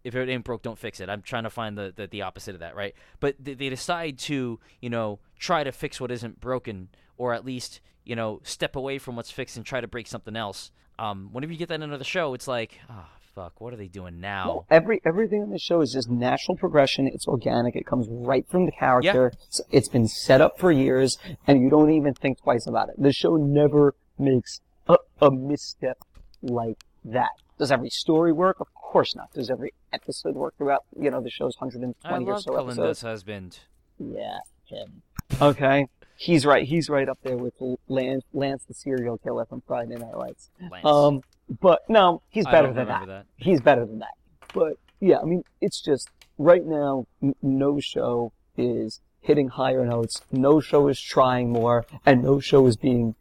if 0.04 0.14
it 0.14 0.28
ain't 0.28 0.44
broke 0.44 0.62
don't 0.62 0.78
fix 0.78 1.00
it 1.00 1.08
i'm 1.08 1.22
trying 1.22 1.44
to 1.44 1.50
find 1.50 1.76
the 1.76 1.92
the, 1.96 2.06
the 2.06 2.22
opposite 2.22 2.54
of 2.54 2.60
that 2.60 2.76
right 2.76 2.94
but 3.20 3.34
they, 3.38 3.54
they 3.54 3.68
decide 3.68 4.18
to 4.18 4.60
you 4.80 4.90
know 4.90 5.18
try 5.38 5.64
to 5.64 5.72
fix 5.72 6.00
what 6.00 6.10
isn't 6.10 6.40
broken 6.40 6.88
or 7.16 7.32
at 7.32 7.44
least 7.44 7.80
you 8.04 8.14
know 8.16 8.40
step 8.44 8.76
away 8.76 8.98
from 8.98 9.16
what's 9.16 9.30
fixed 9.30 9.56
and 9.56 9.64
try 9.66 9.80
to 9.80 9.88
break 9.88 10.06
something 10.06 10.36
else 10.36 10.70
um 10.98 11.28
whenever 11.32 11.52
you 11.52 11.58
get 11.58 11.68
that 11.68 11.80
into 11.82 11.96
the 11.98 12.04
show 12.04 12.34
it's 12.34 12.46
like 12.46 12.78
oh 12.90 13.06
fuck 13.34 13.60
what 13.60 13.72
are 13.72 13.76
they 13.76 13.88
doing 13.88 14.20
now 14.20 14.44
No, 14.46 14.66
every 14.70 15.00
everything 15.04 15.42
on 15.42 15.50
the 15.50 15.58
show 15.58 15.80
is 15.80 15.92
just 15.92 16.08
natural 16.08 16.56
progression. 16.56 17.08
It's 17.08 17.26
organic. 17.26 17.74
It 17.74 17.84
comes 17.84 18.06
right 18.08 18.46
from 18.48 18.66
the 18.66 18.70
character. 18.72 19.26
It's- 19.28 19.60
It's 19.72 19.88
been 19.88 20.06
set 20.06 20.40
up 20.40 20.56
for 20.56 20.70
years, 20.70 21.18
and 21.48 21.60
you 21.60 21.68
don't 21.68 21.90
even 21.90 22.14
think 22.14 22.40
twice 22.40 22.64
about 22.68 22.90
it. 22.90 22.94
The 22.96 23.12
show 23.12 23.34
never 23.34 23.96
makes 24.18 24.60
a, 24.86 24.98
a 25.20 25.32
misstep 25.32 25.98
like 26.42 26.84
that. 27.04 27.30
Does 27.58 27.72
every 27.72 27.90
story 27.90 28.32
work? 28.32 28.60
Of 28.60 28.72
course 28.72 29.16
not. 29.16 29.32
Does 29.32 29.50
every 29.50 29.74
episode 29.92 30.36
work 30.36 30.56
throughout? 30.56 30.84
You 30.96 31.10
know, 31.10 31.20
the 31.20 31.30
show's 31.30 31.56
120 31.58 31.96
i 32.04 32.28
or 32.28 32.34
love 32.34 32.42
so 32.44 32.52
Kalinda's 32.52 32.78
episodes. 32.78 33.02
husband 33.02 33.58
Yeah, 33.98 34.38
him. 34.66 35.02
Okay, 35.42 35.88
he's 36.16 36.46
right. 36.46 36.64
He's 36.66 36.88
right 36.88 37.08
up 37.08 37.18
there 37.22 37.36
with 37.36 37.54
Lance, 37.88 38.24
Lance 38.32 38.64
the 38.64 38.74
serial 38.74 39.18
killer 39.18 39.44
from 39.44 39.62
Friday 39.66 39.96
Night 39.96 40.16
Lights. 40.16 40.50
Lance. 40.70 40.84
Um, 40.84 41.22
but 41.60 41.82
no, 41.88 42.22
he's 42.30 42.46
better 42.46 42.72
than 42.72 42.86
that 42.88 43.06
that. 43.06 43.26
he's 43.36 43.60
better 43.60 43.84
than 43.84 43.98
that. 43.98 44.14
But 44.54 44.74
yeah, 45.00 45.18
I 45.18 45.24
mean, 45.24 45.44
it's 45.60 45.80
just 45.80 46.08
right 46.38 46.64
now, 46.64 47.06
n- 47.22 47.34
no 47.42 47.80
show 47.80 48.32
is 48.56 49.00
hitting 49.20 49.48
higher 49.48 49.84
notes. 49.84 50.22
No 50.30 50.60
show 50.60 50.88
is 50.88 51.00
trying 51.00 51.50
more, 51.50 51.84
and 52.06 52.22
no 52.22 52.40
show 52.40 52.66
is 52.66 52.76
being 52.76 53.14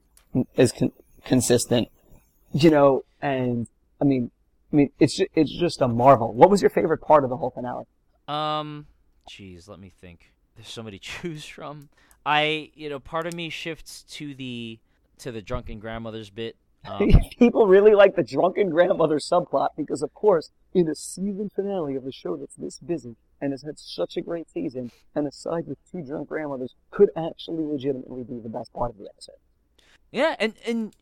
as 0.58 0.72
con- 0.72 0.92
consistent. 1.26 1.90
You 2.54 2.70
know, 2.70 3.04
and 3.22 3.68
I 4.00 4.06
mean, 4.06 4.32
I 4.72 4.76
mean, 4.76 4.92
it's 5.00 5.18
ju- 5.18 5.28
it's 5.36 5.52
just 5.52 5.82
a 5.82 5.88
marvel. 5.88 6.34
What 6.34 6.50
was 6.50 6.62
your 6.62 6.70
favorite 6.70 7.02
part 7.02 7.24
of 7.24 7.30
the 7.30 7.38
whole 7.38 7.50
finale? 7.52 7.86
Um, 8.28 8.86
geez, 9.28 9.68
let 9.68 9.80
me 9.80 9.92
think. 10.00 10.32
There's 10.56 10.70
so 10.70 10.84
many 10.84 11.00
to 11.00 11.04
choose 11.04 11.46
from. 11.46 11.90
I, 12.26 12.72
you 12.74 12.90
know, 12.90 13.00
part 13.00 13.28
of 13.28 13.34
me 13.34 13.50
shifts 13.50 14.04
to 14.12 14.34
the 14.34 14.80
to 15.20 15.32
the 15.32 15.42
drunken 15.42 15.80
grandmother's 15.80 16.30
bit. 16.30 16.56
Um, 16.86 17.14
People 17.40 17.66
really 17.66 17.96
like 17.96 18.18
the 18.18 18.24
drunken 18.24 18.70
grandmother 18.70 19.16
subplot 19.16 19.70
because, 19.78 20.02
of 20.02 20.14
course, 20.14 20.50
in 20.74 20.90
a 20.90 20.96
season 20.96 21.50
finale 21.56 21.96
of 21.96 22.06
a 22.06 22.12
show 22.12 22.36
that's 22.36 22.56
this 22.56 22.78
busy 22.80 23.16
and 23.40 23.54
has 23.54 23.62
had 23.62 23.80
such 23.80 24.18
a 24.18 24.22
great 24.22 24.50
season, 24.50 24.92
an 25.16 25.26
aside 25.26 25.66
with 25.66 25.78
two 25.90 26.02
drunk 26.02 26.28
grandmothers 26.28 26.76
could 26.92 27.10
actually 27.16 27.64
legitimately 27.64 28.24
be 28.24 28.38
the 28.38 28.50
best 28.50 28.74
part 28.74 28.92
of 28.92 28.98
the 28.98 29.06
episode. 29.06 29.38
yeah, 30.12 30.36
and 30.40 30.56
and 30.68 30.94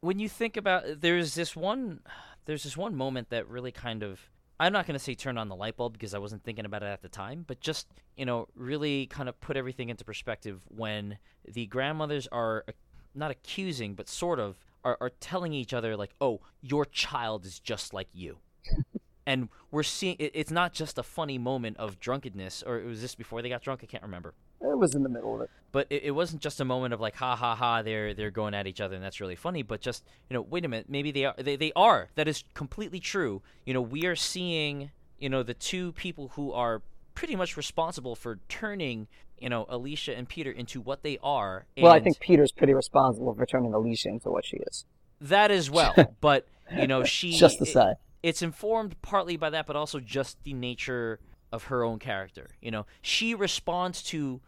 when 0.00 0.18
you 0.18 0.28
think 0.28 0.58
about, 0.58 1.00
there's 1.00 1.34
this 1.34 1.56
one, 1.56 2.00
there's 2.44 2.64
this 2.64 2.76
one 2.76 2.94
moment 2.94 3.30
that 3.30 3.48
really 3.48 3.72
kind 3.72 4.02
of. 4.02 4.20
I'm 4.60 4.74
not 4.74 4.86
going 4.86 4.94
to 4.98 5.02
say 5.02 5.14
turn 5.14 5.38
on 5.38 5.48
the 5.48 5.56
light 5.56 5.78
bulb 5.78 5.94
because 5.94 6.12
I 6.12 6.18
wasn't 6.18 6.44
thinking 6.44 6.66
about 6.66 6.82
it 6.82 6.86
at 6.86 7.00
the 7.00 7.08
time, 7.08 7.44
but 7.46 7.60
just, 7.60 7.88
you 8.14 8.26
know, 8.26 8.46
really 8.54 9.06
kind 9.06 9.26
of 9.26 9.40
put 9.40 9.56
everything 9.56 9.88
into 9.88 10.04
perspective 10.04 10.60
when 10.68 11.16
the 11.50 11.64
grandmothers 11.64 12.28
are 12.30 12.64
uh, 12.68 12.72
not 13.14 13.30
accusing, 13.30 13.94
but 13.94 14.06
sort 14.06 14.38
of 14.38 14.58
are, 14.84 14.98
are 15.00 15.12
telling 15.18 15.54
each 15.54 15.72
other, 15.72 15.96
like, 15.96 16.14
oh, 16.20 16.40
your 16.60 16.84
child 16.84 17.46
is 17.46 17.58
just 17.58 17.94
like 17.94 18.08
you. 18.12 18.36
and 19.26 19.48
we're 19.70 19.82
seeing 19.82 20.16
it, 20.18 20.32
it's 20.34 20.50
not 20.50 20.74
just 20.74 20.98
a 20.98 21.02
funny 21.02 21.38
moment 21.38 21.78
of 21.78 21.98
drunkenness, 21.98 22.62
or 22.66 22.78
it 22.78 22.84
was 22.84 23.00
this 23.00 23.14
before 23.14 23.40
they 23.40 23.48
got 23.48 23.62
drunk? 23.62 23.80
I 23.82 23.86
can't 23.86 24.02
remember. 24.02 24.34
It 24.60 24.76
was 24.78 24.94
in 24.94 25.02
the 25.02 25.08
middle 25.08 25.34
of 25.34 25.40
it. 25.42 25.50
But 25.72 25.86
it, 25.90 26.02
it 26.04 26.10
wasn't 26.10 26.42
just 26.42 26.60
a 26.60 26.64
moment 26.64 26.92
of 26.92 27.00
like 27.00 27.14
ha 27.16 27.36
ha 27.36 27.54
ha 27.54 27.82
they're 27.82 28.12
they're 28.14 28.30
going 28.30 28.54
at 28.54 28.66
each 28.66 28.80
other 28.80 28.94
and 28.94 29.04
that's 29.04 29.20
really 29.20 29.36
funny. 29.36 29.62
But 29.62 29.80
just 29.80 30.04
you 30.28 30.34
know 30.34 30.42
wait 30.42 30.64
a 30.64 30.68
minute 30.68 30.86
maybe 30.88 31.10
they 31.12 31.24
are 31.24 31.34
they, 31.38 31.56
they 31.56 31.72
are 31.76 32.08
that 32.16 32.28
is 32.28 32.44
completely 32.54 33.00
true. 33.00 33.42
You 33.64 33.74
know 33.74 33.80
we 33.80 34.06
are 34.06 34.16
seeing 34.16 34.90
you 35.18 35.28
know 35.28 35.42
the 35.42 35.54
two 35.54 35.92
people 35.92 36.28
who 36.34 36.52
are 36.52 36.82
pretty 37.14 37.36
much 37.36 37.56
responsible 37.56 38.14
for 38.14 38.38
turning 38.48 39.06
you 39.38 39.48
know 39.48 39.64
Alicia 39.68 40.16
and 40.16 40.28
Peter 40.28 40.50
into 40.50 40.80
what 40.80 41.02
they 41.02 41.18
are. 41.22 41.66
Well, 41.78 41.92
I 41.92 42.00
think 42.00 42.20
Peter's 42.20 42.52
pretty 42.52 42.74
responsible 42.74 43.34
for 43.34 43.46
turning 43.46 43.72
Alicia 43.72 44.08
into 44.08 44.30
what 44.30 44.44
she 44.44 44.58
is. 44.58 44.84
that 45.20 45.50
as 45.50 45.70
well. 45.70 45.94
but 46.20 46.46
you 46.76 46.86
know 46.86 47.04
she 47.04 47.32
Just 47.32 47.58
to 47.64 47.90
it- 47.90 47.98
it's 48.22 48.42
informed 48.42 49.00
partly 49.00 49.36
by 49.38 49.48
that, 49.50 49.66
but 49.66 49.76
also 49.76 49.98
just 50.00 50.42
the 50.44 50.52
nature 50.52 51.18
of 51.52 51.64
her 51.64 51.82
own 51.82 51.98
character. 51.98 52.50
You 52.60 52.70
know, 52.70 52.86
she 53.02 53.34
responds 53.34 54.02
to 54.04 54.40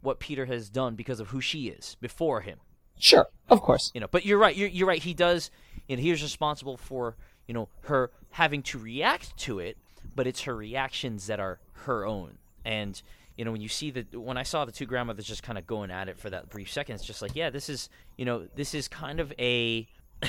what 0.00 0.20
Peter 0.20 0.46
has 0.46 0.70
done 0.70 0.94
because 0.94 1.20
of 1.20 1.28
who 1.28 1.40
she 1.40 1.68
is 1.68 1.96
before 2.00 2.40
him. 2.42 2.58
Sure, 2.98 3.28
of 3.48 3.60
course. 3.62 3.94
You 3.94 4.00
know, 4.00 4.08
but 4.10 4.24
you're 4.24 4.38
right. 4.38 4.54
You're, 4.56 4.68
you're 4.68 4.88
right. 4.88 5.02
He 5.02 5.14
does. 5.14 5.50
You 5.88 5.96
know, 5.96 6.02
he's 6.02 6.22
responsible 6.22 6.76
for 6.76 7.16
you 7.46 7.54
know 7.54 7.68
her 7.82 8.10
having 8.30 8.62
to 8.64 8.78
react 8.78 9.36
to 9.38 9.58
it, 9.58 9.78
but 10.14 10.26
it's 10.26 10.42
her 10.42 10.54
reactions 10.54 11.26
that 11.26 11.40
are 11.40 11.60
her 11.84 12.06
own. 12.06 12.38
And 12.64 13.00
you 13.36 13.44
know, 13.44 13.52
when 13.52 13.60
you 13.60 13.68
see 13.68 13.90
that, 13.92 14.14
when 14.14 14.36
I 14.36 14.42
saw 14.42 14.64
the 14.64 14.72
two 14.72 14.86
grandmothers 14.86 15.26
just 15.26 15.42
kind 15.42 15.58
of 15.58 15.66
going 15.66 15.90
at 15.90 16.08
it 16.08 16.18
for 16.18 16.28
that 16.30 16.50
brief 16.50 16.70
second, 16.70 16.96
it's 16.96 17.04
just 17.04 17.22
like, 17.22 17.34
yeah, 17.34 17.50
this 17.50 17.68
is 17.68 17.88
you 18.16 18.24
know, 18.24 18.46
this 18.54 18.74
is 18.74 18.88
kind 18.88 19.20
of 19.20 19.32
a, 19.38 19.88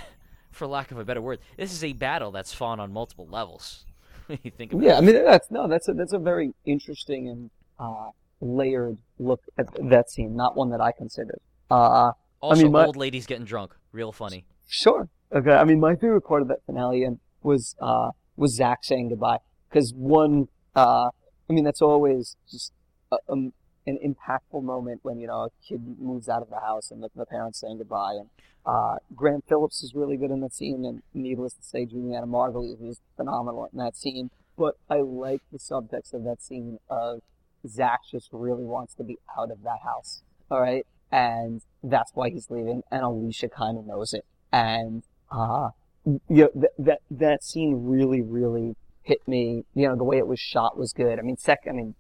for 0.52 0.68
lack 0.68 0.92
of 0.92 0.98
a 1.00 1.06
better 1.06 1.22
word, 1.22 1.40
this 1.58 1.74
is 1.74 1.84
a 1.84 1.94
battle 1.94 2.32
that's 2.32 2.54
fought 2.54 2.80
on 2.80 2.94
multiple 2.94 3.28
levels. 3.28 3.86
you 4.44 4.52
think 4.52 4.74
about 4.74 4.86
Yeah, 4.86 4.98
it. 4.98 4.98
I 4.98 5.02
mean 5.02 5.16
that's 5.24 5.50
no, 5.52 5.68
that's 5.68 5.88
a 5.88 5.94
that's 5.94 6.14
a 6.14 6.20
very 6.20 6.54
interesting 6.66 7.28
and 7.30 7.50
uh, 7.80 8.12
layered 8.42 8.98
look 9.18 9.42
at 9.58 9.68
that 9.90 10.10
scene. 10.10 10.36
Not 10.36 10.56
one 10.56 10.70
that 10.72 10.82
I 10.82 10.92
considered. 10.92 11.40
Uh, 11.70 12.12
Also, 12.42 12.64
mean, 12.64 12.72
my- 12.72 12.86
old 12.86 12.96
ladies 12.96 13.26
getting 13.28 13.46
drunk, 13.46 13.76
real 13.92 14.12
funny. 14.14 14.46
Sure. 14.68 15.10
Okay. 15.34 15.52
I 15.52 15.64
mean, 15.66 15.80
my 15.80 15.96
favorite 15.96 16.22
part 16.22 16.42
of 16.42 16.48
that 16.48 16.64
finale 16.66 17.04
and 17.04 17.20
was 17.44 17.76
uh, 17.82 18.12
was 18.38 18.56
Zach 18.56 18.80
saying 18.84 19.10
goodbye. 19.10 19.40
Because 19.70 19.94
one, 19.94 20.48
uh, 20.76 21.10
I 21.50 21.54
mean, 21.54 21.64
that's 21.66 21.82
always 21.82 22.38
just 22.50 22.72
a, 23.12 23.18
um, 23.28 23.52
an 23.86 23.98
impactful 24.04 24.64
moment 24.64 25.02
when 25.04 25.20
you 25.20 25.28
know 25.28 25.44
a 25.44 25.50
kid 25.68 25.82
moves 26.00 26.30
out 26.30 26.42
of 26.42 26.50
the 26.50 26.60
house 26.60 26.92
and 26.92 27.04
the, 27.04 27.10
the 27.16 27.26
parents 27.26 27.60
saying 27.60 27.78
goodbye. 27.80 28.14
And 28.14 28.30
uh, 28.66 28.96
Graham 29.16 29.42
Phillips 29.48 29.84
is 29.84 29.94
really 29.94 30.16
good 30.16 30.32
in 30.32 30.40
that 30.42 30.54
scene, 30.54 30.86
and 30.86 31.02
needless 31.14 31.54
to 31.56 31.64
say, 31.64 31.86
Julianna 31.86 32.28
Margulies 32.28 32.82
is 32.88 33.02
phenomenal 33.18 33.68
in 33.72 33.78
that 33.80 33.96
scene. 33.98 34.32
But 34.58 34.76
I 34.90 34.98
like 35.02 35.42
the 35.52 35.58
subtext 35.60 36.14
of 36.14 36.24
that 36.24 36.42
scene 36.42 36.80
of 36.90 37.22
Zach 37.68 38.02
just 38.10 38.30
really 38.32 38.64
wants 38.64 38.94
to 38.96 39.04
be 39.04 39.18
out 39.38 39.52
of 39.52 39.64
that 39.64 39.80
house. 39.84 40.24
All 40.52 40.62
right, 40.62 40.86
and 41.12 41.62
that's 41.84 42.12
why 42.14 42.30
he's 42.30 42.50
leaving, 42.50 42.84
and 42.92 43.04
Alicia 43.04 43.50
kind 43.50 43.78
of 43.78 43.86
knows 43.86 44.14
it, 44.14 44.26
and 44.52 45.04
uh, 45.32 45.70
you 46.06 46.20
know, 46.30 46.50
th- 46.54 46.74
that 46.80 47.00
that 47.12 47.44
scene 47.44 47.84
really, 47.86 48.22
really 48.22 48.76
hit 49.04 49.28
me. 49.28 49.66
You 49.74 49.88
know, 49.88 49.96
the 49.96 50.04
way 50.04 50.18
it 50.18 50.28
was 50.28 50.40
shot 50.40 50.78
was 50.78 50.94
good. 50.94 51.20
I 51.20 51.22
mean, 51.22 51.38
second, 51.38 51.72
I 51.72 51.76
mean, 51.76 51.96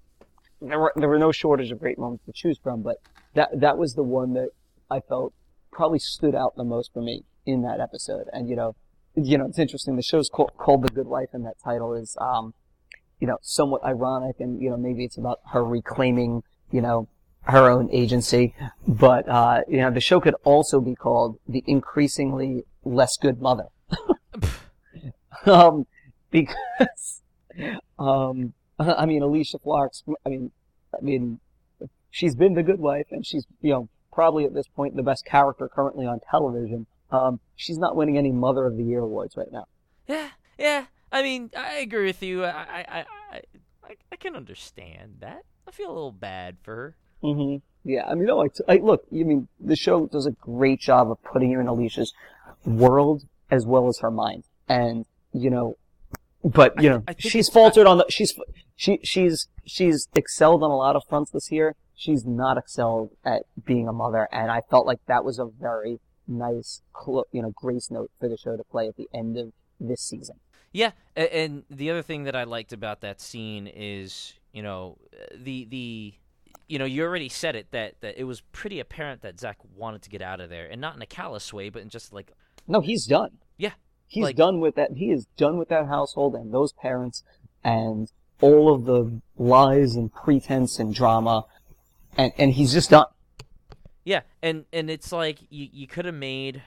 there 0.61 0.79
were 0.79 0.93
there 0.95 1.09
were 1.09 1.19
no 1.19 1.31
shortage 1.31 1.71
of 1.71 1.79
great 1.79 1.97
moments 1.97 2.25
to 2.25 2.31
choose 2.33 2.57
from, 2.57 2.81
but 2.81 2.97
that 3.35 3.59
that 3.59 3.77
was 3.77 3.95
the 3.95 4.03
one 4.03 4.33
that 4.33 4.49
I 4.89 4.99
felt 4.99 5.33
probably 5.71 5.99
stood 5.99 6.35
out 6.35 6.55
the 6.55 6.63
most 6.63 6.91
for 6.93 7.01
me 7.01 7.23
in 7.45 7.61
that 7.63 7.79
episode. 7.79 8.27
And 8.33 8.49
you 8.49 8.55
know, 8.55 8.75
you 9.15 9.37
know, 9.37 9.45
it's 9.45 9.59
interesting. 9.59 9.95
The 9.95 10.01
show's 10.01 10.29
called, 10.29 10.51
called 10.57 10.83
The 10.83 10.89
Good 10.89 11.07
Wife, 11.07 11.29
and 11.33 11.45
that 11.45 11.55
title 11.63 11.93
is, 11.93 12.17
um, 12.19 12.53
you 13.19 13.27
know, 13.27 13.37
somewhat 13.41 13.83
ironic, 13.83 14.37
and 14.39 14.61
you 14.61 14.69
know, 14.69 14.77
maybe 14.77 15.03
it's 15.05 15.17
about 15.17 15.39
her 15.51 15.63
reclaiming, 15.63 16.43
you 16.71 16.81
know, 16.81 17.07
her 17.43 17.69
own 17.69 17.89
agency. 17.91 18.53
But 18.87 19.27
uh, 19.27 19.61
you 19.67 19.77
know, 19.77 19.91
the 19.91 19.99
show 19.99 20.19
could 20.19 20.35
also 20.43 20.79
be 20.79 20.95
called 20.95 21.37
The 21.47 21.63
Increasingly 21.67 22.63
Less 22.83 23.17
Good 23.17 23.41
Mother. 23.41 23.65
um, 25.45 25.85
because, 26.31 27.21
um, 27.97 28.53
I 28.79 29.05
mean, 29.05 29.21
Alicia 29.21 29.59
Florrick's, 29.59 30.03
I 30.25 30.29
mean, 30.29 30.51
I 30.93 31.01
mean, 31.01 31.39
she's 32.09 32.35
been 32.35 32.53
the 32.53 32.63
good 32.63 32.79
wife, 32.79 33.07
and 33.11 33.25
she's, 33.25 33.45
you 33.61 33.71
know, 33.71 33.89
probably 34.11 34.45
at 34.45 34.53
this 34.53 34.67
point 34.67 34.95
the 34.95 35.03
best 35.03 35.25
character 35.25 35.67
currently 35.67 36.05
on 36.05 36.19
television. 36.29 36.85
Um, 37.11 37.39
she's 37.55 37.77
not 37.77 37.95
winning 37.95 38.17
any 38.17 38.31
Mother 38.31 38.65
of 38.65 38.77
the 38.77 38.83
Year 38.83 38.99
awards 38.99 39.35
right 39.35 39.51
now. 39.51 39.65
Yeah, 40.07 40.29
yeah. 40.57 40.85
I 41.11 41.23
mean, 41.23 41.51
I 41.57 41.75
agree 41.75 42.05
with 42.05 42.21
you. 42.21 42.45
I, 42.45 42.49
I, 42.49 43.05
I, 43.31 43.41
I, 43.83 43.95
I 44.11 44.15
can 44.15 44.35
understand 44.35 45.17
that. 45.19 45.43
I 45.67 45.71
feel 45.71 45.89
a 45.89 45.93
little 45.93 46.11
bad 46.11 46.57
for 46.61 46.75
her. 46.75 46.95
Mm-hmm. 47.23 47.57
Yeah, 47.89 48.05
I 48.07 48.15
mean, 48.15 48.25
no, 48.25 48.43
I, 48.43 48.47
I 48.67 48.77
look. 48.77 49.05
I 49.11 49.23
mean, 49.23 49.47
the 49.59 49.75
show 49.75 50.05
does 50.05 50.25
a 50.25 50.31
great 50.31 50.79
job 50.79 51.09
of 51.09 51.21
putting 51.23 51.51
you 51.51 51.59
in 51.59 51.67
Alicia's 51.67 52.13
world 52.65 53.23
as 53.49 53.65
well 53.65 53.87
as 53.87 53.99
her 53.99 54.11
mind, 54.11 54.43
and 54.67 55.05
you 55.33 55.49
know, 55.49 55.77
but 56.43 56.81
you 56.81 56.89
know, 56.89 57.03
I 57.07 57.13
think 57.13 57.21
she's 57.21 57.47
it's- 57.47 57.53
faltered 57.53 57.87
on 57.87 57.97
the. 57.97 58.05
She's 58.09 58.37
she 58.75 58.99
she's 59.03 59.47
she's 59.65 60.07
excelled 60.15 60.61
on 60.61 60.71
a 60.71 60.75
lot 60.75 60.95
of 60.95 61.03
fronts 61.07 61.31
this 61.31 61.51
year. 61.51 61.75
She's 61.95 62.25
not 62.25 62.57
excelled 62.57 63.11
at 63.25 63.43
being 63.65 63.87
a 63.87 63.93
mother, 63.93 64.27
and 64.31 64.51
I 64.51 64.61
felt 64.69 64.85
like 64.85 64.99
that 65.07 65.23
was 65.23 65.39
a 65.39 65.45
very 65.45 65.99
nice, 66.27 66.81
you 67.31 67.41
know, 67.41 67.51
grace 67.55 67.89
note 67.89 68.11
for 68.19 68.29
the 68.29 68.37
show 68.37 68.55
to 68.55 68.63
play 68.63 68.87
at 68.87 68.95
the 68.97 69.09
end 69.13 69.37
of 69.37 69.51
this 69.79 70.01
season. 70.01 70.37
Yeah, 70.71 70.91
and 71.15 71.63
the 71.69 71.89
other 71.89 72.01
thing 72.01 72.23
that 72.25 72.35
I 72.35 72.43
liked 72.43 72.73
about 72.73 73.01
that 73.01 73.19
scene 73.19 73.65
is, 73.67 74.33
you 74.53 74.61
know, 74.61 74.97
the 75.35 75.65
the, 75.65 76.13
you 76.67 76.77
know, 76.79 76.85
you 76.85 77.03
already 77.03 77.29
said 77.29 77.55
it 77.55 77.71
that 77.71 77.99
that 78.01 78.19
it 78.19 78.25
was 78.25 78.41
pretty 78.51 78.79
apparent 78.79 79.21
that 79.21 79.39
Zach 79.39 79.57
wanted 79.75 80.01
to 80.03 80.09
get 80.09 80.21
out 80.21 80.39
of 80.39 80.49
there, 80.49 80.67
and 80.69 80.79
not 80.79 80.95
in 80.95 81.01
a 81.01 81.05
callous 81.07 81.51
way, 81.51 81.69
but 81.69 81.81
in 81.81 81.89
just 81.89 82.13
like, 82.13 82.33
No, 82.67 82.81
he's 82.81 83.05
done. 83.07 83.37
yeah, 83.57 83.71
He's 84.07 84.23
Like- 84.23 84.35
done 84.35 84.59
with 84.59 84.75
that. 84.75 84.91
He 84.93 85.11
is 85.11 85.25
done 85.37 85.57
with 85.57 85.69
that 85.69 85.87
household 85.87 86.35
and 86.35 86.53
those 86.53 86.71
parents 86.73 87.23
and 87.63 88.11
all 88.41 88.73
of 88.73 88.85
the 88.85 89.21
lies 89.37 89.95
and 89.95 90.13
pretense 90.13 90.79
and 90.79 90.93
drama, 90.93 91.45
and 92.15 92.31
and 92.37 92.51
he's 92.53 92.71
just 92.73 92.91
done. 92.91 93.07
Yeah, 94.05 94.21
and 94.43 94.65
and 94.71 94.89
it's 94.89 95.11
like 95.11 95.39
you 95.49 95.67
you 95.71 95.87
could 95.87 96.05
have 96.05 96.15
made. 96.15 96.61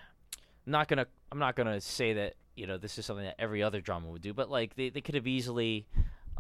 I'm 0.67 0.73
not 0.73 0.89
gonna 0.89 1.07
I'm 1.31 1.39
not 1.39 1.57
gonna 1.57 1.81
say 1.81 2.13
that 2.15 2.35
you 2.57 2.67
know 2.67 2.77
this 2.79 2.99
is 2.99 3.07
something 3.07 3.25
that 3.25 3.41
every 3.41 3.63
other 3.63 3.81
drama 3.81 4.09
would 4.09 4.23
do, 4.23 4.33
but 4.35 4.51
like 4.51 4.77
they 4.77 4.91
they 4.91 5.01
could 5.01 5.15
have 5.15 5.27
easily, 5.27 5.87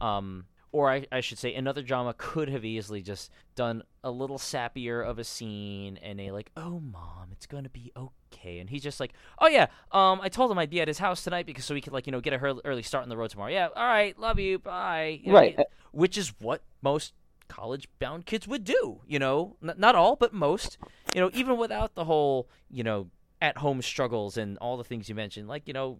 um, 0.00 0.44
or 0.72 0.90
I 0.90 1.06
I 1.12 1.20
should 1.20 1.38
say 1.38 1.54
another 1.54 1.82
drama 1.82 2.14
could 2.16 2.48
have 2.48 2.64
easily 2.64 3.02
just 3.02 3.30
done 3.54 3.82
a 4.04 4.10
little 4.10 4.38
sappier 4.38 5.02
of 5.06 5.18
a 5.18 5.24
scene 5.24 5.98
and 6.02 6.20
a 6.20 6.30
like 6.32 6.50
oh 6.56 6.80
mom 6.80 7.28
it's 7.32 7.46
gonna 7.46 7.68
be 7.68 7.92
okay. 7.96 8.58
And 8.58 8.68
he's 8.70 8.82
just 8.82 8.98
like 8.98 9.12
oh 9.38 9.46
yeah 9.48 9.66
um 9.92 10.20
I 10.22 10.28
told 10.28 10.50
him 10.50 10.58
I'd 10.58 10.70
be 10.70 10.80
at 10.80 10.88
his 10.88 10.98
house 10.98 11.22
tonight 11.22 11.46
because 11.46 11.64
so 11.64 11.74
we 11.74 11.80
could 11.80 11.92
like 11.92 12.06
you 12.06 12.12
know 12.12 12.20
get 12.20 12.32
a 12.32 12.38
early, 12.38 12.60
early 12.64 12.82
start 12.82 13.02
on 13.04 13.08
the 13.08 13.16
road 13.16 13.30
tomorrow. 13.30 13.50
Yeah 13.52 13.68
all 13.76 13.86
right 13.86 14.18
love 14.18 14.38
you 14.38 14.58
bye. 14.58 15.20
You 15.22 15.32
know, 15.32 15.38
Right. 15.38 15.58
which 15.92 16.16
is 16.18 16.32
what 16.40 16.62
most 16.80 17.12
college 17.48 17.86
bound 17.98 18.24
kids 18.26 18.48
would 18.48 18.64
do 18.64 19.00
you 19.06 19.18
know? 19.18 19.56
N- 19.62 19.74
not 19.76 19.94
all 19.94 20.16
but 20.16 20.32
most 20.32 20.78
you 21.14 21.20
know 21.20 21.30
even 21.34 21.56
without 21.58 21.94
the 21.94 22.04
whole 22.06 22.48
you 22.70 22.82
know 22.82 23.08
at 23.42 23.58
home 23.58 23.82
struggles 23.82 24.36
and 24.36 24.56
all 24.58 24.76
the 24.76 24.84
things 24.84 25.08
you 25.08 25.14
mentioned 25.14 25.48
like 25.48 25.66
you 25.66 25.74
know 25.74 25.98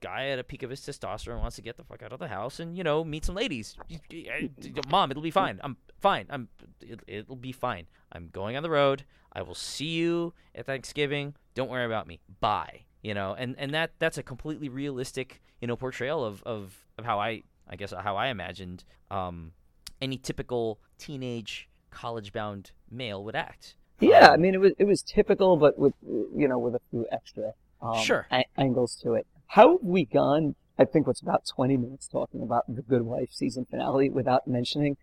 guy 0.00 0.28
at 0.28 0.38
a 0.38 0.44
peak 0.44 0.62
of 0.62 0.70
his 0.70 0.80
testosterone 0.80 1.40
wants 1.40 1.56
to 1.56 1.62
get 1.62 1.76
the 1.76 1.82
fuck 1.82 2.02
out 2.02 2.12
of 2.12 2.18
the 2.20 2.28
house 2.28 2.60
and 2.60 2.76
you 2.76 2.84
know 2.84 3.02
meet 3.02 3.24
some 3.24 3.34
ladies. 3.34 3.76
Y- 3.90 4.50
mom 4.88 5.10
it'll 5.10 5.22
be 5.22 5.30
fine. 5.30 5.58
I'm 5.64 5.76
fine. 5.98 6.26
I'm 6.30 6.48
it, 6.80 7.00
it'll 7.06 7.34
be 7.34 7.52
fine. 7.52 7.86
I'm 8.12 8.28
going 8.30 8.56
on 8.56 8.62
the 8.62 8.70
road. 8.70 9.04
I 9.32 9.42
will 9.42 9.54
see 9.54 9.86
you 9.86 10.34
at 10.54 10.66
thanksgiving. 10.66 11.34
Don't 11.54 11.70
worry 11.70 11.86
about 11.86 12.06
me. 12.06 12.20
Bye 12.40 12.84
you 13.02 13.14
know? 13.14 13.34
And 13.36 13.56
and 13.58 13.74
that 13.74 13.92
that's 13.98 14.16
a 14.16 14.22
completely 14.22 14.68
realistic 14.68 15.42
you 15.60 15.68
know 15.68 15.76
portrayal 15.76 16.24
of 16.24 16.42
of, 16.44 16.86
of 16.98 17.04
how 17.04 17.18
i 17.20 17.42
i 17.68 17.76
guess 17.76 17.92
how 17.92 18.16
i 18.16 18.28
imagined 18.28 18.84
um 19.10 19.52
any 20.00 20.18
typical 20.18 20.80
teenage 20.98 21.68
college 21.90 22.32
bound 22.32 22.72
male 22.90 23.22
would 23.24 23.36
act 23.36 23.76
Yeah, 24.00 24.28
Um, 24.28 24.32
I 24.32 24.36
mean 24.38 24.54
it 24.54 24.60
was 24.60 24.72
it 24.78 24.84
was 24.84 25.02
typical, 25.02 25.56
but 25.56 25.78
with 25.78 25.94
you 26.02 26.48
know 26.48 26.58
with 26.58 26.74
a 26.74 26.80
few 26.90 27.06
extra 27.12 27.52
um, 27.80 27.98
Sure. 27.98 28.26
a- 28.32 28.44
angles 28.56 28.96
to 29.02 29.14
it. 29.14 29.26
How 29.48 29.72
have 29.72 29.82
we 29.82 30.04
gone? 30.04 30.54
I 30.78 30.84
think 30.84 31.06
what's 31.06 31.20
about 31.20 31.44
twenty 31.46 31.76
minutes 31.76 32.08
talking 32.08 32.42
about 32.42 32.64
the 32.74 32.82
Good 32.82 33.02
Wife 33.02 33.28
season 33.32 33.66
finale 33.70 34.08
without 34.10 34.46
mentioning 34.48 34.96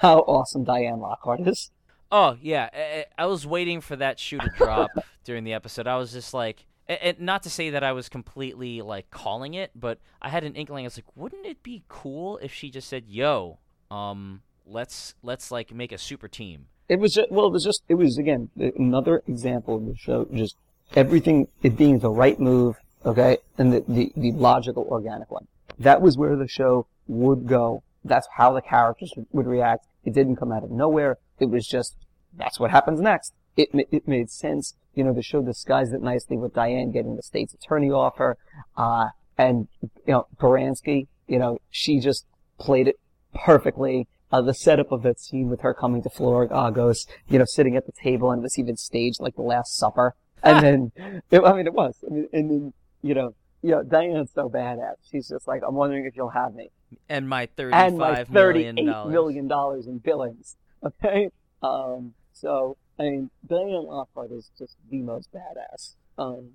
how 0.00 0.20
awesome 0.20 0.64
Diane 0.64 1.00
Lockhart 1.00 1.40
is. 1.46 1.70
Oh 2.10 2.36
yeah, 2.40 2.70
I, 2.72 3.04
I 3.22 3.26
was 3.26 3.46
waiting 3.46 3.80
for 3.80 3.96
that 3.96 4.18
shoe 4.18 4.38
to 4.38 4.48
drop 4.56 4.90
during 5.24 5.44
the 5.44 5.52
episode. 5.52 5.86
I 5.86 5.96
was 5.96 6.12
just 6.12 6.32
like, 6.32 6.64
and 6.88 7.20
not 7.20 7.42
to 7.42 7.50
say 7.50 7.68
that 7.70 7.84
I 7.84 7.92
was 7.92 8.08
completely 8.08 8.80
like 8.80 9.10
calling 9.10 9.52
it, 9.54 9.72
but 9.74 9.98
I 10.22 10.30
had 10.30 10.44
an 10.44 10.54
inkling. 10.54 10.84
I 10.84 10.86
was 10.86 10.96
like, 10.96 11.14
wouldn't 11.16 11.44
it 11.44 11.62
be 11.62 11.82
cool 11.88 12.38
if 12.38 12.52
she 12.54 12.70
just 12.70 12.88
said, 12.88 13.04
"Yo, 13.08 13.58
um, 13.90 14.40
let's 14.64 15.14
let's 15.22 15.50
like 15.50 15.74
make 15.74 15.92
a 15.92 15.98
super 15.98 16.28
team." 16.28 16.68
It 16.88 16.98
was 16.98 17.14
just, 17.14 17.30
well, 17.30 17.46
it 17.46 17.52
was 17.52 17.64
just, 17.64 17.82
it 17.88 17.94
was 17.94 18.18
again, 18.18 18.50
another 18.56 19.22
example 19.26 19.76
of 19.76 19.86
the 19.86 19.96
show, 19.96 20.26
just 20.32 20.56
everything, 20.96 21.48
it 21.62 21.76
being 21.76 21.98
the 21.98 22.10
right 22.10 22.40
move, 22.40 22.76
okay, 23.04 23.38
and 23.58 23.72
the, 23.72 23.84
the, 23.86 24.12
the 24.16 24.32
logical, 24.32 24.86
organic 24.90 25.30
one. 25.30 25.46
That 25.78 26.00
was 26.00 26.16
where 26.16 26.36
the 26.36 26.48
show 26.48 26.86
would 27.06 27.46
go. 27.46 27.82
That's 28.04 28.26
how 28.36 28.52
the 28.52 28.62
characters 28.62 29.12
would- 29.32 29.46
react. 29.46 29.86
It 30.04 30.14
didn't 30.14 30.36
come 30.36 30.50
out 30.50 30.64
of 30.64 30.70
nowhere. 30.70 31.18
It 31.38 31.50
was 31.50 31.66
just, 31.66 31.94
that's 32.34 32.58
what 32.58 32.70
happens 32.70 33.00
next. 33.00 33.34
It, 33.56 33.68
it 33.74 34.08
made 34.08 34.30
sense. 34.30 34.74
You 34.94 35.04
know, 35.04 35.12
the 35.12 35.22
show 35.22 35.42
disguised 35.42 35.92
it 35.92 36.00
nicely 36.00 36.36
with 36.36 36.54
Diane 36.54 36.90
getting 36.90 37.16
the 37.16 37.22
state's 37.22 37.52
attorney 37.54 37.90
offer, 37.90 38.38
uh, 38.76 39.08
and, 39.36 39.68
you 39.82 40.12
know, 40.12 40.26
Baranski, 40.40 41.06
you 41.26 41.38
know, 41.38 41.58
she 41.70 42.00
just 42.00 42.24
played 42.58 42.88
it 42.88 42.98
perfectly 43.34 44.08
uh, 44.30 44.42
the 44.42 44.54
setup 44.54 44.92
of 44.92 45.02
that 45.02 45.18
scene 45.20 45.48
with 45.48 45.60
her 45.62 45.74
coming 45.74 46.02
to 46.02 46.08
Floragos, 46.08 47.06
you 47.28 47.38
know, 47.38 47.44
sitting 47.46 47.76
at 47.76 47.86
the 47.86 47.92
table, 47.92 48.30
and 48.30 48.40
it 48.40 48.42
was 48.42 48.58
even 48.58 48.76
staged 48.76 49.20
like 49.20 49.36
the 49.36 49.42
Last 49.42 49.76
Supper. 49.76 50.14
And 50.42 50.92
then, 50.96 51.22
it, 51.30 51.40
I 51.42 51.52
mean, 51.54 51.66
it 51.66 51.72
was. 51.74 51.96
I 52.08 52.12
mean, 52.14 52.28
and 52.32 52.50
then, 52.50 52.72
you 53.02 53.14
know, 53.14 53.34
you 53.62 53.70
know, 53.72 53.82
Diane's 53.82 54.30
so 54.32 54.48
badass. 54.48 54.94
She's 55.10 55.28
just 55.28 55.48
like, 55.48 55.62
I'm 55.66 55.74
wondering 55.74 56.04
if 56.06 56.14
you'll 56.16 56.28
have 56.30 56.54
me. 56.54 56.70
And 57.08 57.28
my 57.28 57.48
And 57.58 57.98
my 57.98 58.24
million 58.30 58.76
thirty-eight 58.76 58.86
dollars. 58.86 59.12
million 59.12 59.48
dollars 59.48 59.86
in 59.86 59.98
billings. 59.98 60.56
Okay. 60.84 61.30
Um. 61.60 62.14
So, 62.32 62.76
I 63.00 63.02
mean, 63.02 63.30
Diane 63.44 63.84
Lockhart 63.84 64.30
is 64.30 64.52
just 64.56 64.76
the 64.88 64.98
most 64.98 65.28
badass. 65.32 65.96
Um. 66.16 66.50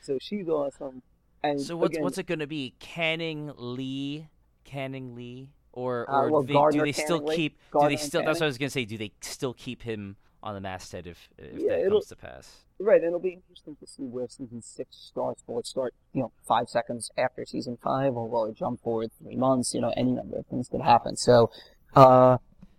So 0.00 0.18
she's 0.20 0.46
awesome. 0.48 1.02
And 1.42 1.60
So 1.60 1.76
what's 1.76 1.94
again, 1.94 2.04
what's 2.04 2.18
it 2.18 2.26
gonna 2.28 2.46
be? 2.46 2.74
Canning 2.78 3.50
Lee, 3.56 4.28
Canning 4.64 5.16
Lee, 5.16 5.48
or 5.76 6.10
Uh, 6.10 6.22
or 6.22 6.30
well, 6.30 6.42
they- 6.42 6.54
do 6.78 6.84
they 6.84 6.90
still 6.92 7.18
Lee. 7.20 7.36
keep? 7.36 7.58
do 7.72 7.88
they 7.88 7.96
still? 7.96 8.24
That's 8.24 8.40
what 8.40 8.46
I 8.46 8.48
was 8.48 8.58
gonna 8.58 8.70
say. 8.70 8.84
Do 8.84 8.98
they 8.98 9.12
still 9.20 9.54
keep 9.54 9.82
him 9.82 10.16
on 10.42 10.54
the 10.54 10.60
masthead 10.60 11.06
if 11.06 11.28
if 11.38 11.52
Yeah, 11.60 11.82
that 11.82 11.88
comes 11.90 12.06
to 12.08 12.16
pass? 12.16 12.64
Right, 12.78 12.96
and 12.98 13.06
it'll 13.06 13.20
be 13.20 13.32
interesting 13.34 13.76
to 13.76 13.86
see 13.86 14.02
where 14.02 14.28
season 14.28 14.60
six 14.62 14.96
starts. 14.96 15.42
Will 15.46 15.58
it 15.60 15.66
start, 15.66 15.94
you 16.12 16.20
know, 16.22 16.32
five 16.46 16.68
seconds 16.68 17.10
after 17.16 17.44
season 17.46 17.76
five, 17.82 18.14
or 18.16 18.28
will 18.28 18.44
it 18.46 18.54
jump 18.54 18.80
forward 18.82 19.10
three 19.22 19.36
months? 19.36 19.72
You 19.74 19.80
know, 19.80 19.92
any 19.96 20.12
number 20.12 20.36
of 20.38 20.46
things 20.46 20.68
could 20.68 20.82
happen. 20.82 21.16
So, 21.16 21.50
uh, 21.94 22.36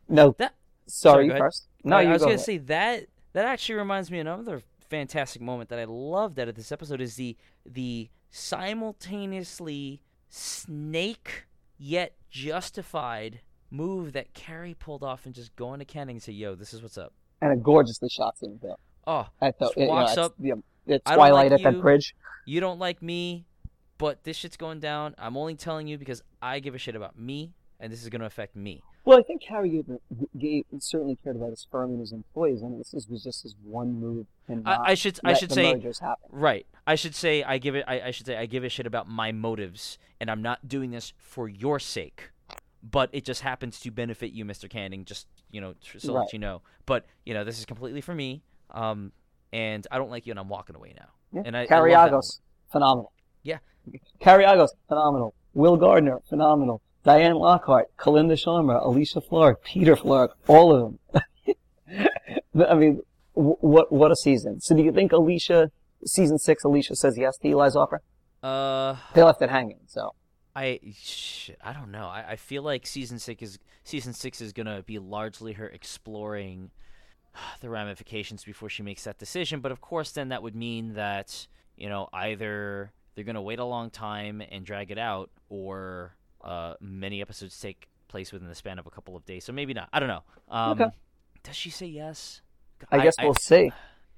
no, 0.07 0.35
That 0.37 0.53
sorry, 0.85 1.27
sorry, 1.27 1.27
you 1.27 1.37
first. 1.37 1.67
No, 1.83 1.97
I, 1.97 2.01
you 2.03 2.09
I 2.09 2.13
was 2.13 2.21
go 2.21 2.25
gonna 2.27 2.35
ahead. 2.35 2.45
say 2.45 2.57
that 2.59 3.05
that 3.33 3.45
actually 3.45 3.75
reminds 3.75 4.11
me 4.11 4.19
of 4.19 4.27
another 4.27 4.61
fantastic 4.79 5.41
moment 5.41 5.69
that 5.69 5.79
I 5.79 5.85
loved 5.85 6.39
out 6.39 6.47
of 6.47 6.55
this 6.55 6.71
episode 6.71 7.01
is 7.01 7.15
the 7.15 7.35
the 7.65 8.09
simultaneously 8.29 10.01
snake 10.29 11.45
yet 11.77 12.13
justified 12.29 13.41
move 13.69 14.13
that 14.13 14.33
Cary 14.33 14.73
pulled 14.73 15.03
off 15.03 15.25
and 15.25 15.35
just 15.35 15.55
going 15.55 15.79
to 15.79 15.85
Canning 15.85 16.15
and 16.17 16.23
say, 16.23 16.31
"Yo, 16.33 16.55
this 16.55 16.73
is 16.73 16.81
what's 16.81 16.97
up." 16.97 17.13
And 17.41 17.51
a 17.51 17.55
gorgeously 17.55 18.09
shot 18.09 18.37
scene 18.37 18.59
too. 18.59 18.73
Oh, 19.05 19.27
At 19.41 19.57
the, 19.59 19.65
Just 19.65 19.77
you 19.77 19.85
know, 19.85 19.89
walks 19.93 20.11
it's- 20.13 20.25
up, 20.25 20.35
it's 20.85 21.03
"I 21.05 21.15
Twilight 21.15 21.51
like 21.51 21.59
at 21.61 21.63
that 21.73 21.81
bridge. 21.81 22.15
you 22.45 22.59
don't 22.59 22.79
like 22.79 23.01
me, 23.01 23.45
but 23.97 24.23
this 24.23 24.35
shit's 24.37 24.57
going 24.57 24.79
down. 24.79 25.15
I'm 25.17 25.37
only 25.37 25.55
telling 25.55 25.87
you 25.87 25.97
because 25.97 26.21
I 26.41 26.59
give 26.59 26.75
a 26.75 26.77
shit 26.77 26.95
about 26.95 27.17
me, 27.17 27.53
and 27.79 27.91
this 27.91 28.01
is 28.03 28.09
gonna 28.09 28.25
affect 28.25 28.55
me. 28.55 28.83
Well, 29.07 29.17
I 29.17 29.23
think 29.23 29.41
Harry 29.43 29.69
gave, 29.69 29.85
gave, 30.37 30.65
certainly 30.79 31.17
cared 31.23 31.37
about 31.37 31.51
his 31.51 31.65
firm 31.71 31.91
and 31.91 32.01
his 32.01 32.11
employees, 32.11 32.61
and 32.61 32.77
this 32.77 32.91
was 33.09 33.23
just 33.23 33.43
his 33.43 33.55
one 33.63 34.01
move. 34.01 34.25
And 34.49 34.67
I, 34.67 34.79
I 34.87 34.93
should 34.95 35.17
I 35.23 35.33
should 35.33 35.49
say 35.49 35.81
right. 36.29 36.67
I 36.85 36.95
should 36.95 37.15
say 37.15 37.41
I 37.41 37.57
give 37.57 37.75
it. 37.75 37.85
I, 37.87 38.01
I 38.01 38.11
should 38.11 38.25
say 38.25 38.35
I 38.35 38.47
give 38.47 38.65
a 38.65 38.69
shit 38.69 38.85
about 38.85 39.07
my 39.07 39.31
motives, 39.31 39.97
and 40.19 40.29
I'm 40.29 40.41
not 40.41 40.67
doing 40.67 40.91
this 40.91 41.13
for 41.19 41.47
your 41.47 41.79
sake. 41.79 42.31
But 42.83 43.09
it 43.13 43.23
just 43.23 43.43
happens 43.43 43.79
to 43.79 43.91
benefit 43.91 44.33
you, 44.33 44.43
Mr. 44.43 44.69
Canning. 44.69 45.05
Just 45.05 45.27
you 45.51 45.61
know, 45.61 45.75
so 45.97 46.13
Right. 46.13 46.25
that 46.25 46.33
you 46.33 46.39
know. 46.39 46.61
But 46.85 47.05
you 47.25 47.33
know, 47.33 47.45
this 47.45 47.59
is 47.59 47.65
completely 47.65 48.01
for 48.01 48.13
me. 48.13 48.43
Um, 48.71 49.13
and 49.53 49.87
I 49.89 49.99
don't 49.99 50.11
like 50.11 50.27
you, 50.27 50.31
and 50.31 50.39
I'm 50.39 50.49
walking 50.49 50.75
away 50.75 50.93
now. 50.99 51.07
Yeah. 51.31 51.43
And 51.45 51.55
I, 51.55 51.61
I 51.61 51.65
Cary 51.67 51.93
Agos, 51.93 52.41
phenomenal. 52.73 53.13
Yeah. 53.43 53.59
Cary 54.19 54.43
Agos, 54.43 54.71
phenomenal. 54.89 55.33
Will 55.53 55.77
Gardner, 55.77 56.19
phenomenal. 56.27 56.81
Diane 57.03 57.35
Lockhart, 57.35 57.95
Kalinda 57.97 58.33
Sharma, 58.33 58.83
Alicia 58.85 59.21
Florrick, 59.21 59.61
Peter 59.63 59.95
Florrick, 59.95 60.29
all 60.47 60.73
of 60.75 60.97
them. 61.13 62.05
I 62.69 62.73
mean, 62.75 63.01
wh- 63.33 63.63
what 63.63 63.91
what 63.91 64.11
a 64.11 64.15
season. 64.15 64.59
So 64.61 64.75
do 64.75 64.83
you 64.83 64.91
think 64.91 65.11
Alicia, 65.11 65.71
season 66.05 66.37
six, 66.37 66.63
Alicia 66.63 66.95
says 66.95 67.17
yes 67.17 67.37
to 67.37 67.49
Eli's 67.49 67.75
offer? 67.75 68.01
Uh, 68.43 68.95
They 69.13 69.23
left 69.23 69.41
it 69.41 69.49
hanging, 69.49 69.79
so. 69.87 70.13
I 70.55 70.79
I 71.63 71.71
don't 71.71 71.91
know. 71.91 72.07
I, 72.07 72.31
I 72.31 72.35
feel 72.35 72.63
like 72.63 72.87
season 72.87 73.19
six 73.19 73.43
is 73.43 73.59
season 73.83 74.11
six 74.13 74.41
is 74.41 74.53
gonna 74.53 74.81
be 74.81 74.97
largely 74.97 75.53
her 75.53 75.67
exploring 75.67 76.71
the 77.61 77.69
ramifications 77.69 78.43
before 78.43 78.67
she 78.67 78.81
makes 78.81 79.03
that 79.03 79.19
decision. 79.19 79.59
But 79.59 79.71
of 79.71 79.81
course, 79.81 80.11
then 80.11 80.29
that 80.29 80.41
would 80.41 80.55
mean 80.55 80.95
that 80.95 81.45
you 81.77 81.89
know 81.89 82.09
either 82.11 82.91
they're 83.13 83.23
gonna 83.23 83.41
wait 83.41 83.59
a 83.59 83.65
long 83.65 83.91
time 83.91 84.41
and 84.51 84.65
drag 84.65 84.89
it 84.89 84.97
out, 84.97 85.29
or 85.47 86.15
uh, 86.47 86.73
many 86.79 87.21
episodes 87.21 87.59
take 87.59 87.87
place 88.07 88.31
within 88.31 88.47
the 88.47 88.55
span 88.55 88.79
of 88.79 88.87
a 88.87 88.89
couple 88.89 89.15
of 89.15 89.25
days. 89.25 89.43
So 89.43 89.51
maybe 89.53 89.73
not. 89.73 89.89
I 89.91 89.99
don't 89.99 90.09
know. 90.09 90.23
Um, 90.49 90.71
Okay. 90.81 90.91
Does 91.43 91.55
she 91.55 91.69
say 91.69 91.85
yes? 91.85 92.41
I 92.91 93.03
guess 93.03 93.15
we'll 93.21 93.33
see. 93.35 93.71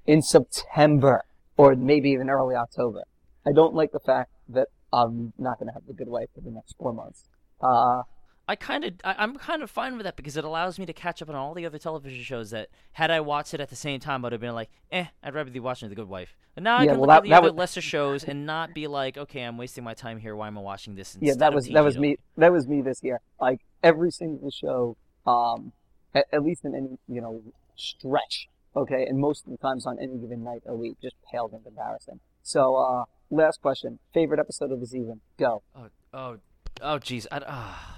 In 0.06 0.22
September, 0.22 1.24
or 1.56 1.74
maybe 1.76 2.10
even 2.10 2.30
early 2.30 2.54
October. 2.54 3.04
I 3.46 3.52
don't 3.52 3.74
like 3.74 3.92
the 3.92 4.00
fact 4.00 4.30
that 4.48 4.68
I'm 4.92 5.32
not 5.38 5.58
going 5.58 5.68
to 5.68 5.72
have 5.74 5.86
the 5.86 5.92
good 5.92 6.08
wife 6.08 6.28
for 6.34 6.40
the 6.40 6.50
next 6.50 6.76
four 6.76 6.92
months. 6.92 7.24
Uh, 7.60 8.02
I 8.50 8.56
kind 8.56 8.82
of, 8.84 8.94
I'm 9.04 9.36
kind 9.36 9.62
of 9.62 9.70
fine 9.70 9.96
with 9.96 10.02
that 10.02 10.16
because 10.16 10.36
it 10.36 10.42
allows 10.42 10.76
me 10.76 10.84
to 10.84 10.92
catch 10.92 11.22
up 11.22 11.28
on 11.28 11.36
all 11.36 11.54
the 11.54 11.64
other 11.64 11.78
television 11.78 12.20
shows 12.24 12.50
that, 12.50 12.68
had 12.94 13.08
I 13.08 13.20
watched 13.20 13.54
it 13.54 13.60
at 13.60 13.70
the 13.70 13.76
same 13.76 14.00
time, 14.00 14.24
I'd 14.24 14.32
have 14.32 14.40
been 14.40 14.54
like, 14.56 14.70
eh, 14.90 15.04
I'd 15.22 15.34
rather 15.34 15.52
be 15.52 15.60
watching 15.60 15.88
The 15.88 15.94
Good 15.94 16.08
Wife. 16.08 16.34
But 16.56 16.64
now 16.64 16.78
I 16.78 16.86
can 16.86 16.98
well, 16.98 17.02
look 17.02 17.08
that- 17.10 17.16
at 17.18 17.22
the 17.22 17.32
other 17.34 17.48
would- 17.52 17.58
lesser 17.58 17.80
shows 17.80 18.24
and 18.24 18.46
not 18.46 18.74
be 18.74 18.88
like, 18.88 19.16
okay, 19.16 19.42
I'm 19.44 19.56
wasting 19.56 19.84
my 19.84 19.94
time 19.94 20.18
here. 20.18 20.34
Why 20.34 20.48
am 20.48 20.58
I 20.58 20.62
watching 20.62 20.96
this? 20.96 21.16
yeah, 21.20 21.34
that 21.38 21.54
was 21.54 21.68
that 21.68 21.84
was 21.84 21.96
me. 21.96 22.16
That 22.38 22.50
was 22.50 22.66
me 22.66 22.82
this 22.82 23.04
year. 23.04 23.20
Like 23.40 23.60
every 23.84 24.10
single 24.10 24.50
show, 24.50 24.96
um, 25.28 25.70
at, 26.12 26.26
at 26.32 26.42
least 26.42 26.64
in 26.64 26.74
any 26.74 26.98
you 27.06 27.20
know 27.20 27.40
stretch. 27.76 28.48
Okay, 28.74 29.06
and 29.06 29.16
most 29.20 29.44
of 29.46 29.52
the 29.52 29.58
times 29.58 29.86
on 29.86 29.96
any 30.00 30.16
given 30.18 30.42
night 30.42 30.62
a 30.66 30.74
week, 30.74 30.96
just 31.00 31.14
paled 31.30 31.52
in 31.52 31.60
comparison. 31.60 32.18
So, 32.42 32.74
uh, 32.74 33.04
last 33.30 33.62
question: 33.62 34.00
favorite 34.12 34.40
episode 34.40 34.72
of 34.72 34.80
the 34.80 34.88
season? 34.88 35.20
Go. 35.38 35.62
Oh, 35.76 35.86
oh, 36.12 36.36
oh, 36.82 36.98
jeez. 36.98 37.28
I- 37.30 37.42
ah. 37.46 37.96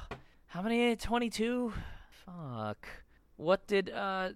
How 0.52 0.62
many? 0.62 0.94
Twenty-two. 0.96 1.72
Fuck. 2.26 2.86
What 3.36 3.66
did? 3.66 3.90
Uh, 3.90 4.30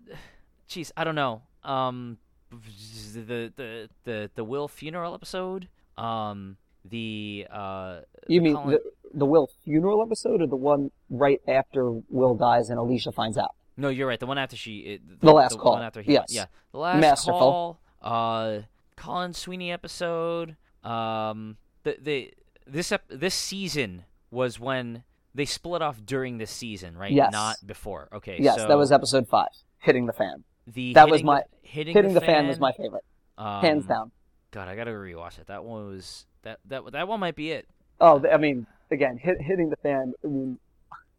jeez, 0.69 0.91
I 0.97 1.05
don't 1.05 1.15
know. 1.15 1.43
Um, 1.63 2.19
the 2.51 3.53
the 3.57 3.89
the 4.05 4.31
the 4.35 4.45
Will 4.45 4.69
funeral 4.69 5.15
episode. 5.15 5.69
Um, 5.97 6.57
the 6.85 7.47
uh. 7.51 8.01
You 8.29 8.41
the 8.41 8.45
mean 8.45 8.55
Colin- 8.57 8.71
the 8.71 8.81
the 9.19 9.27
Will 9.27 9.49
funeral 9.65 10.03
episode, 10.03 10.43
or 10.43 10.47
the 10.47 10.57
one 10.57 10.91
right 11.11 11.41
after 11.49 11.91
Will 12.11 12.35
dies 12.35 12.71
and 12.71 12.79
Alicia 12.79 13.13
finds 13.13 13.39
out? 13.39 13.55
No, 13.77 13.89
you're 13.91 14.09
right. 14.09 14.19
The 14.19 14.27
one 14.27 14.39
after 14.39 14.57
she, 14.57 14.79
it, 14.79 15.21
The 15.21 15.33
last 15.33 15.53
one 15.57 15.61
call. 15.63 15.77
after 15.77 16.01
he, 16.01 16.15
Yes. 16.15 16.29
yeah, 16.31 16.47
the 16.73 16.79
last 16.79 16.99
Masterful. 17.01 17.39
call. 17.39 17.81
Uh, 18.01 18.63
Colin 18.97 19.35
Sweeney 19.35 19.71
episode. 19.71 20.57
Um, 20.83 21.59
the 21.83 21.97
the 22.01 22.33
this 22.67 22.91
ep- 22.91 23.09
this 23.09 23.35
season 23.35 24.05
was 24.31 24.59
when 24.59 25.05
they 25.37 25.45
split 25.45 25.83
off 25.83 26.01
during 26.05 26.39
this 26.39 26.51
season, 26.51 26.97
right? 26.97 27.13
Yes. 27.13 27.31
Not 27.31 27.57
before. 27.65 28.09
Okay. 28.13 28.39
Yes, 28.41 28.57
so 28.57 28.69
that 28.69 28.79
was 28.79 28.91
episode 28.91 29.29
five, 29.29 29.49
hitting 29.79 30.07
the 30.07 30.13
fan. 30.13 30.45
the 30.67 30.95
that 30.95 31.09
was 31.11 31.23
my- 31.23 31.41
the, 31.41 31.69
hitting, 31.69 31.95
Hitting 31.95 32.15
the, 32.15 32.21
the 32.21 32.27
fan 32.27 32.49
was 32.49 32.59
my 32.59 32.73
favorite, 32.73 33.05
hands 33.39 33.85
um, 33.85 33.89
down. 33.89 34.11
God, 34.51 34.69
I 34.69 34.77
gotta 34.77 34.93
rewatch 34.93 35.39
it. 35.39 35.49
That 35.49 35.65
one 35.65 35.87
was 35.89 36.27
that 36.43 36.61
that 36.67 36.91
that 36.93 37.07
one 37.09 37.21
might 37.21 37.37
be 37.37 37.51
it. 37.51 37.69
Oh, 38.01 38.25
I 38.27 38.39
mean, 38.39 38.67
again, 38.91 39.19
hit, 39.19 39.41
hitting 39.41 39.69
the 39.69 39.77
fan. 39.77 40.15
I 40.25 40.27
mean, 40.27 40.59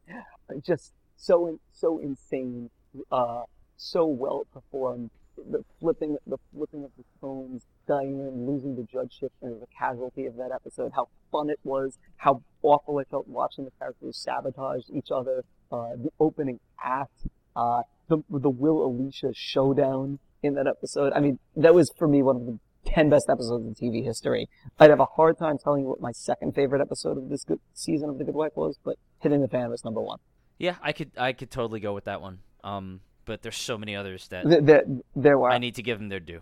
just 0.65 0.93
so 1.17 1.59
so 1.71 1.99
insane, 1.99 2.69
uh, 3.11 3.43
so 3.77 4.05
well 4.05 4.47
performed. 4.53 5.11
The 5.51 5.63
flipping, 5.79 6.17
the 6.25 6.37
flipping 6.51 6.83
of 6.83 6.91
the 6.97 7.03
tones. 7.21 7.63
Diane 7.87 8.45
losing 8.45 8.75
the 8.75 8.83
judgeship 8.83 9.31
and 9.41 9.61
the 9.61 9.67
casualty 9.77 10.25
of 10.25 10.35
that 10.37 10.51
episode. 10.53 10.91
How 10.95 11.07
fun 11.31 11.49
it 11.49 11.59
was. 11.63 11.97
How 12.17 12.41
awful 12.61 12.97
I 12.99 13.03
felt 13.05 13.27
watching 13.27 13.65
the 13.65 13.71
characters 13.79 14.17
sabotage 14.17 14.83
each 14.93 15.09
other. 15.11 15.43
Uh, 15.71 15.95
the 15.95 16.09
opening 16.19 16.59
act. 16.83 17.27
Uh, 17.55 17.81
the 18.07 18.19
the 18.29 18.49
Will 18.49 18.85
Alicia 18.85 19.31
showdown 19.33 20.19
in 20.43 20.53
that 20.55 20.67
episode. 20.67 21.11
I 21.13 21.19
mean, 21.19 21.39
that 21.55 21.73
was 21.73 21.91
for 21.97 22.07
me 22.07 22.21
one 22.21 22.35
of 22.35 22.45
the 22.45 22.59
ten 22.85 23.09
best 23.09 23.27
episodes 23.29 23.65
in 23.65 23.73
TV 23.75 24.03
history. 24.03 24.47
I'd 24.79 24.89
have 24.89 24.99
a 24.99 25.05
hard 25.05 25.37
time 25.37 25.57
telling 25.57 25.81
you 25.81 25.87
what 25.89 25.99
my 25.99 26.11
second 26.11 26.55
favorite 26.55 26.81
episode 26.81 27.17
of 27.17 27.29
this 27.29 27.43
good 27.43 27.59
season 27.73 28.09
of 28.09 28.17
The 28.17 28.23
Good 28.23 28.35
Wife 28.35 28.55
was, 28.55 28.77
but 28.83 28.97
Hitting 29.19 29.41
the 29.41 29.47
Fan 29.47 29.69
was 29.69 29.83
number 29.83 30.01
one. 30.01 30.19
Yeah, 30.57 30.75
I 30.81 30.91
could 30.91 31.11
I 31.17 31.33
could 31.33 31.51
totally 31.51 31.79
go 31.79 31.93
with 31.93 32.05
that 32.05 32.21
one. 32.21 32.39
Um, 32.63 33.01
but 33.25 33.41
there's 33.41 33.57
so 33.57 33.77
many 33.77 33.95
others 33.95 34.27
that 34.29 34.47
Th- 34.47 34.63
There, 34.63 34.83
there 35.15 35.37
were. 35.37 35.49
I 35.51 35.57
need 35.57 35.75
to 35.75 35.83
give 35.83 35.99
them 35.99 36.09
their 36.09 36.19
due. 36.19 36.41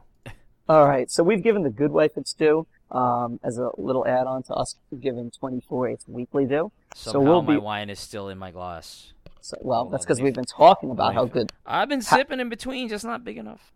All 0.68 0.88
right, 0.88 1.09
so 1.11 1.24
we've 1.24 1.43
given 1.43 1.63
The 1.63 1.70
Good 1.70 1.91
Wife 1.91 2.18
its 2.18 2.34
due 2.34 2.66
um, 2.89 3.39
as 3.43 3.57
a 3.57 3.70
little 3.78 4.05
add-on 4.07 4.43
to 4.43 4.53
us 4.53 4.76
giving 4.99 5.30
24 5.32 5.89
its 5.89 6.07
weekly 6.07 6.45
due. 6.45 6.72
So 6.95 7.11
Somehow 7.11 7.30
we'll 7.30 7.41
my 7.43 7.53
be- 7.55 7.59
wine 7.59 7.89
is 7.89 7.99
still 7.99 8.30
in 8.30 8.38
my 8.39 8.51
glass. 8.51 9.13
So, 9.41 9.57
well, 9.61 9.86
that's 9.89 10.03
because 10.05 10.22
we've 10.22 10.34
been 10.34 10.45
talking 10.45 10.89
about 10.89 11.13
how 11.13 11.26
good. 11.26 11.51
I've 11.68 11.88
been 11.88 12.01
sipping 12.01 12.39
in 12.39 12.49
between, 12.49 12.89
just 12.89 13.05
not 13.05 13.24
big 13.24 13.38
enough. 13.38 13.72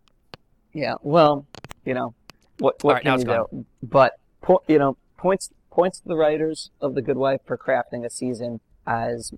Yeah, 0.72 0.94
well, 1.02 1.46
you 1.84 1.94
know, 1.94 2.14
what 2.58 2.82
what 2.82 2.90
All 2.90 2.94
right, 2.96 3.04
now 3.04 3.16
can 3.18 3.28
you 3.28 3.46
do? 3.52 3.66
But 3.80 4.14
po- 4.42 4.64
you 4.66 4.80
know, 4.80 4.96
points 5.16 5.50
points 5.70 6.00
to 6.00 6.08
the 6.08 6.16
writers 6.16 6.70
of 6.80 6.96
The 6.96 7.02
Good 7.02 7.16
Wife 7.16 7.42
for 7.46 7.56
crafting 7.56 8.04
a 8.04 8.10
season 8.10 8.58
as 8.84 9.32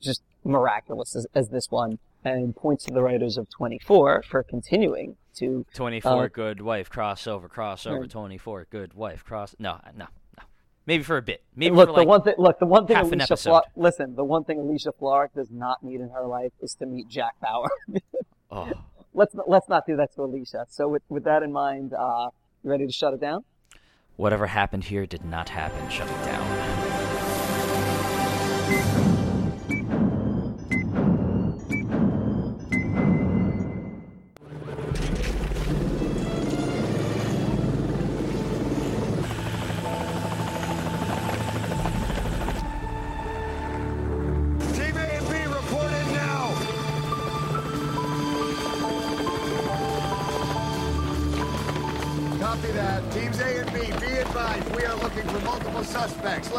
just 0.00 0.22
miraculous 0.44 1.14
as, 1.14 1.28
as 1.32 1.50
this 1.50 1.70
one, 1.70 2.00
and 2.24 2.56
points 2.56 2.84
to 2.86 2.92
the 2.92 3.02
writers 3.02 3.36
of 3.36 3.48
24 3.50 4.24
for 4.28 4.42
continuing 4.42 5.16
to 5.38 5.64
24 5.74 6.24
Uh, 6.24 6.28
good 6.28 6.60
wife 6.60 6.90
crossover 6.90 7.48
crossover 7.48 8.00
Right. 8.00 8.10
24 8.10 8.64
24 8.64 8.66
good 8.70 8.94
wife 8.94 9.24
cross 9.24 9.54
no 9.58 9.80
no 9.96 10.06
no 10.36 10.44
maybe 10.86 11.02
for 11.02 11.16
a 11.16 11.22
bit 11.22 11.42
maybe 11.56 11.74
look 11.74 11.88
for 11.88 11.92
the 11.92 11.98
like 11.98 12.08
one 12.08 12.22
thing. 12.22 12.34
Look 12.38 12.58
the 12.58 12.66
one 12.66 12.86
thing 12.86 12.96
half 12.96 13.06
an 13.12 13.20
Alicia 13.20 13.32
episode. 13.34 13.62
Listen, 13.76 14.14
the 14.14 14.24
one 14.24 14.44
thing 14.44 14.58
Alicia 14.58 14.92
Florrick 15.00 15.32
does 15.34 15.50
not 15.50 15.82
need 15.82 16.00
in 16.00 16.10
her 16.10 16.26
life 16.26 16.52
is 16.60 16.74
to 16.76 16.86
meet 16.86 17.08
Jack 17.08 17.34
Bauer. 17.40 17.70
oh 18.50 18.72
let's 19.14 19.34
not, 19.34 19.48
let's 19.48 19.68
not 19.68 19.86
do 19.86 19.96
that 19.96 20.14
to 20.14 20.22
Alicia. 20.22 20.66
So 20.68 20.88
with 20.88 21.02
with 21.08 21.24
that 21.24 21.42
in 21.42 21.52
mind, 21.52 21.92
uh, 21.94 22.30
you 22.62 22.70
ready 22.70 22.86
to 22.86 22.92
shut 22.92 23.14
it 23.14 23.20
down? 23.20 23.44
whatever 24.18 24.48
happened 24.48 24.82
here 24.82 25.06
did 25.06 25.24
not 25.24 25.48
happen 25.48 25.88
shut 25.88 26.08
it 26.08 26.24
down 26.24 26.57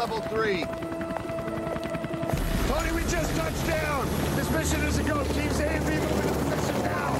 level 0.00 0.20
three. 0.22 0.64
Tony, 2.68 2.92
we 2.92 3.02
just 3.02 3.36
touched 3.36 3.66
down. 3.66 4.08
This 4.34 4.50
mission 4.50 4.80
is 4.80 4.96
a 4.96 5.02
go. 5.02 5.22
Teams 5.24 5.60
A 5.60 5.68
and 5.68 5.86
B 5.86 5.92
moving 5.92 6.82
now. 6.84 7.12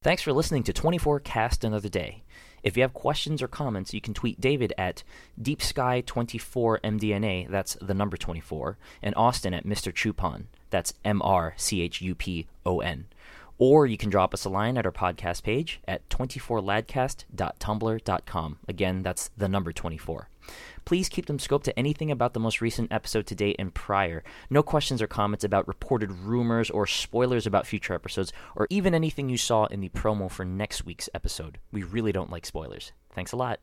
Thanks 0.00 0.22
for 0.22 0.32
listening 0.32 0.62
to 0.62 0.72
24 0.72 1.18
Cast 1.18 1.64
Another 1.64 1.88
Day. 1.88 2.22
If 2.62 2.76
you 2.76 2.84
have 2.84 2.94
questions 2.94 3.42
or 3.42 3.48
comments, 3.48 3.92
you 3.92 4.00
can 4.00 4.14
tweet 4.14 4.40
David 4.40 4.72
at 4.78 5.02
DeepSky24MDNA, 5.42 7.50
that's 7.50 7.76
the 7.80 7.94
number 7.94 8.16
24, 8.16 8.78
and 9.02 9.16
Austin 9.16 9.52
at 9.52 9.66
Mr. 9.66 9.92
Chupon 9.92 10.44
that's 10.70 10.94
M 11.04 11.20
R 11.22 11.54
C 11.56 11.82
H 11.82 12.00
U 12.00 12.14
P 12.14 12.46
O 12.64 12.80
N. 12.80 13.06
Or 13.58 13.86
you 13.86 13.98
can 13.98 14.10
drop 14.10 14.34
us 14.34 14.44
a 14.44 14.48
line 14.48 14.78
at 14.78 14.86
our 14.86 14.92
podcast 14.92 15.42
page 15.42 15.80
at 15.88 16.08
24ladcast.tumblr.com. 16.10 18.58
Again, 18.68 19.02
that's 19.02 19.30
the 19.36 19.48
number 19.48 19.72
24. 19.72 20.28
Please 20.84 21.08
keep 21.08 21.26
them 21.26 21.38
scoped 21.38 21.64
to 21.64 21.76
anything 21.78 22.10
about 22.10 22.32
the 22.32 22.40
most 22.40 22.60
recent 22.60 22.92
episode 22.92 23.26
to 23.26 23.34
date 23.34 23.56
and 23.58 23.74
prior. 23.74 24.22
No 24.48 24.62
questions 24.62 25.02
or 25.02 25.06
comments 25.06 25.44
about 25.44 25.68
reported 25.68 26.10
rumors 26.10 26.70
or 26.70 26.86
spoilers 26.86 27.46
about 27.46 27.66
future 27.66 27.94
episodes, 27.94 28.32
or 28.56 28.66
even 28.70 28.94
anything 28.94 29.28
you 29.28 29.36
saw 29.36 29.66
in 29.66 29.80
the 29.80 29.90
promo 29.90 30.30
for 30.30 30.46
next 30.46 30.86
week's 30.86 31.10
episode. 31.12 31.58
We 31.72 31.82
really 31.82 32.12
don't 32.12 32.30
like 32.30 32.46
spoilers. 32.46 32.92
Thanks 33.12 33.32
a 33.32 33.36
lot. 33.36 33.60